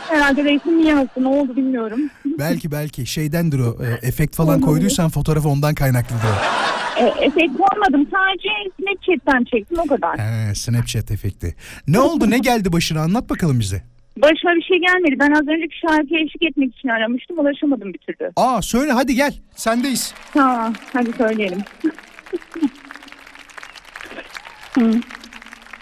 herhalde 0.09 0.43
reisim 0.43 0.79
yiyemezsin. 0.79 1.23
Ne 1.23 1.27
oldu 1.27 1.55
bilmiyorum. 1.55 1.99
Belki 2.25 2.71
belki 2.71 3.05
şeydendir 3.05 3.59
o. 3.59 3.77
e, 3.83 4.07
efekt 4.07 4.35
falan 4.35 4.61
koyduysan 4.61 5.09
fotoğrafı 5.09 5.49
ondan 5.49 5.75
kaynaklıdır 5.75 6.23
o. 6.23 6.65
Ee, 6.99 7.03
efekt 7.25 7.53
koymadım. 7.57 8.07
Sadece 8.11 8.49
Snapchat'ten 8.79 9.43
çektim 9.43 9.77
o 9.79 9.87
kadar. 9.87 10.19
He, 10.19 10.55
Snapchat 10.55 11.11
efekti. 11.11 11.55
Ne 11.87 11.99
oldu 11.99 12.29
ne 12.29 12.37
geldi 12.37 12.73
başına 12.73 13.01
anlat 13.01 13.29
bakalım 13.29 13.59
bize. 13.59 13.83
Başıma 14.17 14.55
bir 14.55 14.61
şey 14.61 14.77
gelmedi. 14.77 15.15
Ben 15.19 15.31
az 15.31 15.47
önceki 15.47 15.79
şarkıya 15.79 16.19
eşlik 16.21 16.43
etmek 16.43 16.75
için 16.77 16.87
aramıştım. 16.89 17.39
Ulaşamadım 17.39 17.93
bir 17.93 17.97
türlü. 17.99 18.31
Aa 18.35 18.61
söyle 18.61 18.91
hadi 18.91 19.15
gel 19.15 19.33
sendeyiz. 19.55 20.13
Tamam. 20.33 20.73
Hadi 20.93 21.11
söyleyelim. 21.17 21.59
Hı. 24.79 24.91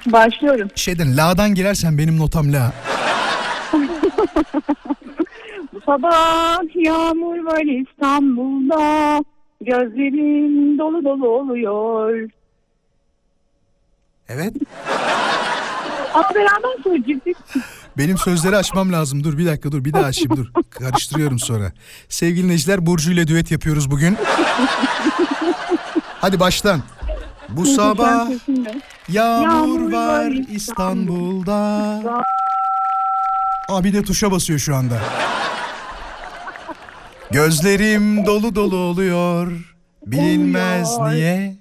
Başlıyorum. 0.05 0.67
Şeyden 0.75 1.17
la'dan 1.17 1.55
girersen 1.55 1.97
benim 1.97 2.17
notam 2.19 2.53
la. 2.53 2.73
Sabah 5.85 6.57
yağmur 6.75 7.37
var 7.43 7.61
İstanbul'da. 7.61 9.23
Gözlerim 9.61 10.77
dolu 10.79 11.05
dolu 11.05 11.27
oluyor. 11.27 12.29
Evet. 14.29 14.53
Ama 16.13 16.29
beraber 16.35 16.83
söyleyecektik. 16.83 17.37
Benim 17.97 18.17
sözleri 18.17 18.57
açmam 18.57 18.93
lazım. 18.93 19.23
Dur 19.23 19.37
bir 19.37 19.45
dakika 19.45 19.71
dur 19.71 19.85
bir 19.85 19.93
daha 19.93 20.05
açayım 20.05 20.37
dur. 20.37 20.47
Karıştırıyorum 20.69 21.39
sonra. 21.39 21.71
Sevgili 22.09 22.43
dinleyiciler 22.43 22.85
Burcu 22.85 23.11
ile 23.11 23.27
düet 23.27 23.51
yapıyoruz 23.51 23.91
bugün. 23.91 24.17
Hadi 26.21 26.39
baştan. 26.39 26.81
Bu 27.49 27.65
sabah 27.65 28.29
yağmur 29.09 29.91
var 29.91 30.31
İstanbul'da. 30.51 31.53
Aa 33.69 33.83
bir 33.83 33.93
de 33.93 34.03
tuşa 34.03 34.31
basıyor 34.31 34.59
şu 34.59 34.75
anda. 34.75 34.99
Gözlerim 37.31 38.25
dolu 38.25 38.55
dolu 38.55 38.75
oluyor. 38.75 39.51
Bilinmez 40.05 40.97
niye. 40.99 41.55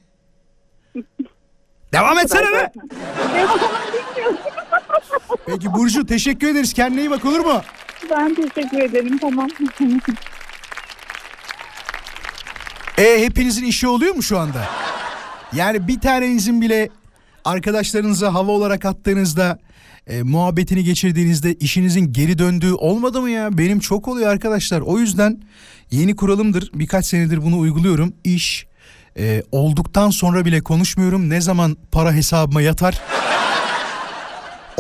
Devam 1.92 2.18
etsene 2.18 2.52
be. 2.52 2.72
Peki 5.46 5.72
Burcu 5.72 6.06
teşekkür 6.06 6.48
ederiz. 6.48 6.72
Kendine 6.72 7.00
iyi 7.00 7.10
bak 7.10 7.24
olur 7.24 7.40
mu? 7.40 7.62
Ben 8.10 8.34
teşekkür 8.34 8.78
ederim 8.78 9.18
tamam. 9.18 9.48
E 12.98 13.24
hepinizin 13.24 13.64
işi 13.64 13.88
oluyor 13.88 14.14
mu 14.14 14.22
şu 14.22 14.38
anda? 14.38 14.68
Yani 15.52 15.88
bir 15.88 16.00
tanenizin 16.00 16.60
bile 16.60 16.88
arkadaşlarınıza 17.44 18.34
hava 18.34 18.52
olarak 18.52 18.84
attığınızda 18.84 19.58
e, 20.06 20.22
muhabbetini 20.22 20.84
geçirdiğinizde 20.84 21.54
işinizin 21.54 22.12
geri 22.12 22.38
döndüğü 22.38 22.72
olmadı 22.72 23.20
mı 23.20 23.30
ya? 23.30 23.58
Benim 23.58 23.80
çok 23.80 24.08
oluyor 24.08 24.30
arkadaşlar. 24.30 24.80
O 24.80 24.98
yüzden 24.98 25.40
yeni 25.90 26.16
kuralımdır. 26.16 26.70
Birkaç 26.74 27.06
senedir 27.06 27.42
bunu 27.42 27.58
uyguluyorum. 27.58 28.14
İş 28.24 28.66
e, 29.18 29.42
olduktan 29.52 30.10
sonra 30.10 30.44
bile 30.44 30.60
konuşmuyorum. 30.60 31.30
Ne 31.30 31.40
zaman 31.40 31.76
para 31.92 32.12
hesabıma 32.12 32.62
yatar? 32.62 33.00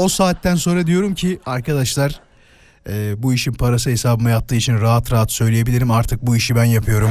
O 0.02 0.08
saatten 0.08 0.54
sonra 0.54 0.86
diyorum 0.86 1.14
ki 1.14 1.40
arkadaşlar 1.46 2.20
e, 2.88 3.22
bu 3.22 3.34
işin 3.34 3.52
parası 3.52 3.90
hesabıma 3.90 4.30
yattığı 4.30 4.54
için 4.54 4.80
rahat 4.80 5.12
rahat 5.12 5.32
söyleyebilirim. 5.32 5.90
Artık 5.90 6.22
bu 6.22 6.36
işi 6.36 6.56
ben 6.56 6.64
yapıyorum. 6.64 7.10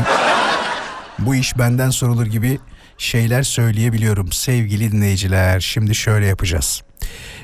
Bu 1.19 1.35
iş 1.35 1.57
benden 1.57 1.89
sorulur 1.89 2.25
gibi 2.25 2.59
şeyler 2.97 3.43
söyleyebiliyorum. 3.43 4.31
Sevgili 4.31 4.91
dinleyiciler 4.91 5.59
şimdi 5.59 5.95
şöyle 5.95 6.25
yapacağız. 6.25 6.81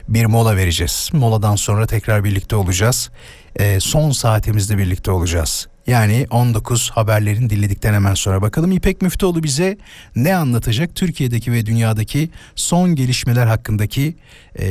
Bir 0.09 0.25
mola 0.25 0.55
vereceğiz. 0.55 1.09
Moladan 1.13 1.55
sonra 1.55 1.87
tekrar 1.87 2.23
birlikte 2.23 2.55
olacağız. 2.55 3.09
Ee, 3.55 3.79
son 3.79 4.11
saatimizde 4.11 4.77
birlikte 4.77 5.11
olacağız. 5.11 5.67
Yani 5.88 6.27
19 6.29 6.89
haberlerin 6.89 7.49
dinledikten 7.49 7.93
hemen 7.93 8.13
sonra 8.13 8.41
bakalım 8.41 8.71
İpek 8.71 9.01
Müftüoğlu 9.01 9.43
bize 9.43 9.77
ne 10.15 10.35
anlatacak? 10.35 10.95
Türkiye'deki 10.95 11.51
ve 11.51 11.65
dünyadaki 11.65 12.29
son 12.55 12.95
gelişmeler 12.95 13.47
hakkındaki 13.47 14.15
e, 14.59 14.65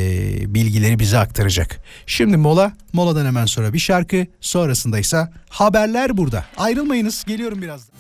bilgileri 0.55 0.99
bize 0.99 1.19
aktaracak. 1.19 1.81
Şimdi 2.07 2.37
mola, 2.37 2.73
moladan 2.93 3.27
hemen 3.27 3.47
sonra 3.47 3.73
bir 3.73 3.79
şarkı, 3.79 4.27
sonrasında 4.41 4.99
ise 4.99 5.29
haberler 5.49 6.17
burada. 6.17 6.45
Ayrılmayınız, 6.57 7.25
geliyorum 7.25 7.63
birazdan. 7.63 7.97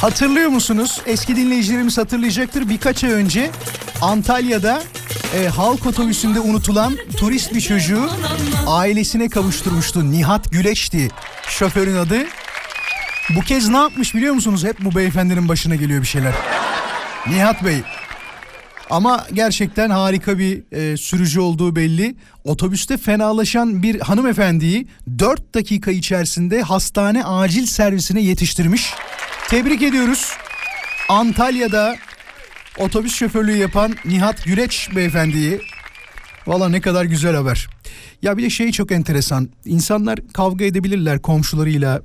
Hatırlıyor 0.00 0.48
musunuz? 0.48 1.00
Eski 1.06 1.36
dinleyicilerimiz 1.36 1.98
hatırlayacaktır. 1.98 2.68
Birkaç 2.68 3.04
ay 3.04 3.12
önce 3.12 3.50
Antalya'da 4.00 4.82
e, 5.34 5.48
halk 5.48 5.86
otobüsünde 5.86 6.40
unutulan 6.40 6.96
turist 7.16 7.54
bir 7.54 7.60
çocuğu 7.60 8.10
ailesine 8.66 9.28
kavuşturmuştu. 9.28 10.10
Nihat 10.10 10.52
Güleç'ti 10.52 11.08
şoförün 11.48 11.96
adı. 11.96 12.18
Bu 13.36 13.40
kez 13.40 13.68
ne 13.68 13.76
yapmış 13.76 14.14
biliyor 14.14 14.34
musunuz? 14.34 14.64
Hep 14.64 14.80
bu 14.80 14.94
beyefendinin 14.94 15.48
başına 15.48 15.74
geliyor 15.74 16.02
bir 16.02 16.06
şeyler. 16.06 16.34
Nihat 17.26 17.64
Bey. 17.64 17.82
Ama 18.90 19.26
gerçekten 19.32 19.90
harika 19.90 20.38
bir 20.38 20.62
e, 20.72 20.96
sürücü 20.96 21.40
olduğu 21.40 21.76
belli. 21.76 22.16
Otobüste 22.44 22.96
fenalaşan 22.96 23.82
bir 23.82 24.00
hanımefendiyi 24.00 24.88
4 25.18 25.54
dakika 25.54 25.90
içerisinde 25.90 26.62
hastane 26.62 27.24
acil 27.24 27.66
servisine 27.66 28.22
yetiştirmiş. 28.22 28.94
Tebrik 29.48 29.82
ediyoruz. 29.82 30.32
Antalya'da 31.08 31.96
otobüs 32.78 33.14
şoförlüğü 33.14 33.56
yapan 33.56 33.94
Nihat 34.04 34.44
Güreç 34.44 34.88
beyefendiyi. 34.96 35.60
Valla 36.46 36.68
ne 36.68 36.80
kadar 36.80 37.04
güzel 37.04 37.36
haber. 37.36 37.68
Ya 38.22 38.38
bir 38.38 38.42
de 38.42 38.50
şey 38.50 38.72
çok 38.72 38.92
enteresan. 38.92 39.48
İnsanlar 39.64 40.18
kavga 40.32 40.64
edebilirler 40.64 41.22
komşularıyla. 41.22 42.02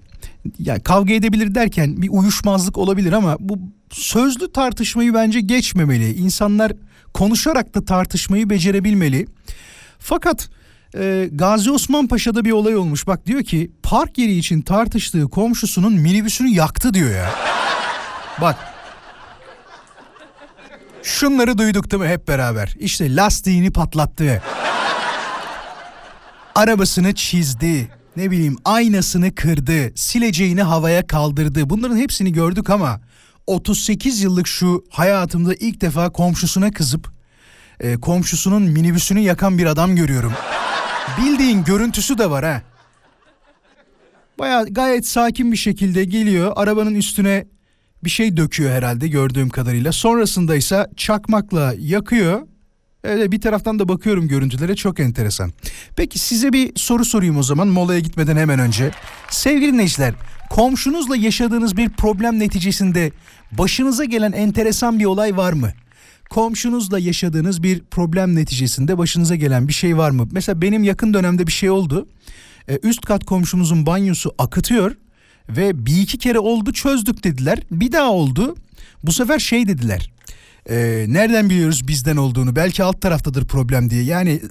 Ya 0.60 0.84
kavga 0.84 1.14
edebilir 1.14 1.56
derken 1.56 2.02
bir 2.02 2.10
uyuşmazlık 2.12 2.78
olabilir 2.78 3.14
ama 3.14 3.38
bu 3.40 3.60
sözlü 3.92 4.52
tartışmayı 4.52 5.14
bence 5.14 5.42
geçmemeli. 5.42 6.14
İnsanlar 6.14 6.72
konuşarak 7.14 7.76
da 7.76 7.86
tartışmayı 7.86 8.50
becerebilmeli. 8.50 9.28
Fakat 10.00 10.50
e, 10.96 11.30
Gazi 11.32 11.72
Osman 11.72 12.08
Paşa'da 12.08 12.46
bir 12.46 12.52
olay 12.52 12.76
olmuş. 12.76 13.08
Bak 13.08 13.26
diyor 13.26 13.44
ki 13.44 13.72
park 13.84 14.18
yeri 14.18 14.38
için 14.38 14.62
tartıştığı 14.62 15.30
komşusunun 15.30 15.94
minibüsünü 15.94 16.50
yaktı 16.50 16.94
diyor 16.94 17.12
ya. 17.16 17.30
Bak. 18.42 18.71
Şunları 21.04 21.58
duyduk 21.58 21.92
değil 21.92 22.04
mi 22.04 22.10
hep 22.10 22.28
beraber? 22.28 22.76
İşte 22.80 23.16
lastiğini 23.16 23.72
patlattı. 23.72 24.42
Arabasını 26.56 27.16
çizdi. 27.16 27.90
Ne 28.18 28.32
bileyim 28.32 28.58
aynasını 28.66 29.36
kırdı. 29.36 29.92
Sileceğini 29.96 30.64
havaya 30.64 31.08
kaldırdı. 31.08 31.70
Bunların 31.70 31.98
hepsini 31.98 32.34
gördük 32.34 32.70
ama 32.70 33.02
38 33.48 34.22
yıllık 34.22 34.48
şu 34.48 34.86
hayatımda 34.90 35.54
ilk 35.54 35.82
defa 35.82 36.10
komşusuna 36.10 36.72
kızıp 36.72 37.12
e, 37.80 38.00
komşusunun 38.00 38.62
minibüsünü 38.62 39.20
yakan 39.20 39.58
bir 39.58 39.66
adam 39.66 39.96
görüyorum. 39.96 40.34
Bildiğin 41.18 41.64
görüntüsü 41.64 42.18
de 42.18 42.30
var 42.30 42.46
ha. 42.46 42.62
Baya 44.40 44.64
gayet 44.64 45.08
sakin 45.08 45.52
bir 45.52 45.58
şekilde 45.58 46.04
geliyor. 46.04 46.54
Arabanın 46.56 46.96
üstüne 46.96 47.46
bir 48.04 48.10
şey 48.10 48.38
döküyor 48.38 48.72
herhalde 48.72 49.08
gördüğüm 49.08 49.50
kadarıyla. 49.50 49.92
Sonrasında 49.92 50.56
ise 50.56 50.88
çakmakla 50.98 51.76
yakıyor. 51.80 52.42
Öyle 53.04 53.32
bir 53.32 53.42
taraftan 53.42 53.80
da 53.80 53.88
bakıyorum 53.88 54.28
görüntülere 54.28 54.76
çok 54.76 55.00
enteresan. 55.00 55.52
Peki 55.96 56.20
size 56.20 56.54
bir 56.54 56.72
soru 56.76 57.06
sorayım 57.06 57.38
o 57.38 57.44
zaman 57.44 57.68
molaya 57.68 58.00
gitmeden 58.00 58.38
hemen 58.38 58.60
önce. 58.60 58.92
Sevgili 59.30 59.74
dinleyiciler 59.74 60.14
komşunuzla 60.50 61.16
yaşadığınız 61.16 61.78
bir 61.78 61.90
problem 61.90 62.40
neticesinde 62.40 63.12
başınıza 63.52 64.06
gelen 64.06 64.32
enteresan 64.32 65.00
bir 65.00 65.06
olay 65.06 65.38
var 65.38 65.54
mı? 65.54 65.72
Komşunuzla 66.30 67.00
yaşadığınız 67.00 67.64
bir 67.64 67.80
problem 67.80 68.36
neticesinde 68.36 68.98
başınıza 68.98 69.36
gelen 69.36 69.68
bir 69.68 69.74
şey 69.74 69.98
var 69.98 70.12
mı? 70.12 70.28
Mesela 70.32 70.62
benim 70.62 70.84
yakın 70.84 71.14
dönemde 71.14 71.48
bir 71.48 71.52
şey 71.52 71.70
oldu. 71.70 72.08
Ee, 72.70 72.80
üst 72.84 73.06
kat 73.06 73.26
komşumuzun 73.26 73.86
banyosu 73.86 74.36
akıtıyor 74.38 74.96
ve 75.58 75.86
bir 75.86 76.02
iki 76.02 76.18
kere 76.18 76.40
oldu 76.40 76.74
çözdük 76.74 77.24
dediler. 77.24 77.60
Bir 77.72 77.92
daha 77.92 78.12
oldu. 78.12 78.56
Bu 79.04 79.12
sefer 79.12 79.40
şey 79.40 79.68
dediler. 79.68 80.12
Ee, 80.70 81.06
nereden 81.08 81.50
biliyoruz 81.50 81.88
bizden 81.88 82.18
olduğunu? 82.18 82.56
Belki 82.56 82.84
alt 82.84 83.02
taraftadır 83.02 83.46
problem 83.46 83.90
diye. 83.90 84.04
Yani 84.04 84.42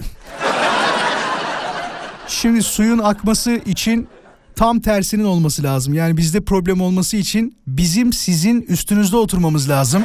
şimdi 2.27 2.63
suyun 2.63 2.99
akması 2.99 3.51
için 3.65 4.07
tam 4.55 4.79
tersinin 4.79 5.23
olması 5.23 5.63
lazım. 5.63 5.93
Yani 5.93 6.17
bizde 6.17 6.41
problem 6.41 6.81
olması 6.81 7.17
için 7.17 7.57
bizim 7.67 8.13
sizin 8.13 8.61
üstünüzde 8.61 9.17
oturmamız 9.17 9.69
lazım. 9.69 10.03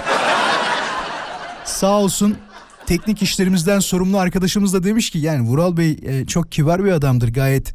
Sağ 1.64 1.99
olsun 1.99 2.36
teknik 2.86 3.22
işlerimizden 3.22 3.80
sorumlu 3.80 4.18
arkadaşımız 4.18 4.72
da 4.74 4.84
demiş 4.84 5.11
ki 5.11 5.18
yani 5.18 5.49
Vural 5.49 5.76
Bey 5.76 5.99
e, 6.03 6.26
çok 6.26 6.53
kibar 6.53 6.84
bir 6.84 6.92
adamdır 6.92 7.32
gayet 7.32 7.74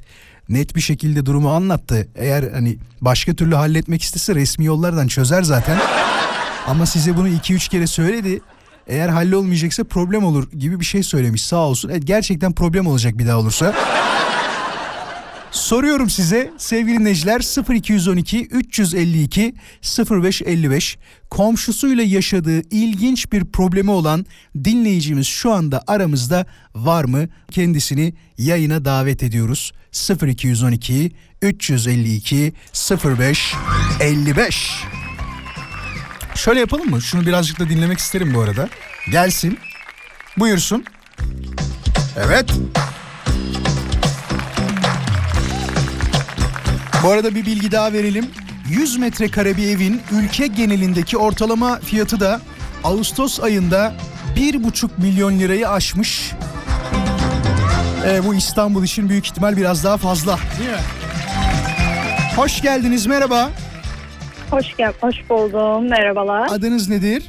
net 0.51 0.75
bir 0.75 0.81
şekilde 0.81 1.25
durumu 1.25 1.49
anlattı. 1.49 2.07
Eğer 2.15 2.51
hani 2.53 2.77
başka 3.01 3.33
türlü 3.33 3.55
halletmek 3.55 4.01
istese 4.01 4.35
resmi 4.35 4.65
yollardan 4.65 5.07
çözer 5.07 5.43
zaten. 5.43 5.77
Ama 6.67 6.85
size 6.85 7.17
bunu 7.17 7.29
2-3 7.29 7.69
kere 7.69 7.87
söyledi. 7.87 8.41
Eğer 8.87 9.09
hallolmayacaksa 9.09 9.83
problem 9.83 10.23
olur 10.23 10.51
gibi 10.51 10.79
bir 10.79 10.85
şey 10.85 11.03
söylemiş 11.03 11.43
sağ 11.43 11.57
olsun. 11.57 11.89
Evet, 11.89 12.07
gerçekten 12.07 12.53
problem 12.53 12.87
olacak 12.87 13.17
bir 13.17 13.27
daha 13.27 13.37
olursa. 13.37 13.73
Soruyorum 15.51 16.09
size 16.09 16.51
sevgili 16.57 16.99
dinleyiciler 16.99 17.73
0212 17.75 18.45
352 18.45 19.53
0555 20.11 20.97
komşusuyla 21.29 22.03
yaşadığı 22.03 22.61
ilginç 22.61 23.31
bir 23.31 23.45
problemi 23.45 23.91
olan 23.91 24.25
dinleyicimiz 24.63 25.27
şu 25.27 25.51
anda 25.51 25.83
aramızda 25.87 26.45
var 26.75 27.03
mı? 27.03 27.27
Kendisini 27.51 28.13
yayına 28.37 28.85
davet 28.85 29.23
ediyoruz. 29.23 29.71
0212 30.27 31.11
352 31.41 32.53
0555 33.03 34.73
Şöyle 36.35 36.59
yapalım 36.59 36.89
mı? 36.89 37.01
Şunu 37.01 37.25
birazcık 37.25 37.59
da 37.59 37.69
dinlemek 37.69 37.99
isterim 37.99 38.33
bu 38.33 38.41
arada. 38.41 38.69
Gelsin. 39.11 39.57
Buyursun. 40.37 40.85
Evet. 42.17 42.51
Bu 47.03 47.09
arada 47.09 47.35
bir 47.35 47.45
bilgi 47.45 47.71
daha 47.71 47.93
verelim. 47.93 48.25
100 48.69 48.97
metrekare 48.97 49.57
bir 49.57 49.67
evin 49.67 50.01
ülke 50.11 50.47
genelindeki 50.47 51.17
ortalama 51.17 51.79
fiyatı 51.79 52.19
da 52.19 52.41
Ağustos 52.83 53.39
ayında 53.39 53.93
bir 54.35 54.63
buçuk 54.63 54.97
milyon 54.97 55.39
lirayı 55.39 55.69
aşmış. 55.69 56.31
Ee, 58.05 58.25
bu 58.25 58.35
İstanbul 58.35 58.83
için 58.83 59.09
büyük 59.09 59.25
ihtimal 59.25 59.57
biraz 59.57 59.83
daha 59.83 59.97
fazla. 59.97 60.37
Değil 60.59 60.69
mi? 60.69 60.77
Hoş 62.35 62.61
geldiniz 62.61 63.05
merhaba. 63.05 63.49
Hoş 64.51 64.65
gel, 64.77 64.93
hoş 65.01 65.15
buldum. 65.29 65.89
Merhabalar. 65.89 66.47
Adınız 66.51 66.89
nedir? 66.89 67.23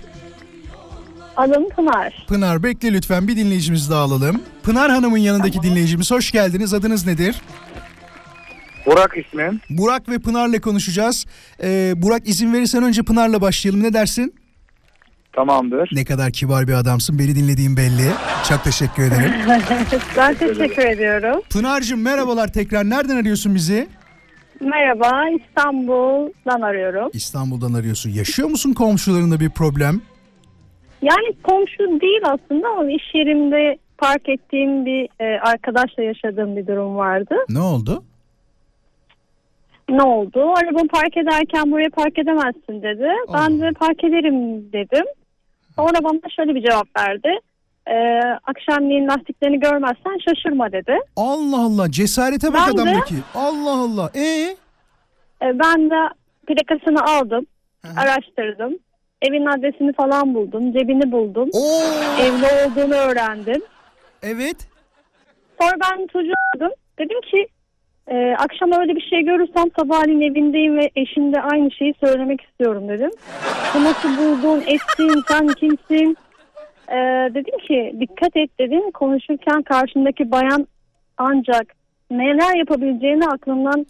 Adım 1.37 1.69
Pınar. 1.69 2.25
Pınar 2.29 2.63
bekle 2.63 2.93
lütfen 2.93 3.29
bir 3.29 3.37
dinleyicimizi 3.37 3.91
daha 3.91 4.01
alalım. 4.01 4.43
Pınar 4.63 4.91
Hanım'ın 4.91 5.19
yanındaki 5.19 5.63
dinleyicimiz 5.63 6.11
hoş 6.11 6.31
geldiniz. 6.31 6.75
Adınız 6.75 7.07
nedir? 7.07 7.37
Burak 8.87 9.17
ismim. 9.17 9.61
Burak 9.71 10.09
ve 10.09 10.19
Pınar'la 10.19 10.61
konuşacağız. 10.61 11.27
Ee, 11.63 11.93
Burak 11.97 12.29
izin 12.29 12.53
verirsen 12.53 12.83
önce 12.83 13.03
Pınar'la 13.03 13.41
başlayalım. 13.41 13.83
Ne 13.83 13.93
dersin? 13.93 14.35
Tamamdır. 15.33 15.91
Ne 15.93 16.05
kadar 16.05 16.31
kibar 16.33 16.69
bir 16.69 16.73
adamsın. 16.73 17.19
Beni 17.19 17.35
dinlediğin 17.37 17.77
belli. 17.77 18.11
Çok 18.49 18.65
teşekkür 18.65 19.03
ederim. 19.03 19.33
Ben 20.17 20.35
teşekkür 20.35 20.83
ediyorum. 20.83 21.43
Pınar'cığım 21.51 22.03
merhabalar 22.03 22.53
tekrar. 22.53 22.91
Nereden 22.91 23.17
arıyorsun 23.17 23.55
bizi? 23.55 23.89
Merhaba, 24.61 25.23
İstanbul'dan 25.41 26.61
arıyorum. 26.61 27.11
İstanbul'dan 27.13 27.73
arıyorsun. 27.73 28.11
Yaşıyor 28.11 28.49
musun 28.49 28.73
komşularında 28.73 29.41
bir 29.41 29.51
problem? 29.51 30.01
Yani 31.03 31.35
komşu 31.43 31.79
değil 32.01 32.21
aslında 32.25 32.69
ama 32.69 32.91
iş 32.91 33.15
yerimde 33.15 33.79
park 33.99 34.29
ettiğim 34.29 34.87
bir 34.87 35.09
e, 35.21 35.41
arkadaşla 35.41 36.03
yaşadığım 36.03 36.57
bir 36.57 36.67
durum 36.67 36.97
vardı. 36.97 37.35
Ne 37.49 37.61
oldu? 37.61 38.05
Ne 39.93 40.03
oldu? 40.03 40.53
Arabamı 40.57 40.89
park 40.89 41.17
ederken 41.17 41.71
buraya 41.73 41.91
park 41.91 42.19
edemezsin 42.19 42.83
dedi. 42.83 43.09
Ben 43.35 43.61
de 43.61 43.71
park 43.73 44.05
ederim 44.05 44.73
dedim. 44.73 45.05
Sonra 45.77 46.05
bana 46.05 46.19
şöyle 46.37 46.55
bir 46.55 46.63
cevap 46.71 46.87
verdi. 46.99 47.29
E, 47.87 47.95
akşamleyin 48.47 49.09
lastiklerini 49.09 49.61
görmezsen 49.61 50.19
şaşırma 50.29 50.73
dedi. 50.73 50.99
Allah 51.17 51.65
Allah 51.65 51.91
cesarete 51.91 52.53
bak 52.53 52.61
Ben 52.69 52.77
de- 52.77 52.83
adamdaki. 52.83 53.15
Allah 53.35 53.73
Allah. 53.83 54.11
E 54.15 54.21
E, 55.43 55.59
ben 55.59 55.91
de 55.91 56.09
plakasını 56.47 57.05
aldım, 57.05 57.47
araştırdım. 57.97 58.79
Evin 59.23 59.47
adresini 59.47 59.93
falan 59.93 60.35
buldum, 60.35 60.73
cebini 60.73 61.13
buldum. 61.13 61.49
Oo 61.53 61.83
Evli 62.23 62.47
olduğunu 62.71 62.95
öğrendim. 62.95 63.63
evet. 64.23 64.57
Sonra 65.61 65.73
ben 65.85 66.07
çocuğu 66.07 66.33
aradım. 66.55 66.73
Dedim 66.99 67.21
ki 67.21 67.47
e, 68.13 68.35
akşam 68.39 68.73
öyle 68.81 68.97
bir 68.97 69.07
şey 69.11 69.23
görürsem 69.23 69.65
sabahleyin 69.79 70.21
evindeyim 70.21 70.79
ve 70.79 70.91
eşimde 70.97 71.41
aynı 71.43 71.71
şeyi 71.71 71.95
söylemek 72.05 72.41
istiyorum 72.41 72.89
dedim. 72.89 73.11
Bu 73.75 73.85
nasıl 73.85 74.09
buldun, 74.19 74.61
ettin, 74.61 75.23
sen 75.29 75.47
kimsin? 75.49 76.17
E, 76.89 76.99
dedim 77.35 77.59
ki 77.69 77.97
dikkat 78.01 78.37
et 78.37 78.51
dedim. 78.59 78.91
Konuşurken 78.91 79.63
karşındaki 79.63 80.31
bayan 80.31 80.67
ancak 81.19 81.67
neler 82.11 82.57
yapabileceğini 82.57 83.27
aklından 83.27 83.87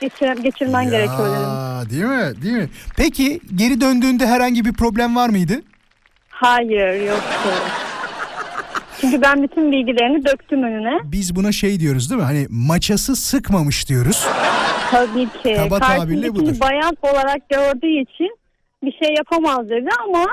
geçir, 0.00 0.42
geçirmen 0.42 0.84
gerekiyor 0.84 1.28
dedim. 1.28 1.42
Ya, 1.42 1.82
değil 1.90 2.04
mi? 2.04 2.42
Değil 2.42 2.56
mi? 2.56 2.68
Peki 2.96 3.40
geri 3.54 3.80
döndüğünde 3.80 4.26
herhangi 4.26 4.64
bir 4.64 4.72
problem 4.72 5.16
var 5.16 5.28
mıydı? 5.28 5.62
Hayır 6.28 7.06
yoktu. 7.08 7.48
Çünkü 9.00 9.22
ben 9.22 9.42
bütün 9.42 9.72
bilgilerini 9.72 10.24
döktüm 10.24 10.62
önüne. 10.62 10.98
Biz 11.04 11.36
buna 11.36 11.52
şey 11.52 11.80
diyoruz 11.80 12.10
değil 12.10 12.20
mi? 12.20 12.24
Hani 12.26 12.46
maçası 12.50 13.16
sıkmamış 13.16 13.88
diyoruz. 13.88 14.26
Tabii 14.90 15.28
ki. 15.42 15.54
Kaba 15.56 15.78
tabirle 15.80 16.34
budur. 16.34 16.60
bayan 16.60 16.96
olarak 17.02 17.48
gördüğü 17.48 18.00
için 18.02 18.36
bir 18.84 18.92
şey 18.92 19.14
yapamaz 19.16 19.68
dedi 19.70 19.88
ama 20.08 20.24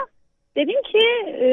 dedim 0.57 0.81
ki 0.91 1.31
e, 1.43 1.47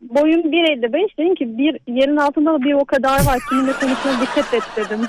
boyum 0.00 0.40
1.55 0.40 1.18
dedim 1.18 1.34
ki 1.34 1.58
bir 1.58 1.94
yerin 1.94 2.16
altında 2.16 2.52
da 2.54 2.60
bir 2.60 2.72
o 2.72 2.84
kadar 2.84 3.24
var 3.26 3.38
kiminle 3.48 3.72
konuşmaya 3.72 4.20
dikkat 4.20 4.54
et 4.54 4.62
dedim. 4.76 5.00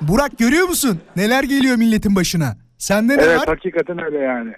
Burak 0.00 0.38
görüyor 0.38 0.68
musun? 0.68 1.00
Neler 1.16 1.42
geliyor 1.42 1.76
milletin 1.76 2.16
başına? 2.16 2.56
Sende 2.78 3.16
ne 3.18 3.22
Evet 3.22 3.38
var? 3.38 3.46
hakikaten 3.46 4.04
öyle 4.04 4.18
yani. 4.18 4.52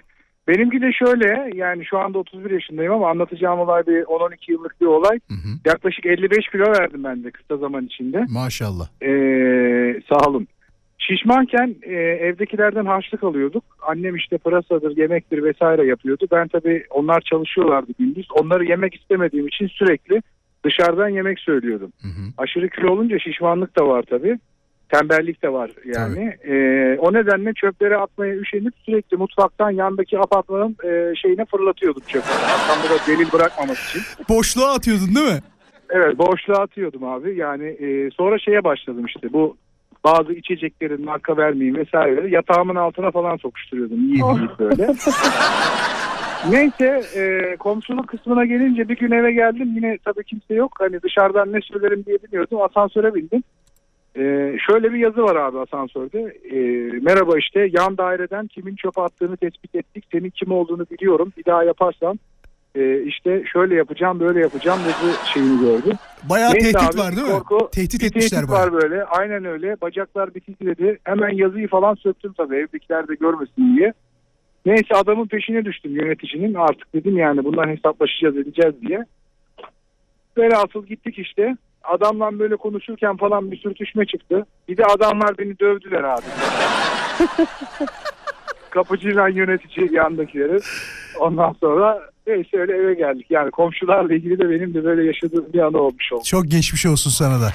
Benimki 0.47 0.81
de 0.81 0.91
şöyle 0.91 1.51
yani 1.55 1.85
şu 1.85 1.97
anda 1.99 2.17
31 2.17 2.51
yaşındayım 2.51 2.93
ama 2.93 3.09
anlatacağım 3.09 3.59
olay 3.59 3.87
bir 3.87 4.03
10-12 4.03 4.51
yıllık 4.51 4.81
bir 4.81 4.85
olay. 4.85 5.19
Hı 5.27 5.33
hı. 5.33 5.49
Yaklaşık 5.65 6.05
55 6.05 6.47
kilo 6.47 6.63
verdim 6.63 7.03
ben 7.03 7.23
de 7.23 7.31
kısa 7.31 7.57
zaman 7.57 7.85
içinde. 7.85 8.25
Maşallah. 8.29 8.87
Ee, 9.01 10.01
sağ 10.09 10.29
olun. 10.29 10.47
Şişmanken 10.97 11.75
e, 11.81 11.93
evdekilerden 11.95 12.85
harçlık 12.85 13.23
alıyorduk. 13.23 13.63
Annem 13.81 14.15
işte 14.15 14.37
pırasadır, 14.37 14.97
yemektir 14.97 15.43
vesaire 15.43 15.85
yapıyordu. 15.85 16.27
Ben 16.31 16.47
tabii 16.47 16.85
onlar 16.89 17.21
çalışıyorlardı 17.21 17.91
gündüz. 17.99 18.27
Onları 18.31 18.65
yemek 18.65 18.95
istemediğim 18.95 19.47
için 19.47 19.67
sürekli 19.67 20.21
dışarıdan 20.65 21.09
yemek 21.09 21.39
söylüyordum. 21.39 21.91
Hı 22.01 22.07
hı. 22.07 22.23
Aşırı 22.37 22.69
kilo 22.69 22.91
olunca 22.91 23.19
şişmanlık 23.19 23.79
da 23.79 23.87
var 23.87 24.03
tabii. 24.09 24.39
Tembellik 24.93 25.43
de 25.43 25.53
var 25.53 25.71
yani. 25.85 26.37
Ee, 26.43 26.97
o 26.99 27.13
nedenle 27.13 27.53
çöpleri 27.53 27.97
atmaya 27.97 28.35
üşenip 28.35 28.73
sürekli 28.85 29.17
mutfaktan 29.17 29.71
yandaki 29.71 30.19
apartmanın 30.19 30.77
e, 30.83 31.15
şeyine 31.15 31.45
fırlatıyordum 31.45 32.01
çöpleri. 32.07 32.35
Arkamda 32.35 32.89
da 32.89 33.07
delil 33.07 33.31
bırakmamak 33.31 33.77
için. 33.77 34.01
Boşluğa 34.29 34.73
atıyordun 34.73 35.15
değil 35.15 35.33
mi? 35.33 35.39
Evet 35.89 36.17
boşluğa 36.17 36.57
atıyordum 36.57 37.03
abi. 37.03 37.37
Yani 37.37 37.65
e, 37.65 38.11
sonra 38.11 38.39
şeye 38.39 38.63
başladım 38.63 39.05
işte 39.05 39.33
bu 39.33 39.57
bazı 40.03 40.33
içeceklerin 40.33 41.05
marka 41.05 41.37
vermeyeyim 41.37 41.75
vesaire 41.75 42.29
yatağımın 42.29 42.75
altına 42.75 43.11
falan 43.11 43.37
sokuşturuyordum. 43.37 43.99
Yiyip 43.99 44.25
yiyip 44.35 44.59
böyle. 44.59 44.87
Neyse 46.49 47.01
e, 47.15 47.55
komşuluk 47.55 48.07
kısmına 48.07 48.45
gelince 48.45 48.89
bir 48.89 48.97
gün 48.97 49.11
eve 49.11 49.31
geldim 49.31 49.71
yine 49.75 49.97
tabii 50.05 50.23
kimse 50.23 50.53
yok. 50.53 50.71
Hani 50.79 51.01
dışarıdan 51.01 51.53
ne 51.53 51.61
söylerim 51.61 52.05
diye 52.05 52.17
bilmiyordum. 52.23 52.61
Asansöre 52.61 53.15
bindim. 53.15 53.43
E, 54.17 54.55
şöyle 54.69 54.93
bir 54.93 54.97
yazı 54.99 55.23
var 55.23 55.35
abi 55.35 55.59
asansörde. 55.59 56.19
E, 56.51 56.59
merhaba 57.01 57.37
işte 57.37 57.69
yan 57.71 57.97
daireden 57.97 58.47
kimin 58.47 58.75
çöpe 58.75 59.01
attığını 59.01 59.37
tespit 59.37 59.75
ettik. 59.75 60.05
Senin 60.11 60.29
kim 60.29 60.51
olduğunu 60.51 60.85
biliyorum. 60.91 61.33
Bir 61.37 61.45
daha 61.45 61.63
yaparsan 61.63 62.19
e, 62.75 63.01
işte 63.03 63.43
şöyle 63.53 63.75
yapacağım 63.75 64.19
böyle 64.19 64.39
yapacağım 64.39 64.79
dedi 64.85 65.13
şeyini 65.33 65.59
gördüm. 65.61 65.93
Bayağı 66.29 66.53
Neyse 66.53 66.71
tehdit 66.71 66.93
abi, 66.93 66.97
var 67.01 67.15
değil 67.15 67.27
mi? 67.27 67.33
korku- 67.33 67.69
tehdit 67.71 68.03
etmişler 68.03 68.39
tehdit 68.39 68.51
bayağı. 68.51 68.65
var 68.71 68.81
böyle. 68.81 69.03
Aynen 69.03 69.45
öyle. 69.45 69.81
Bacaklar 69.81 70.35
bir 70.35 70.39
titredi. 70.39 70.99
Hemen 71.03 71.29
yazıyı 71.29 71.67
falan 71.67 71.95
söktüm 71.95 72.33
tabii 72.33 72.55
evdekiler 72.55 73.07
de 73.07 73.15
görmesin 73.15 73.77
diye. 73.77 73.93
Neyse 74.65 74.95
adamın 74.95 75.27
peşine 75.27 75.65
düştüm 75.65 75.95
yöneticinin. 75.95 76.53
Artık 76.53 76.93
dedim 76.93 77.17
yani 77.17 77.43
bundan 77.43 77.69
hesaplaşacağız 77.69 78.37
edeceğiz 78.37 78.75
diye. 78.81 79.05
Velhasıl 80.37 80.85
gittik 80.85 81.19
işte. 81.19 81.57
Adamla 81.83 82.39
böyle 82.39 82.55
konuşurken 82.55 83.17
falan 83.17 83.51
bir 83.51 83.57
sürtüşme 83.57 84.05
çıktı. 84.05 84.45
Bir 84.67 84.77
de 84.77 84.85
adamlar 84.85 85.37
beni 85.37 85.59
dövdüler 85.59 86.03
abi. 86.03 86.21
Kapıcıyla 88.69 89.27
yönetici 89.27 89.89
yandakileri. 89.93 90.59
Ondan 91.19 91.55
sonra 91.61 91.99
neyse 92.27 92.57
öyle 92.59 92.73
eve 92.77 92.93
geldik. 92.93 93.25
Yani 93.29 93.51
komşularla 93.51 94.13
ilgili 94.13 94.39
de 94.39 94.49
benim 94.49 94.73
de 94.73 94.83
böyle 94.83 95.03
yaşadığım 95.05 95.53
bir 95.53 95.59
anı 95.59 95.77
olmuş 95.77 96.13
oldu. 96.13 96.23
Çok 96.25 96.45
geçmiş 96.47 96.85
olsun 96.85 97.09
sana 97.11 97.41
da. 97.41 97.49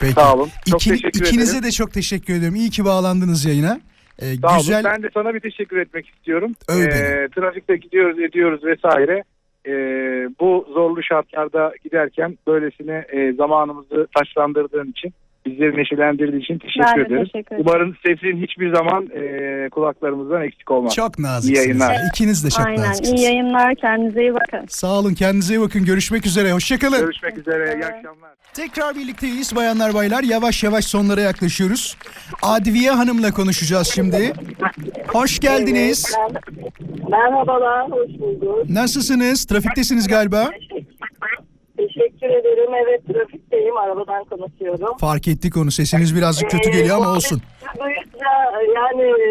Peki. 0.00 0.12
Sağ 0.12 0.34
olun. 0.34 0.48
Çok 0.70 0.80
İki- 0.82 0.90
teşekkür 0.90 1.20
ikinize 1.26 1.50
ederim. 1.52 1.64
de 1.64 1.70
çok 1.70 1.92
teşekkür 1.92 2.34
ediyorum. 2.34 2.56
İyi 2.56 2.70
ki 2.70 2.84
bağlandınız 2.84 3.44
yayına. 3.44 3.80
Ee, 4.18 4.24
Sağ 4.36 4.56
güzel. 4.56 4.80
olun. 4.80 4.90
Ben 4.94 5.02
de 5.02 5.08
sana 5.14 5.34
bir 5.34 5.40
teşekkür 5.40 5.76
etmek 5.76 6.08
istiyorum. 6.08 6.52
Öv 6.68 6.80
Ee, 6.86 7.28
trafikte 7.34 7.76
gidiyoruz 7.76 8.18
ediyoruz 8.18 8.64
vesaire. 8.64 9.22
Ee, 9.66 10.28
bu 10.40 10.66
zorlu 10.68 11.02
şartlarda 11.02 11.72
giderken 11.84 12.38
böylesine 12.46 13.06
e, 13.08 13.32
zamanımızı 13.32 14.06
taşlandırdığın 14.16 14.90
için 14.90 15.12
bizleri 15.46 15.76
neşelendirdiği 15.76 16.42
için 16.42 16.58
teşekkür 16.58 16.86
Ben 16.86 16.96
de 16.96 17.00
ederim. 17.06 17.24
teşekkür 17.24 17.56
ederim. 17.56 17.64
Umarım 17.68 17.96
sesin 18.06 18.42
hiçbir 18.42 18.74
zaman 18.74 19.08
e, 19.14 19.68
kulaklarımızdan 19.70 20.42
eksik 20.42 20.70
olmaz. 20.70 20.94
Çok 20.94 21.18
İyi 21.18 21.22
naziksiniz. 21.22 21.58
yayınlar. 21.66 21.94
ya. 21.94 22.00
İkiniz 22.14 22.44
de 22.44 22.50
çok 22.50 22.66
Aynen 22.66 22.82
naziksiniz. 22.90 23.20
iyi 23.20 23.24
yayınlar 23.24 23.74
kendinize 23.74 24.20
iyi 24.20 24.34
bakın. 24.34 24.66
Sağ 24.68 24.98
olun 24.98 25.14
kendinize 25.14 25.54
iyi 25.54 25.60
bakın. 25.60 25.84
Görüşmek 25.84 26.26
üzere. 26.26 26.52
Hoşçakalın. 26.52 27.00
Görüşmek 27.00 27.38
üzere. 27.38 27.64
İyi 27.64 27.84
akşamlar. 27.86 28.30
Tekrar 28.54 28.94
birlikteyiz 28.94 29.56
bayanlar 29.56 29.94
baylar. 29.94 30.22
Yavaş 30.22 30.64
yavaş 30.64 30.84
sonlara 30.84 31.20
yaklaşıyoruz. 31.20 31.96
Adviye 32.42 32.90
Hanım'la 32.90 33.30
konuşacağız 33.30 33.86
şimdi. 33.94 34.32
Hoş 35.08 35.40
geldiniz. 35.40 36.16
Merhabalar, 37.10 37.90
hoş 37.90 38.08
bulduk. 38.20 38.70
Nasılsınız? 38.70 39.44
Trafiktesiniz 39.44 40.08
galiba. 40.08 40.50
Teşekkür 41.86 42.26
ederim. 42.26 42.74
Evet, 42.74 43.06
trafikteyim. 43.06 43.76
Arabadan 43.76 44.24
konuşuyorum. 44.24 44.96
Fark 44.98 45.28
ettik 45.28 45.56
onu. 45.56 45.70
Sesiniz 45.70 46.16
birazcık 46.16 46.50
kötü 46.50 46.68
Ee, 46.68 46.72
geliyor 46.72 46.96
ama 46.96 47.10
olsun. 47.12 47.40
Duyunca 47.80 48.30
yani 48.74 49.02
e, 49.02 49.26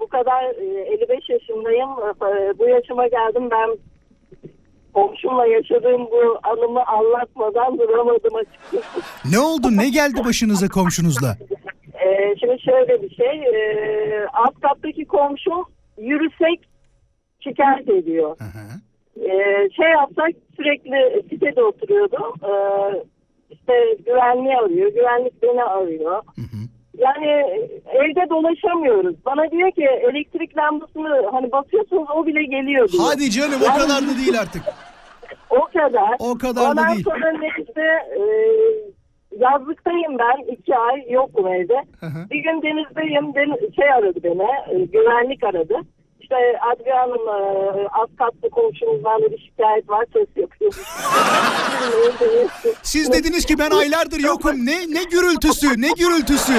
bu 0.00 0.06
kadar 0.08 0.42
e, 0.44 0.94
55 0.94 1.28
yaşındayım. 1.28 1.88
E, 1.90 2.58
Bu 2.58 2.68
yaşıma 2.68 3.06
geldim 3.06 3.48
ben 3.50 3.78
komşumla 4.94 5.46
yaşadığım 5.46 6.06
bu 6.06 6.38
anımı 6.42 6.82
anlatmadan 6.86 7.78
duramadım 7.78 8.34
açıkçası. 8.36 9.00
Ne 9.32 9.38
oldu? 9.38 9.68
Ne 9.76 9.88
geldi 9.88 10.24
başınıza 10.24 10.68
komşunuzla? 10.68 11.36
E, 12.06 12.34
Şimdi 12.40 12.60
şöyle 12.62 13.02
bir 13.02 13.14
şey. 13.14 13.42
e, 13.42 14.26
Alt 14.32 14.60
kattaki 14.60 15.04
komşum 15.04 15.64
yürüsek 15.98 16.60
şikayet 17.40 17.88
ediyor. 17.88 18.36
Hı 18.38 18.44
hı. 18.44 18.80
Ee, 19.20 19.68
şey 19.76 19.90
yapsak 19.90 20.30
sürekli 20.56 21.22
sitede 21.30 21.62
oturuyordum. 21.62 22.34
Ee, 22.44 22.52
işte 23.50 23.72
güvenliği 24.06 24.56
arıyor, 24.56 24.90
güvenlik 24.92 25.42
beni 25.42 25.64
arıyor. 25.64 26.22
Yani 26.98 27.26
evde 27.86 28.30
dolaşamıyoruz. 28.30 29.16
Bana 29.26 29.50
diyor 29.50 29.70
ki 29.70 29.84
elektrik 29.84 30.56
lambasını 30.56 31.26
hani 31.32 31.52
basıyorsunuz 31.52 32.08
o 32.16 32.26
bile 32.26 32.42
geliyor 32.44 32.88
diyor. 32.88 33.02
Hadi 33.06 33.30
canım 33.30 33.60
o 33.62 33.78
kadar 33.78 34.02
da 34.02 34.18
değil 34.18 34.40
artık. 34.40 34.62
O 35.50 35.64
kadar. 35.64 36.16
O 36.18 36.38
kadar 36.38 36.64
da 36.64 36.70
Ondan 36.70 36.94
değil. 36.94 37.04
sonra 37.04 37.32
neyse 37.32 37.80
e, 38.18 38.22
yazlıktayım 39.38 40.18
ben 40.18 40.52
iki 40.52 40.76
ay 40.76 41.10
yokum 41.10 41.46
evde. 41.46 41.74
hı. 42.00 42.30
bir 42.30 42.38
gün 42.42 42.62
denizdeyim 42.62 43.34
den- 43.34 43.72
şey 43.76 43.92
aradı 43.92 44.18
beni 44.22 44.42
e, 44.82 44.84
güvenlik 44.84 45.44
aradı. 45.44 45.74
İşte 46.30 46.60
Adriye 46.72 46.94
Hanım 46.94 47.28
e, 47.28 47.88
az 47.88 48.08
katlı 48.18 48.50
komşumuzdan 48.50 49.22
da 49.22 49.30
bir 49.30 49.38
şikayet 49.38 49.90
var 49.90 50.04
ses 50.12 50.28
yapıyor. 50.36 50.72
Siz 52.82 53.12
dediniz 53.12 53.46
ki 53.46 53.54
ben 53.58 53.70
aylardır 53.70 54.20
yokum. 54.20 54.66
Ne 54.66 54.76
ne 54.96 55.02
gürültüsü 55.10 55.66
ne 55.82 55.88
gürültüsü. 55.98 56.52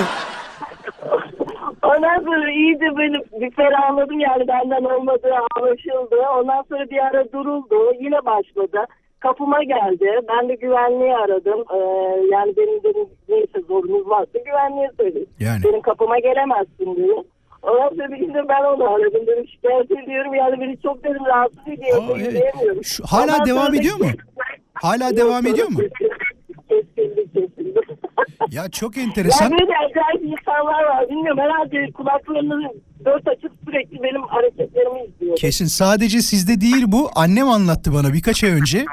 Ondan 1.84 2.20
sonra 2.20 2.52
iyice 2.52 2.98
böyle 2.98 3.18
bir 3.42 3.52
ferahladım 3.52 4.20
yani 4.20 4.48
benden 4.48 4.84
olmadığı 4.84 5.34
anlaşıldı. 5.56 6.16
Ondan 6.40 6.64
sonra 6.70 6.90
bir 6.90 6.98
ara 6.98 7.32
duruldu. 7.32 7.94
Yine 8.00 8.26
başladı. 8.26 8.86
Kapıma 9.20 9.64
geldi. 9.64 10.20
Ben 10.30 10.50
de 10.50 10.56
güvenliği 10.56 11.16
aradım. 11.16 11.64
Ee, 11.74 11.78
yani 12.32 12.54
benim 12.58 12.84
dedim 12.84 13.08
neyse 13.30 13.62
zorunuz 13.68 14.10
varsa 14.10 14.40
güvenliğe 14.46 14.90
söyleyin. 15.00 15.30
Yani. 15.40 15.60
Benim 15.64 15.82
kapıma 15.82 16.20
gelemezsin 16.20 16.96
dedi. 16.96 17.24
Ondan 17.64 18.12
bir 18.12 18.18
gün 18.18 18.34
ben 18.49 18.64
onu 18.76 18.89
aradım. 18.93 19.28
Dedim 19.28 19.47
şikayet 19.47 19.91
ediyorum. 19.91 20.34
Yani 20.34 20.62
beni 20.62 20.82
çok 20.82 21.03
dedim 21.03 21.26
rahatsız 21.26 21.68
ediyor. 21.68 22.03
Aa, 22.10 22.18
evet. 22.20 22.86
Şu- 22.86 23.03
hala 23.05 23.34
Ondan 23.34 23.45
devam 23.47 23.76
ediyor 23.76 23.97
mu? 23.99 24.05
Hala 24.74 25.18
devam 25.18 25.47
ediyor 25.47 25.68
mu? 25.68 25.80
Kesildi 26.70 27.26
kesildi. 27.34 27.80
Ya 28.51 28.70
çok 28.70 28.97
enteresan. 28.97 29.45
Ya 29.45 29.51
böyle 29.51 29.64
acayip 29.78 30.24
insanlar 30.39 30.84
var. 30.84 31.10
Bilmiyorum 31.10 31.39
herhalde 31.39 31.91
kulaklarını 31.91 32.72
dört 33.05 33.28
açıp 33.28 33.51
sürekli 33.66 34.03
benim 34.03 34.22
hareketlerimi 34.24 34.99
izliyor. 35.05 35.38
Kesin 35.38 35.66
sadece 35.66 36.22
sizde 36.22 36.62
değil 36.62 36.84
bu. 36.88 37.10
Annem 37.16 37.47
anlattı 37.49 37.93
bana 37.93 38.14
birkaç 38.14 38.43
ay 38.43 38.49
önce. 38.51 38.86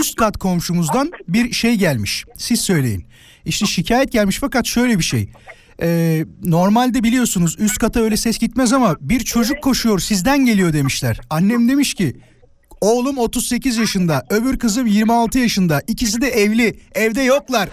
Üst 0.00 0.14
kat 0.16 0.36
komşumuzdan 0.36 1.10
bir 1.28 1.52
şey 1.52 1.74
gelmiş. 1.74 2.24
Siz 2.36 2.60
söyleyin. 2.60 3.04
İşte 3.44 3.66
şikayet 3.66 4.12
gelmiş 4.12 4.38
fakat 4.40 4.66
şöyle 4.66 4.98
bir 4.98 5.04
şey. 5.04 5.28
Ee, 5.82 6.24
normalde 6.44 7.02
biliyorsunuz 7.02 7.56
üst 7.58 7.78
kata 7.78 8.00
öyle 8.00 8.16
ses 8.16 8.38
gitmez 8.38 8.72
ama 8.72 8.96
bir 9.00 9.20
çocuk 9.20 9.62
koşuyor 9.62 9.98
sizden 9.98 10.44
geliyor 10.46 10.72
demişler. 10.72 11.20
Annem 11.30 11.68
demiş 11.68 11.94
ki 11.94 12.12
oğlum 12.80 13.18
38 13.18 13.78
yaşında 13.78 14.22
öbür 14.30 14.58
kızım 14.58 14.86
26 14.86 15.38
yaşında 15.38 15.80
ikisi 15.88 16.20
de 16.22 16.26
evli 16.28 16.74
evde 16.94 17.22
yoklar. 17.22 17.68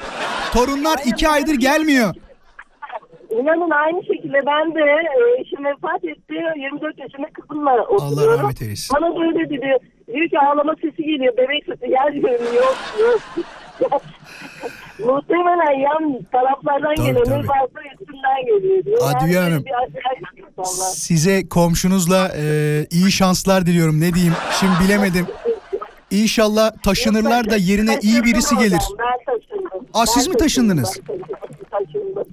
Torunlar 0.54 1.00
iki 1.06 1.30
aydır 1.30 1.54
gelmiyor. 1.56 2.16
İnanın 3.32 3.70
aynı 3.70 4.02
şekilde 4.04 4.40
ben 4.46 4.76
de 4.76 4.80
e, 4.80 5.42
eşim 5.42 5.66
vefat 5.66 6.04
etti. 6.04 6.34
24 6.58 7.00
yaşında 7.00 7.28
kızımla 7.34 7.84
oturuyorum. 7.90 8.40
rahmet 8.44 8.62
eylesin. 8.62 8.96
Bana 8.96 9.16
da 9.16 9.20
öyle 9.28 9.50
dedi. 9.50 9.78
Diyor 10.14 10.30
ki 10.30 10.40
ağlama 10.40 10.76
sesi 10.82 11.04
geliyor. 11.04 11.38
Bebek 11.38 11.66
sesi. 11.66 11.92
Yer 11.92 12.14
diyorum 12.14 12.56
yok 12.56 12.78
yok. 13.00 13.22
Muhtemelen 15.06 15.80
yan 15.80 16.20
taraflardan 16.32 16.96
Tabii, 16.96 17.08
geliyor. 17.08 17.26
tabii. 17.26 17.48
Varsa 17.48 17.80
üstünden 18.00 18.46
geliyor 18.46 18.86
diyor. 18.86 19.02
Yani 19.22 19.38
Hanım. 19.38 19.64
Size 20.94 21.50
komşunuzla 21.50 22.32
e, 22.38 22.44
iyi 22.92 23.12
şanslar 23.12 23.66
diliyorum. 23.66 24.02
Ne 24.02 24.14
diyeyim? 24.14 24.34
Şimdi 24.60 24.74
bilemedim. 24.84 25.28
İnşallah 26.12 26.72
taşınırlar 26.84 27.50
da 27.50 27.56
yerine 27.56 28.00
iyi 28.02 28.24
birisi 28.24 28.58
gelir. 28.58 28.82
Aa, 29.94 30.06
siz 30.06 30.28
mi 30.28 30.38
taşındınız? 30.38 31.00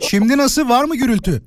Şimdi 0.00 0.38
nasıl? 0.38 0.68
Var 0.68 0.84
mı 0.84 0.96
gürültü? 0.96 1.42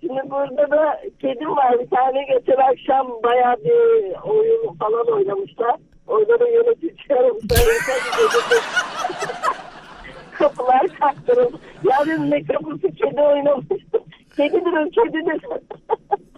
Şimdi 0.00 0.20
burada 0.30 0.70
da 0.70 1.00
kedim 1.20 1.56
var 1.56 1.78
bir 1.80 1.90
tane 1.96 2.24
geçen 2.24 2.60
akşam 2.72 3.06
bayağı 3.24 3.56
bir 3.56 4.14
oyun 4.30 4.76
falan 4.78 5.06
oynamışlar. 5.16 5.76
Da 6.10 6.48
yönetici 6.48 7.18
aramışlar. 7.18 7.60
Kapılar 10.38 10.86
kaktırıldı. 11.00 11.56
Ya 11.90 12.06
dedim 12.06 12.30
ne 12.30 12.42
kapısı 12.44 12.80
kedi 12.96 13.20
oynamıştım. 13.20 14.02
Kedidir 14.36 14.72
o 14.86 14.90
kedidir. 14.90 15.42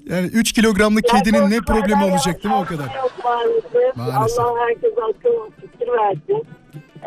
Yani 0.07 0.27
3 0.27 0.53
kilogramlık 0.53 1.05
kedinin 1.05 1.51
ne 1.51 1.59
problemi 1.67 2.05
olacak 2.05 2.43
değil 2.45 2.55
mi 2.55 2.61
o 2.61 2.65
kadar? 2.65 2.85
Yok 2.85 3.13
maalesef. 3.25 3.97
Maalesef. 3.97 4.39
Allah 4.41 4.55
herkese 4.69 5.01
akıl 5.03 5.51
fikir 5.61 5.89
versin. 5.93 6.47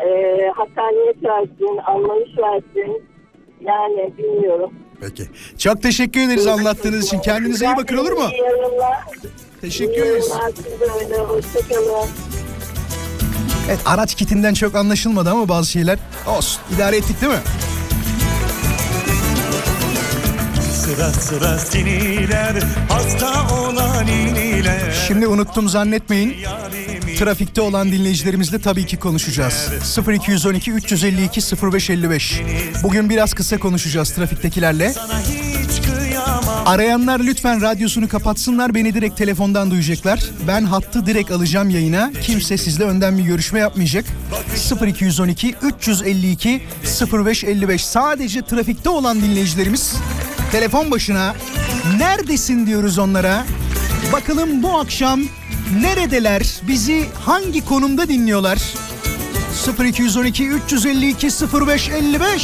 Ee, 0.06 0.50
hakkaniyet 0.56 1.22
versin, 1.24 1.78
anlayış 1.86 2.30
versin. 2.38 3.02
Yani 3.60 4.12
bilmiyorum. 4.18 4.70
Peki. 5.00 5.22
Çok 5.58 5.82
teşekkür 5.82 6.20
ederiz 6.20 6.46
anlattığınız 6.46 7.04
için. 7.04 7.18
Kendinize 7.20 7.66
iyi 7.66 7.76
bakın 7.76 7.96
olur 7.96 8.12
mu? 8.12 8.28
Teşekkür 9.60 10.02
ederiz. 10.02 10.32
Hoşçakalın. 11.28 12.08
Evet 13.68 13.80
araç 13.86 14.14
kitinden 14.14 14.54
çok 14.54 14.74
anlaşılmadı 14.74 15.30
ama 15.30 15.48
bazı 15.48 15.70
şeyler 15.70 15.98
olsun. 16.26 16.60
İdare 16.76 16.96
ettik 16.96 17.20
değil 17.20 17.32
mi? 17.32 17.38
Sıra 20.72 21.10
sıra 21.12 21.58
siniler 21.58 22.62
hasta 22.88 23.54
olan 23.54 24.06
iniler 24.06 25.04
Şimdi 25.08 25.26
unuttum 25.26 25.68
zannetmeyin. 25.68 26.36
Trafikte 27.18 27.60
olan 27.60 27.92
dinleyicilerimizle 27.92 28.58
tabii 28.60 28.86
ki 28.86 28.96
konuşacağız. 28.96 29.68
0212 30.08 30.72
352 30.72 31.40
0555. 31.72 32.40
Bugün 32.82 33.10
biraz 33.10 33.34
kısa 33.34 33.58
konuşacağız 33.58 34.10
trafiktekilerle. 34.10 34.94
Arayanlar 36.66 37.20
lütfen 37.20 37.60
radyosunu 37.62 38.08
kapatsınlar. 38.08 38.74
Beni 38.74 38.94
direkt 38.94 39.18
telefondan 39.18 39.70
duyacaklar. 39.70 40.20
Ben 40.48 40.64
hattı 40.64 41.06
direkt 41.06 41.30
alacağım 41.30 41.70
yayına. 41.70 42.12
Kimse 42.22 42.58
sizle 42.58 42.84
önden 42.84 43.18
bir 43.18 43.22
görüşme 43.22 43.58
yapmayacak. 43.58 44.04
0212 44.86 45.54
352 45.62 46.62
0555. 47.12 47.84
Sadece 47.84 48.42
trafikte 48.42 48.88
olan 48.88 49.22
dinleyicilerimiz 49.22 49.94
telefon 50.52 50.90
başına 50.90 51.34
neredesin 51.98 52.66
diyoruz 52.66 52.98
onlara. 52.98 53.44
Bakalım 54.12 54.62
bu 54.62 54.78
akşam 54.78 55.20
neredeler? 55.80 56.42
Bizi 56.68 57.04
hangi 57.24 57.64
konumda 57.64 58.08
dinliyorlar? 58.08 58.58
0212 59.84 60.48
352 60.48 61.28
0555. 61.66 62.42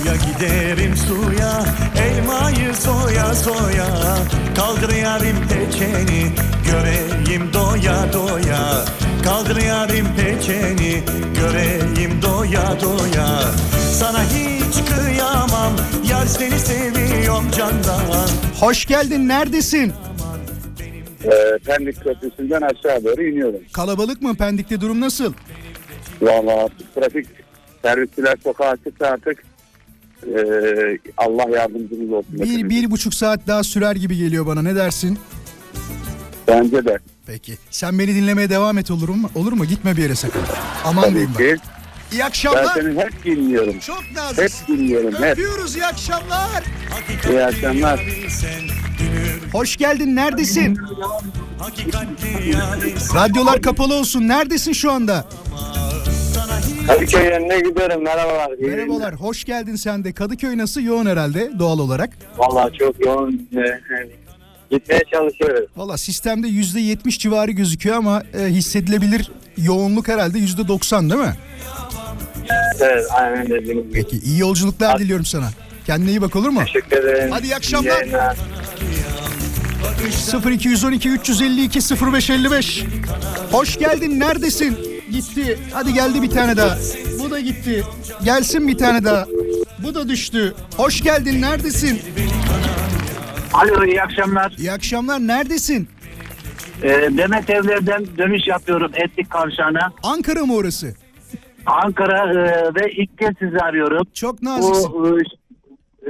Suya 0.00 0.14
giderim 0.16 0.96
suya 0.96 1.64
Elmayı 2.04 2.74
soya 2.74 3.34
soya 3.34 3.86
Kaldır 4.56 4.94
yarim 4.94 5.36
peçeni 5.48 6.32
Göreyim 6.66 7.52
doya 7.52 8.12
doya 8.12 8.84
Kaldır 9.24 9.62
yarim 9.62 10.06
peçeni 10.16 11.02
Göreyim 11.34 12.22
doya 12.22 12.80
doya 12.82 13.42
Sana 13.92 14.22
hiç 14.24 14.88
kıyamam 14.90 15.72
Yar 16.10 16.26
seni 16.26 16.58
seviyorum 16.58 17.50
candan 17.56 18.28
Hoş 18.60 18.86
geldin. 18.86 19.28
Neredesin? 19.28 19.92
Ee, 21.24 21.58
Pendik 21.66 22.04
Köprüsü'nden 22.04 22.60
aşağı 22.62 23.04
doğru 23.04 23.22
iniyorum. 23.22 23.60
Kalabalık 23.72 24.22
mı? 24.22 24.34
Pendik'te 24.36 24.80
durum 24.80 25.00
nasıl? 25.00 25.32
Valla 26.22 26.68
trafik 26.94 27.26
servisçiler 27.82 28.36
sokağa 28.44 28.76
çıktı 28.76 29.06
artık. 29.06 29.49
Ee, 30.26 30.98
Allah 31.16 31.56
yardımcımız 31.56 32.12
olsun. 32.12 32.32
Bir, 32.32 32.70
bir 32.70 32.90
buçuk 32.90 33.14
saat 33.14 33.46
daha 33.46 33.64
sürer 33.64 33.96
gibi 33.96 34.16
geliyor 34.16 34.46
bana. 34.46 34.62
Ne 34.62 34.74
dersin? 34.76 35.18
Bence 36.48 36.84
de. 36.84 36.98
Peki. 37.26 37.58
Sen 37.70 37.98
beni 37.98 38.14
dinlemeye 38.14 38.50
devam 38.50 38.78
et 38.78 38.90
olur 38.90 39.08
mu? 39.08 39.30
Olur 39.34 39.52
mu? 39.52 39.64
Gitme 39.64 39.96
bir 39.96 40.02
yere 40.02 40.14
sakın. 40.14 40.40
Aman 40.84 41.02
Tabii 41.04 41.12
diyeyim 41.14 41.30
bak. 41.34 41.38
ki. 41.38 41.56
İyi 42.12 42.18
Ben 42.20 42.26
akşamlar. 42.26 42.74
seni 42.74 42.98
hep 43.00 43.24
dinliyorum. 43.24 43.78
Çok 43.78 44.02
Hep 44.02 44.16
naziksin. 44.16 44.66
dinliyorum 44.66 45.14
hep. 45.14 45.32
Öpüyoruz. 45.32 45.76
İyi 45.76 45.86
akşamlar. 45.86 46.64
İyi 47.30 47.44
akşamlar. 47.44 48.00
Hoş 49.52 49.76
geldin. 49.76 50.16
Neredesin? 50.16 50.78
Radyolar 53.14 53.62
kapalı 53.62 53.94
olsun. 53.94 54.28
Neredesin 54.28 54.72
şu 54.72 54.92
anda? 54.92 55.24
Kadıköy 56.86 57.24
yerine 57.24 57.60
gidiyorum. 57.60 58.02
Merhabalar. 58.04 58.50
İyi 58.58 58.70
Merhabalar. 58.70 59.14
Hoş 59.14 59.44
geldin 59.44 59.76
sen 59.76 60.04
de. 60.04 60.12
Kadıköy 60.12 60.58
nasıl? 60.58 60.80
Yoğun 60.80 61.06
herhalde 61.06 61.50
doğal 61.58 61.78
olarak. 61.78 62.10
Valla 62.38 62.70
çok 62.78 63.06
yoğun. 63.06 63.48
e, 63.56 63.80
Gitmeye 64.70 65.00
çalışıyoruz. 65.12 65.70
Valla 65.76 65.96
sistemde 65.96 66.48
yüzde 66.48 66.80
yetmiş 66.80 67.18
civarı 67.18 67.50
gözüküyor 67.50 67.96
ama 67.96 68.22
e, 68.38 68.44
hissedilebilir 68.46 69.30
yoğunluk 69.56 70.08
herhalde 70.08 70.38
yüzde 70.38 70.68
doksan 70.68 71.10
değil 71.10 71.20
mi? 71.20 71.34
Evet 72.80 73.04
aynen 73.12 73.46
dediğiniz 73.46 73.84
gibi. 73.84 73.92
Peki 73.92 74.18
iyi 74.18 74.38
yolculuklar 74.40 74.98
diliyorum 74.98 75.24
sana. 75.24 75.48
Kendine 75.86 76.10
iyi 76.10 76.22
bak 76.22 76.36
olur 76.36 76.48
mu? 76.48 76.60
Teşekkür 76.64 76.96
ederim. 76.96 77.30
Hadi 77.30 77.46
iyi 77.46 77.56
akşamlar. 77.56 77.90
yayınlar. 78.00 78.36
0212 80.50 81.08
352 81.10 81.80
0555 82.12 82.84
Hoş 83.52 83.78
geldin 83.78 84.20
neredesin? 84.20 84.78
Gitti. 85.12 85.58
Hadi 85.72 85.94
geldi 85.94 86.22
bir 86.22 86.30
tane 86.30 86.56
daha. 86.56 86.76
Bu 87.24 87.30
da 87.30 87.40
gitti. 87.40 87.84
Gelsin 88.24 88.68
bir 88.68 88.78
tane 88.78 89.04
daha. 89.04 89.26
Bu 89.84 89.94
da 89.94 90.08
düştü. 90.08 90.54
Hoş 90.76 91.02
geldin 91.02 91.42
neredesin? 91.42 92.00
Alo 93.52 93.84
iyi 93.84 94.02
akşamlar. 94.02 94.54
İyi 94.58 94.72
akşamlar 94.72 95.18
neredesin? 95.20 95.88
Ee, 96.82 96.88
Demet 96.88 97.50
Evler'den 97.50 98.06
dönüş 98.18 98.46
yapıyorum 98.46 98.92
Etlik 98.94 99.30
Kavşağı'na. 99.30 99.92
Ankara 100.02 100.46
mı 100.46 100.54
orası? 100.54 100.94
Ankara 101.66 102.32
e, 102.32 102.74
ve 102.74 102.92
ilk 102.92 103.18
kez 103.18 103.30
sizi 103.38 103.58
arıyorum. 103.58 104.06
Çok 104.14 104.42
naziksin. 104.42 104.92
Bu 104.92 105.18
e, 105.18 105.22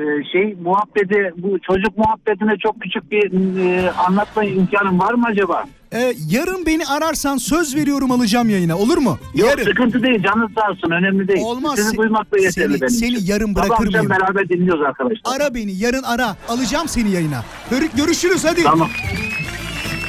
e, 0.01 0.25
şey 0.33 0.57
muhabbeti 0.63 1.33
bu 1.37 1.59
çocuk 1.59 1.99
muhabbetine 1.99 2.57
çok 2.63 2.81
küçük 2.81 3.11
bir 3.11 3.33
e, 3.67 3.91
anlatma 3.91 4.45
imkanım 4.45 4.99
var 4.99 5.15
mı 5.15 5.27
acaba? 5.27 5.65
Ee, 5.93 6.15
yarın 6.31 6.67
beni 6.67 6.87
ararsan 6.87 7.37
söz 7.37 7.77
veriyorum 7.77 8.11
alacağım 8.11 8.49
yayına 8.51 8.79
olur 8.79 8.99
mu? 8.99 9.19
Yok 9.35 9.49
yarın. 9.51 9.65
sıkıntı 9.65 10.03
değil 10.03 10.23
canınız 10.23 10.51
sağ 10.55 10.71
olsun 10.71 10.91
önemli 10.91 11.29
değil. 11.29 11.43
Olmaz. 11.45 11.79
Sizi 11.79 11.97
duymak 11.97 12.33
da 12.33 12.39
yeterli 12.39 12.53
Seni- 12.73 12.81
benim 12.81 12.91
seni 12.91 13.13
için. 13.17 13.33
yarın 13.33 13.55
bırakır 13.55 13.73
akşam 13.73 13.89
mıyım? 14.07 14.11
beraber 14.11 14.49
dinliyoruz 14.49 14.83
arkadaşlar. 14.85 15.37
Ara 15.37 15.55
beni 15.55 15.73
yarın 15.73 16.03
ara. 16.03 16.37
Alacağım 16.49 16.89
seni 16.89 17.11
yayına. 17.11 17.45
Gör- 17.71 17.89
görüşürüz 17.97 18.45
hadi. 18.45 18.63
Tamam. 18.63 18.89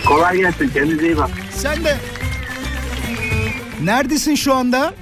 Kolay 0.06 0.38
gelsin 0.38 0.70
kendinize 0.74 1.06
iyi 1.06 1.18
bak. 1.18 1.30
Sen 1.56 1.84
de. 1.84 1.98
Neredesin 3.84 4.36
şu 4.36 4.54
anda? 4.54 4.94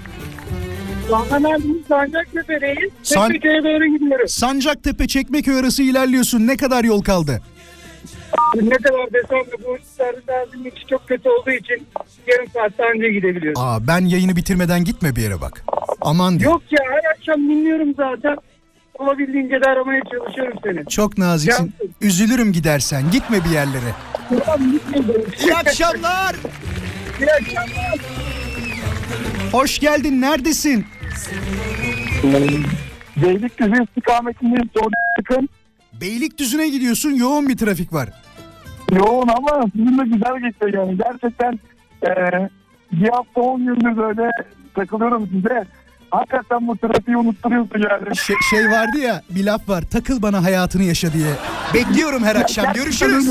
Sahnelerdeyim 1.09 1.83
Sancaktepe'deyiz. 1.89 2.89
San- 3.03 3.27
Çekmeköy'e 3.27 3.63
doğru 3.63 3.85
gidiyoruz. 3.85 4.31
Sancaktepe 4.31 5.07
Çekmeköy 5.07 5.59
arası 5.59 5.83
ilerliyorsun. 5.83 6.47
Ne 6.47 6.57
kadar 6.57 6.83
yol 6.83 7.01
kaldı? 7.01 7.41
Ne 8.55 8.69
kadar 8.77 9.13
desem 9.13 9.39
de 9.39 9.65
bu 9.67 9.77
servislerin 9.97 10.65
içi 10.65 10.87
çok 10.89 11.07
kötü 11.07 11.29
olduğu 11.29 11.51
için 11.51 11.87
yarım 12.27 12.47
saatten 12.53 12.95
önce 12.95 13.09
gidebiliyoruz. 13.09 13.61
Aa 13.61 13.87
ben 13.87 14.05
yayını 14.05 14.35
bitirmeden 14.35 14.83
gitme 14.83 15.15
bir 15.15 15.21
yere 15.21 15.41
bak. 15.41 15.65
Aman 16.01 16.39
diyor. 16.39 16.51
Yok 16.51 16.61
ya 16.71 16.79
her 16.91 17.11
akşam 17.15 17.35
dinliyorum 17.49 17.93
zaten. 17.97 18.37
Olabildiğince 18.99 19.61
de 19.61 19.69
aramaya 19.69 20.01
çalışıyorum 20.11 20.57
seni. 20.63 20.85
Çok 20.85 21.17
naziksin. 21.17 21.73
Üzülürüm 22.01 22.51
gidersen. 22.51 23.11
Gitme 23.11 23.45
bir 23.45 23.49
yerlere. 23.49 23.93
Tamam 24.45 24.71
gitmedim. 24.71 25.23
İyi 25.43 25.55
akşamlar. 25.55 26.35
İyi 27.19 27.31
akşamlar. 27.31 27.99
Hoş 29.51 29.79
geldin. 29.79 30.21
Neredesin? 30.21 30.85
Beylikdüzü 33.23 33.83
istikametindeyim. 33.83 34.69
Çıkın. 35.19 35.49
Beylikdüzü'ne 36.01 36.69
gidiyorsun. 36.69 37.11
Yoğun 37.11 37.49
bir 37.49 37.57
trafik 37.57 37.93
var. 37.93 38.09
Yoğun 38.91 39.27
ama 39.27 39.65
sizinle 39.75 40.03
güzel 40.03 40.39
geçiyor 40.49 40.73
yani. 40.73 40.97
Gerçekten 40.97 41.59
eee 42.03 42.49
bir 42.91 43.09
hafta 43.09 43.41
10 43.41 43.65
gündür 43.65 43.97
böyle 43.97 44.29
takılıyorum 44.75 45.27
size. 45.27 45.65
Hakikaten 46.11 46.67
bu 46.67 46.77
trafiği 46.77 47.17
unutturuyorsun 47.17 47.79
yani. 47.89 48.15
Şey, 48.17 48.35
şey 48.49 48.71
vardı 48.71 48.97
ya 48.97 49.21
bir 49.29 49.45
laf 49.45 49.69
var. 49.69 49.81
Takıl 49.91 50.21
bana 50.21 50.43
hayatını 50.43 50.83
yaşa 50.83 51.13
diye. 51.13 51.29
Bekliyorum 51.73 52.23
her 52.23 52.35
akşam. 52.35 52.73
Görüşürüz. 52.73 53.27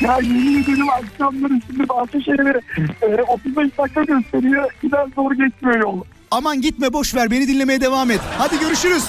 Ya 0.00 0.16
yemin 0.22 0.62
ederim 0.62 0.86
akşamları 0.90 1.52
şimdi 1.66 1.88
bazı 1.88 2.22
şeyleri 2.22 2.60
e, 3.02 3.22
35 3.22 3.78
dakika 3.78 4.02
gösteriyor. 4.02 4.70
Giden 4.82 5.12
zor 5.14 5.30
geçmiyor 5.32 5.80
yol. 5.82 6.00
Aman 6.30 6.60
gitme 6.60 6.92
boş 6.92 7.14
ver. 7.14 7.30
Beni 7.30 7.48
dinlemeye 7.48 7.80
devam 7.80 8.10
et. 8.10 8.20
Hadi 8.38 8.58
görüşürüz. 8.60 9.04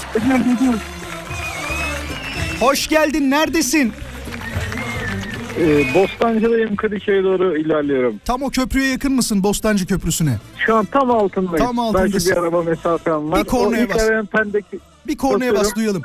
Hoş 2.60 2.88
geldin. 2.88 3.32
Neredesin? 3.32 3.94
Ee, 5.60 5.94
Bostancı'dayım 5.94 6.76
Kadıköy'e 6.76 7.24
doğru 7.24 7.58
ilerliyorum. 7.58 8.20
Tam 8.26 8.44
o 8.44 8.50
köprüye 8.50 8.92
yakın 8.92 9.14
mısın? 9.14 9.44
Bostancı 9.44 9.86
Köprüsü'ne. 9.86 10.38
Şu 10.66 10.76
an 10.76 10.86
tam 10.86 11.12
altındayım. 11.12 11.66
Tam 11.66 11.80
altındasın. 11.80 12.14
Belki 12.14 12.26
bir 12.32 12.38
araba 12.38 12.64
mesafem 12.64 13.32
var. 13.32 13.40
Bir 13.40 13.46
kornaya 13.50 13.90
bas. 13.90 14.10
pendeki 14.32 14.80
Bir 15.08 15.18
kornaya 15.18 15.54
bas 15.56 15.76
duyalım. 15.76 16.02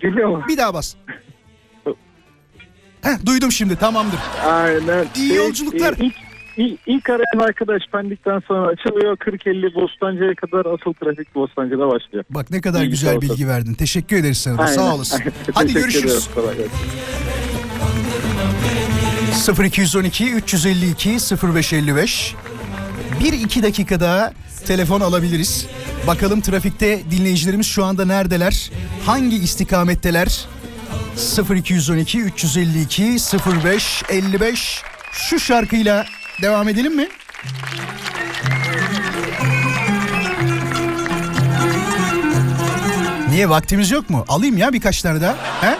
geliyor 0.00 0.28
mu? 0.28 0.42
Bir 0.48 0.56
daha 0.56 0.74
bas. 0.74 0.94
Heh, 3.02 3.26
duydum 3.26 3.52
şimdi 3.52 3.76
tamamdır. 3.76 4.18
Aynen. 4.46 5.06
İyi 5.16 5.28
Şey, 5.28 5.36
yolculuklar. 5.36 5.92
e, 5.92 5.96
ilk, 6.04 6.14
ilk, 6.56 6.80
ilk 6.86 7.10
arayan 7.10 7.38
arkadaş 7.46 7.82
pendikten 7.92 8.40
sonra 8.48 8.66
açılıyor. 8.68 9.16
40-50 9.16 9.74
Bostancı'ya 9.74 10.34
kadar 10.34 10.66
asıl 10.66 10.92
trafik 10.92 11.34
Bostancı'da 11.34 11.88
başlıyor. 11.88 12.24
Bak 12.30 12.50
ne 12.50 12.60
kadar 12.60 12.82
İyi, 12.82 12.90
güzel 12.90 13.10
sağ 13.10 13.16
ol. 13.16 13.20
bilgi 13.20 13.48
verdin. 13.48 13.74
Teşekkür 13.74 14.16
ederiz 14.16 14.38
sana. 14.38 14.62
Aynen. 14.62 14.72
Sağ 14.72 14.94
olasın. 14.94 15.20
Hadi 15.54 15.72
görüşürüz. 15.72 16.04
ediyorum. 16.04 16.22
Kolay 16.34 16.56
gelsin. 16.56 16.72
0212 19.36 20.24
352 20.32 21.18
0555 21.42 22.34
bir 23.20 23.32
iki 23.32 23.62
dakika 23.62 24.00
daha 24.00 24.32
telefon 24.66 25.00
alabiliriz. 25.00 25.66
Bakalım 26.06 26.40
trafikte 26.40 27.02
dinleyicilerimiz 27.10 27.66
şu 27.66 27.84
anda 27.84 28.04
neredeler? 28.04 28.70
Hangi 29.06 29.36
istikametteler? 29.36 30.46
0212 31.54 32.20
352 32.20 33.02
0555 33.02 34.82
şu 35.12 35.40
şarkıyla 35.40 36.06
devam 36.42 36.68
edelim 36.68 36.96
mi? 36.96 37.08
Niye 43.30 43.48
vaktimiz 43.48 43.90
yok 43.90 44.10
mu? 44.10 44.24
Alayım 44.28 44.56
ya 44.56 44.72
birkaç 44.72 45.02
tane 45.02 45.20
daha. 45.20 45.36
He? 45.60 45.78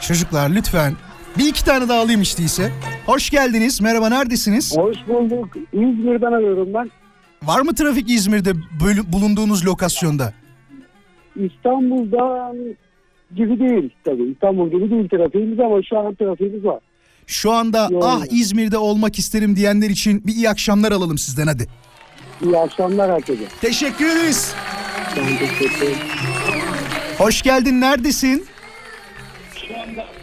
Çocuklar 0.00 0.50
lütfen. 0.50 0.96
Bir 1.38 1.46
iki 1.48 1.64
tane 1.64 1.88
daha 1.88 2.00
alayım 2.00 2.22
işte 2.22 2.42
ise. 2.42 2.72
Hoş 3.06 3.30
geldiniz. 3.30 3.80
Merhaba 3.80 4.08
neredesiniz? 4.08 4.76
Hoş 4.76 4.96
bulduk. 5.08 5.48
İzmir'den 5.72 6.32
arıyorum 6.32 6.74
ben. 6.74 6.90
Var 7.42 7.60
mı 7.60 7.74
trafik 7.74 8.10
İzmir'de 8.10 8.52
bulunduğunuz 9.12 9.66
lokasyonda? 9.66 10.32
İstanbul'dan 11.36 12.56
gibi 13.36 13.58
değil 13.60 13.90
tabii. 14.04 14.22
İstanbul 14.32 14.70
gibi 14.70 14.90
değil 14.90 15.08
trafiğimiz 15.08 15.60
ama 15.60 15.82
şu 15.82 15.98
an 15.98 16.14
trafiğimiz 16.14 16.64
var. 16.64 16.80
Şu 17.26 17.52
anda 17.52 17.88
Yoğun. 17.90 18.02
ah 18.06 18.22
İzmir'de 18.30 18.78
olmak 18.78 19.18
isterim 19.18 19.56
diyenler 19.56 19.90
için 19.90 20.26
bir 20.26 20.32
iyi 20.34 20.50
akşamlar 20.50 20.92
alalım 20.92 21.18
sizden 21.18 21.46
hadi. 21.46 21.66
İyi 22.44 22.58
akşamlar 22.58 23.10
herkese. 23.12 23.44
Teşekkür 23.60 24.06
ederiz. 24.06 24.54
Ben 25.16 25.26
teşekkür 25.38 25.76
ederim. 25.82 25.96
Hoş 27.18 27.42
geldin. 27.42 27.80
Neredesin? 27.80 28.46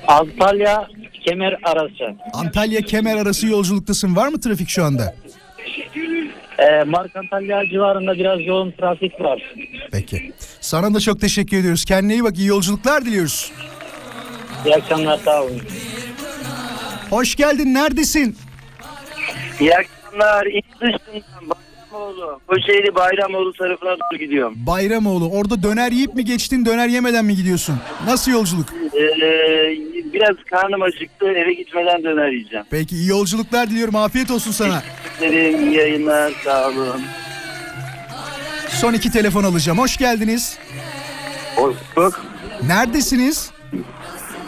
Antalya 0.07 0.87
kemer 1.25 1.57
arası. 1.63 2.15
Antalya 2.33 2.81
Kemer 2.81 3.17
arası 3.17 3.47
yolculuktasın. 3.47 4.15
Var 4.15 4.27
mı 4.27 4.41
trafik 4.41 4.69
şu 4.69 4.83
anda? 4.83 5.15
Ee, 6.59 6.83
Mark 6.83 7.15
Antalya 7.15 7.65
civarında 7.69 8.13
biraz 8.13 8.45
yoğun 8.45 8.71
trafik 8.71 9.21
var. 9.21 9.53
Peki. 9.91 10.31
Sana 10.61 10.93
da 10.93 10.99
çok 10.99 11.21
teşekkür 11.21 11.57
ediyoruz. 11.57 11.85
Kendine 11.85 12.13
iyi 12.13 12.23
bak. 12.23 12.37
İyi 12.37 12.47
yolculuklar 12.47 13.05
diliyoruz. 13.05 13.51
İyi 14.65 14.75
akşamlar 14.75 15.17
sağ 15.17 15.43
olun. 15.43 15.61
Hoş 17.09 17.35
geldin. 17.35 17.73
Neredesin? 17.73 18.37
İyi 19.59 19.71
akşamlar. 19.75 20.45
İlk 20.45 20.81
dışından 20.81 21.21
Bayramoğlu. 21.93 22.39
Kocaeli 22.47 22.95
Bayramoğlu 22.95 23.53
tarafına 23.53 23.89
doğru 23.89 24.19
gidiyorum. 24.19 24.53
Bayramoğlu. 24.67 25.29
Orada 25.29 25.63
döner 25.63 25.91
yiyip 25.91 26.15
mi 26.15 26.25
geçtin, 26.25 26.65
döner 26.65 26.87
yemeden 26.87 27.25
mi 27.25 27.35
gidiyorsun? 27.35 27.75
Nasıl 28.05 28.31
yolculuk? 28.31 28.65
Ee, 28.95 29.77
biraz 30.13 30.35
karnım 30.49 30.81
acıktı. 30.81 31.25
Eve 31.31 31.53
gitmeden 31.53 32.03
döner 32.03 32.27
yiyeceğim. 32.31 32.65
Peki 32.71 32.95
iyi 32.95 33.07
yolculuklar 33.07 33.69
diliyorum. 33.69 33.95
Afiyet 33.95 34.31
olsun 34.31 34.51
sana. 34.51 34.83
Sizlerin 35.13 35.57
iyi 35.71 35.75
yayınlar. 35.77 36.33
Sağ 36.43 36.67
olun. 36.67 37.01
Son 38.69 38.93
iki 38.93 39.11
telefon 39.11 39.43
alacağım. 39.43 39.77
Hoş 39.79 39.97
geldiniz. 39.97 40.57
Hoş 41.55 41.75
bulduk. 41.97 42.25
Neredesiniz? 42.67 43.51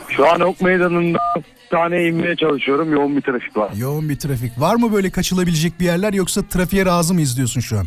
Şu 0.10 0.28
an 0.30 0.40
Ok 0.42 0.62
Meydanı'nda 0.62 1.20
tane 1.74 2.08
inmeye 2.08 2.36
çalışıyorum. 2.36 2.92
Yoğun 2.94 3.16
bir 3.16 3.22
trafik 3.22 3.58
var. 3.58 3.72
Yoğun 3.78 4.10
bir 4.10 4.16
trafik. 4.16 4.60
Var 4.60 4.76
mı 4.76 4.94
böyle 4.94 5.10
kaçılabilecek 5.10 5.80
bir 5.80 5.86
yerler 5.86 6.14
yoksa 6.14 6.42
trafiğe 6.42 6.86
razı 6.86 7.14
mıyız 7.14 7.38
diyorsun 7.38 7.62
şu 7.62 7.80
an? 7.80 7.86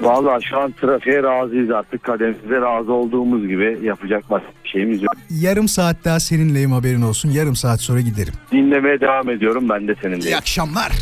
Valla 0.00 0.38
şu 0.40 0.58
an 0.60 0.74
trafiğe 0.80 1.22
razıyız 1.22 1.70
artık. 1.70 2.02
Kademimize 2.02 2.60
razı 2.60 2.92
olduğumuz 2.92 3.48
gibi 3.48 3.78
yapacak 3.82 4.30
başka 4.30 4.48
bir 4.64 4.68
şeyimiz 4.68 5.02
yok. 5.02 5.12
Yarım 5.30 5.68
saat 5.68 5.96
daha 6.04 6.20
seninleyim 6.20 6.72
haberin 6.72 7.02
olsun. 7.02 7.30
Yarım 7.30 7.56
saat 7.56 7.80
sonra 7.80 8.00
giderim. 8.00 8.34
Dinlemeye 8.52 9.00
devam 9.00 9.30
ediyorum. 9.30 9.68
Ben 9.68 9.88
de 9.88 9.94
seninle. 10.02 10.28
İyi 10.28 10.36
akşamlar. 10.36 10.92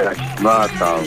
İyi 0.00 0.08
akşamlar. 0.08 0.68
Sağ 0.78 0.94
olun. 0.94 1.06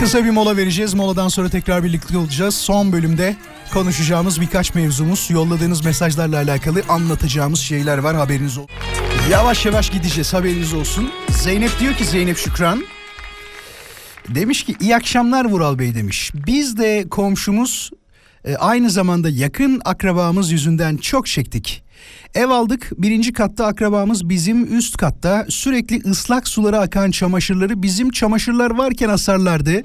Kısa 0.00 0.24
bir 0.24 0.30
mola 0.30 0.56
vereceğiz. 0.56 0.94
Moladan 0.94 1.28
sonra 1.28 1.48
tekrar 1.48 1.84
birlikte 1.84 2.18
olacağız. 2.18 2.54
Son 2.54 2.92
bölümde 2.92 3.36
konuşacağımız 3.74 4.40
birkaç 4.40 4.74
mevzumuz, 4.74 5.28
yolladığınız 5.30 5.84
mesajlarla 5.84 6.36
alakalı 6.36 6.82
anlatacağımız 6.88 7.60
şeyler 7.60 7.98
var 7.98 8.16
haberiniz 8.16 8.58
olsun. 8.58 8.70
Yavaş 9.30 9.66
yavaş 9.66 9.90
gideceğiz 9.90 10.34
haberiniz 10.34 10.74
olsun. 10.74 11.10
Zeynep 11.30 11.80
diyor 11.80 11.94
ki 11.94 12.04
Zeynep 12.04 12.38
Şükran. 12.38 12.84
Demiş 14.28 14.64
ki 14.64 14.74
iyi 14.80 14.96
akşamlar 14.96 15.44
Vural 15.44 15.78
Bey 15.78 15.94
demiş. 15.94 16.30
Biz 16.46 16.76
de 16.76 17.06
komşumuz 17.10 17.90
e, 18.44 18.56
aynı 18.56 18.90
zamanda 18.90 19.28
yakın 19.30 19.80
akrabamız 19.84 20.52
yüzünden 20.52 20.96
çok 20.96 21.26
çektik. 21.26 21.84
Ev 22.34 22.48
aldık 22.48 22.90
birinci 22.98 23.32
katta 23.32 23.66
akrabamız 23.66 24.28
bizim 24.28 24.78
üst 24.78 24.96
katta 24.96 25.46
sürekli 25.48 26.10
ıslak 26.10 26.48
sulara 26.48 26.80
akan 26.80 27.10
çamaşırları 27.10 27.82
bizim 27.82 28.10
çamaşırlar 28.10 28.70
varken 28.70 29.08
asarlardı. 29.08 29.82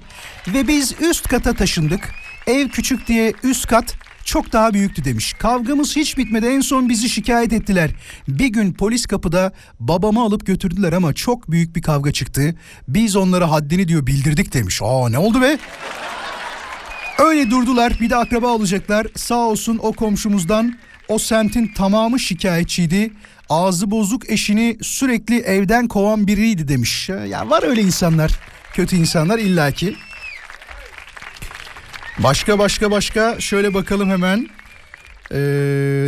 Ve 0.47 0.67
biz 0.67 0.93
üst 1.01 1.27
kata 1.27 1.53
taşındık. 1.53 2.13
Ev 2.50 2.70
küçük 2.70 3.08
diye 3.08 3.34
üst 3.43 3.68
kat 3.68 3.95
çok 4.26 4.54
daha 4.54 4.74
büyüktü 4.74 5.06
demiş. 5.06 5.34
Kavgamız 5.34 5.95
hiç 5.95 6.18
bitmedi 6.18 6.45
en 6.45 6.62
son 6.62 6.89
bizi 6.89 7.10
şikayet 7.10 7.54
ettiler. 7.54 7.91
Bir 8.28 8.47
gün 8.47 8.74
polis 8.74 9.06
kapıda 9.06 9.52
babamı 9.80 10.22
alıp 10.22 10.45
götürdüler 10.45 10.93
ama 10.93 11.14
çok 11.14 11.52
büyük 11.52 11.76
bir 11.76 11.82
kavga 11.82 12.12
çıktı. 12.12 12.56
Biz 12.88 13.16
onlara 13.16 13.52
haddini 13.52 13.88
diyor 13.88 14.08
bildirdik 14.08 14.54
demiş. 14.54 14.80
Aa 14.84 15.10
ne 15.10 15.18
oldu 15.18 15.41
be? 15.41 15.58
Öyle 17.20 17.52
durdular 17.52 17.97
bir 18.02 18.10
de 18.10 18.16
akraba 18.16 18.47
olacaklar. 18.47 19.08
Sağ 19.16 19.47
olsun 19.47 19.80
o 19.82 19.93
komşumuzdan 19.93 20.76
o 21.08 21.20
semtin 21.20 21.74
tamamı 21.74 22.20
şikayetçiydi. 22.20 23.12
Ağzı 23.50 23.91
bozuk 23.91 24.30
eşini 24.30 24.78
sürekli 24.82 25.39
evden 25.39 25.88
kovan 25.88 26.28
biriydi 26.28 26.68
demiş. 26.68 27.10
Ya 27.10 27.50
var 27.50 27.64
öyle 27.64 27.82
insanlar. 27.82 28.32
Kötü 28.74 28.95
insanlar 28.95 29.39
illaki. 29.39 29.95
Başka 32.24 32.59
başka 32.59 32.91
başka. 32.91 33.39
Şöyle 33.39 33.74
bakalım 33.74 34.09
hemen. 34.09 34.47
Ee, 35.32 35.38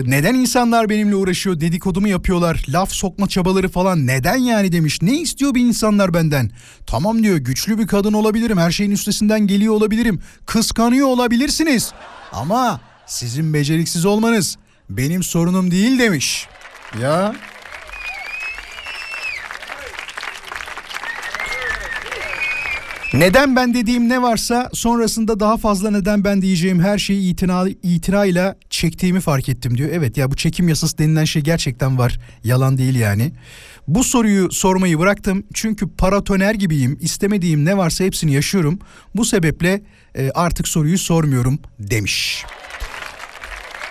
neden 0.06 0.34
insanlar 0.36 0.90
benimle 0.90 1.16
uğraşıyor 1.16 1.60
dedikodumu 1.60 2.08
yapıyorlar 2.08 2.66
laf 2.70 2.92
sokma 2.92 3.28
çabaları 3.28 3.70
falan? 3.70 4.08
Neden 4.08 4.36
yani 4.36 4.72
demiş. 4.72 5.02
Ne 5.02 5.22
istiyor 5.22 5.56
bir 5.56 5.62
insanlar 5.62 6.14
benden? 6.14 6.52
Tamam 6.88 7.24
diyor 7.24 7.38
güçlü 7.38 7.80
bir 7.80 7.88
kadın 7.88 8.14
olabilirim. 8.14 8.58
Her 8.58 8.72
şeyin 8.72 8.92
üstesinden 8.92 9.48
geliyor 9.48 9.74
olabilirim. 9.74 10.22
Kıskanıyor 10.46 11.08
olabilirsiniz. 11.08 11.94
Ama 12.32 12.82
sizin 13.06 13.54
beceriksiz 13.54 14.06
olmanız 14.06 14.58
benim 14.90 15.24
sorunum 15.24 15.72
değil 15.72 16.00
demiş. 16.00 16.48
Ya 17.02 17.36
Neden 23.14 23.56
ben 23.56 23.74
dediğim 23.74 24.10
ne 24.10 24.22
varsa 24.22 24.70
sonrasında 24.74 25.40
daha 25.40 25.58
fazla 25.58 25.92
neden 25.92 26.24
ben 26.24 26.42
diyeceğim 26.42 26.80
her 26.80 26.98
şeyi 26.98 27.32
itina, 27.32 27.70
itinayla 27.84 28.56
çektiğimi 28.70 29.22
fark 29.22 29.50
ettim 29.50 29.78
diyor. 29.78 29.90
Evet 29.94 30.18
ya 30.18 30.32
bu 30.32 30.36
çekim 30.36 30.70
yasası 30.70 30.98
denilen 30.98 31.26
şey 31.26 31.42
gerçekten 31.42 31.98
var. 31.98 32.20
Yalan 32.44 32.78
değil 32.78 32.96
yani. 32.96 33.32
Bu 33.88 34.04
soruyu 34.04 34.52
sormayı 34.52 35.00
bıraktım 35.00 35.44
çünkü 35.54 35.90
paratoner 35.90 36.54
gibiyim. 36.54 36.98
İstemediğim 37.02 37.66
ne 37.66 37.78
varsa 37.78 38.04
hepsini 38.04 38.34
yaşıyorum. 38.34 38.80
Bu 39.16 39.26
sebeple 39.26 39.82
e, 40.16 40.32
artık 40.32 40.68
soruyu 40.68 40.98
sormuyorum 40.98 41.60
demiş. 41.80 42.46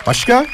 Başka? 0.06 0.46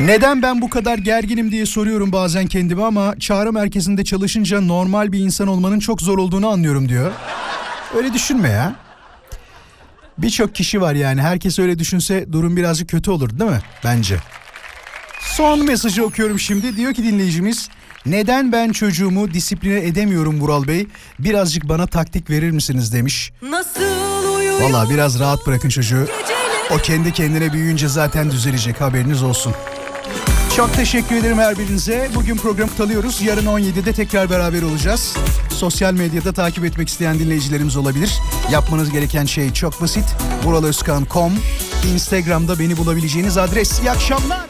Neden 0.00 0.42
ben 0.42 0.62
bu 0.62 0.70
kadar 0.70 0.98
gerginim 0.98 1.50
diye 1.50 1.66
soruyorum 1.66 2.12
bazen 2.12 2.46
kendime 2.46 2.82
ama 2.82 3.14
çağrı 3.20 3.52
merkezinde 3.52 4.04
çalışınca 4.04 4.60
normal 4.60 5.12
bir 5.12 5.20
insan 5.20 5.48
olmanın 5.48 5.78
çok 5.78 6.02
zor 6.02 6.18
olduğunu 6.18 6.48
anlıyorum 6.48 6.88
diyor. 6.88 7.12
Öyle 7.96 8.12
düşünme 8.12 8.48
ya. 8.48 8.74
Birçok 10.18 10.54
kişi 10.54 10.80
var 10.80 10.94
yani 10.94 11.22
herkes 11.22 11.58
öyle 11.58 11.78
düşünse 11.78 12.32
durum 12.32 12.56
birazcık 12.56 12.88
kötü 12.88 13.10
olur 13.10 13.38
değil 13.38 13.50
mi? 13.50 13.60
Bence. 13.84 14.16
Son 15.20 15.64
mesajı 15.64 16.04
okuyorum 16.04 16.38
şimdi. 16.38 16.76
Diyor 16.76 16.94
ki 16.94 17.04
dinleyicimiz 17.04 17.68
neden 18.06 18.52
ben 18.52 18.72
çocuğumu 18.72 19.34
disipline 19.34 19.86
edemiyorum 19.86 20.40
Vural 20.40 20.66
Bey? 20.66 20.86
Birazcık 21.18 21.68
bana 21.68 21.86
taktik 21.86 22.30
verir 22.30 22.50
misiniz 22.50 22.92
demiş. 22.92 23.32
Nasıl 23.42 23.80
Valla 24.60 24.90
biraz 24.90 25.18
rahat 25.18 25.46
bırakın 25.46 25.68
çocuğu. 25.68 26.08
O 26.70 26.76
kendi 26.76 27.12
kendine 27.12 27.52
büyüyünce 27.52 27.88
zaten 27.88 28.30
düzelecek 28.30 28.80
haberiniz 28.80 29.22
olsun. 29.22 29.54
Çok 30.58 30.74
teşekkür 30.74 31.16
ederim 31.16 31.38
her 31.38 31.58
birinize. 31.58 32.10
Bugün 32.14 32.36
programı 32.36 32.70
talıyoruz. 32.76 33.22
Yarın 33.22 33.46
17'de 33.46 33.92
tekrar 33.92 34.30
beraber 34.30 34.62
olacağız. 34.62 35.16
Sosyal 35.50 35.92
medyada 35.92 36.32
takip 36.32 36.64
etmek 36.64 36.88
isteyen 36.88 37.18
dinleyicilerimiz 37.18 37.76
olabilir. 37.76 38.18
Yapmanız 38.52 38.90
gereken 38.90 39.24
şey 39.24 39.52
çok 39.52 39.80
basit. 39.80 40.04
Vuralozkan.com 40.44 41.32
Instagram'da 41.94 42.58
beni 42.58 42.76
bulabileceğiniz 42.76 43.38
adres. 43.38 43.80
İyi 43.80 43.90
akşamlar. 43.90 44.48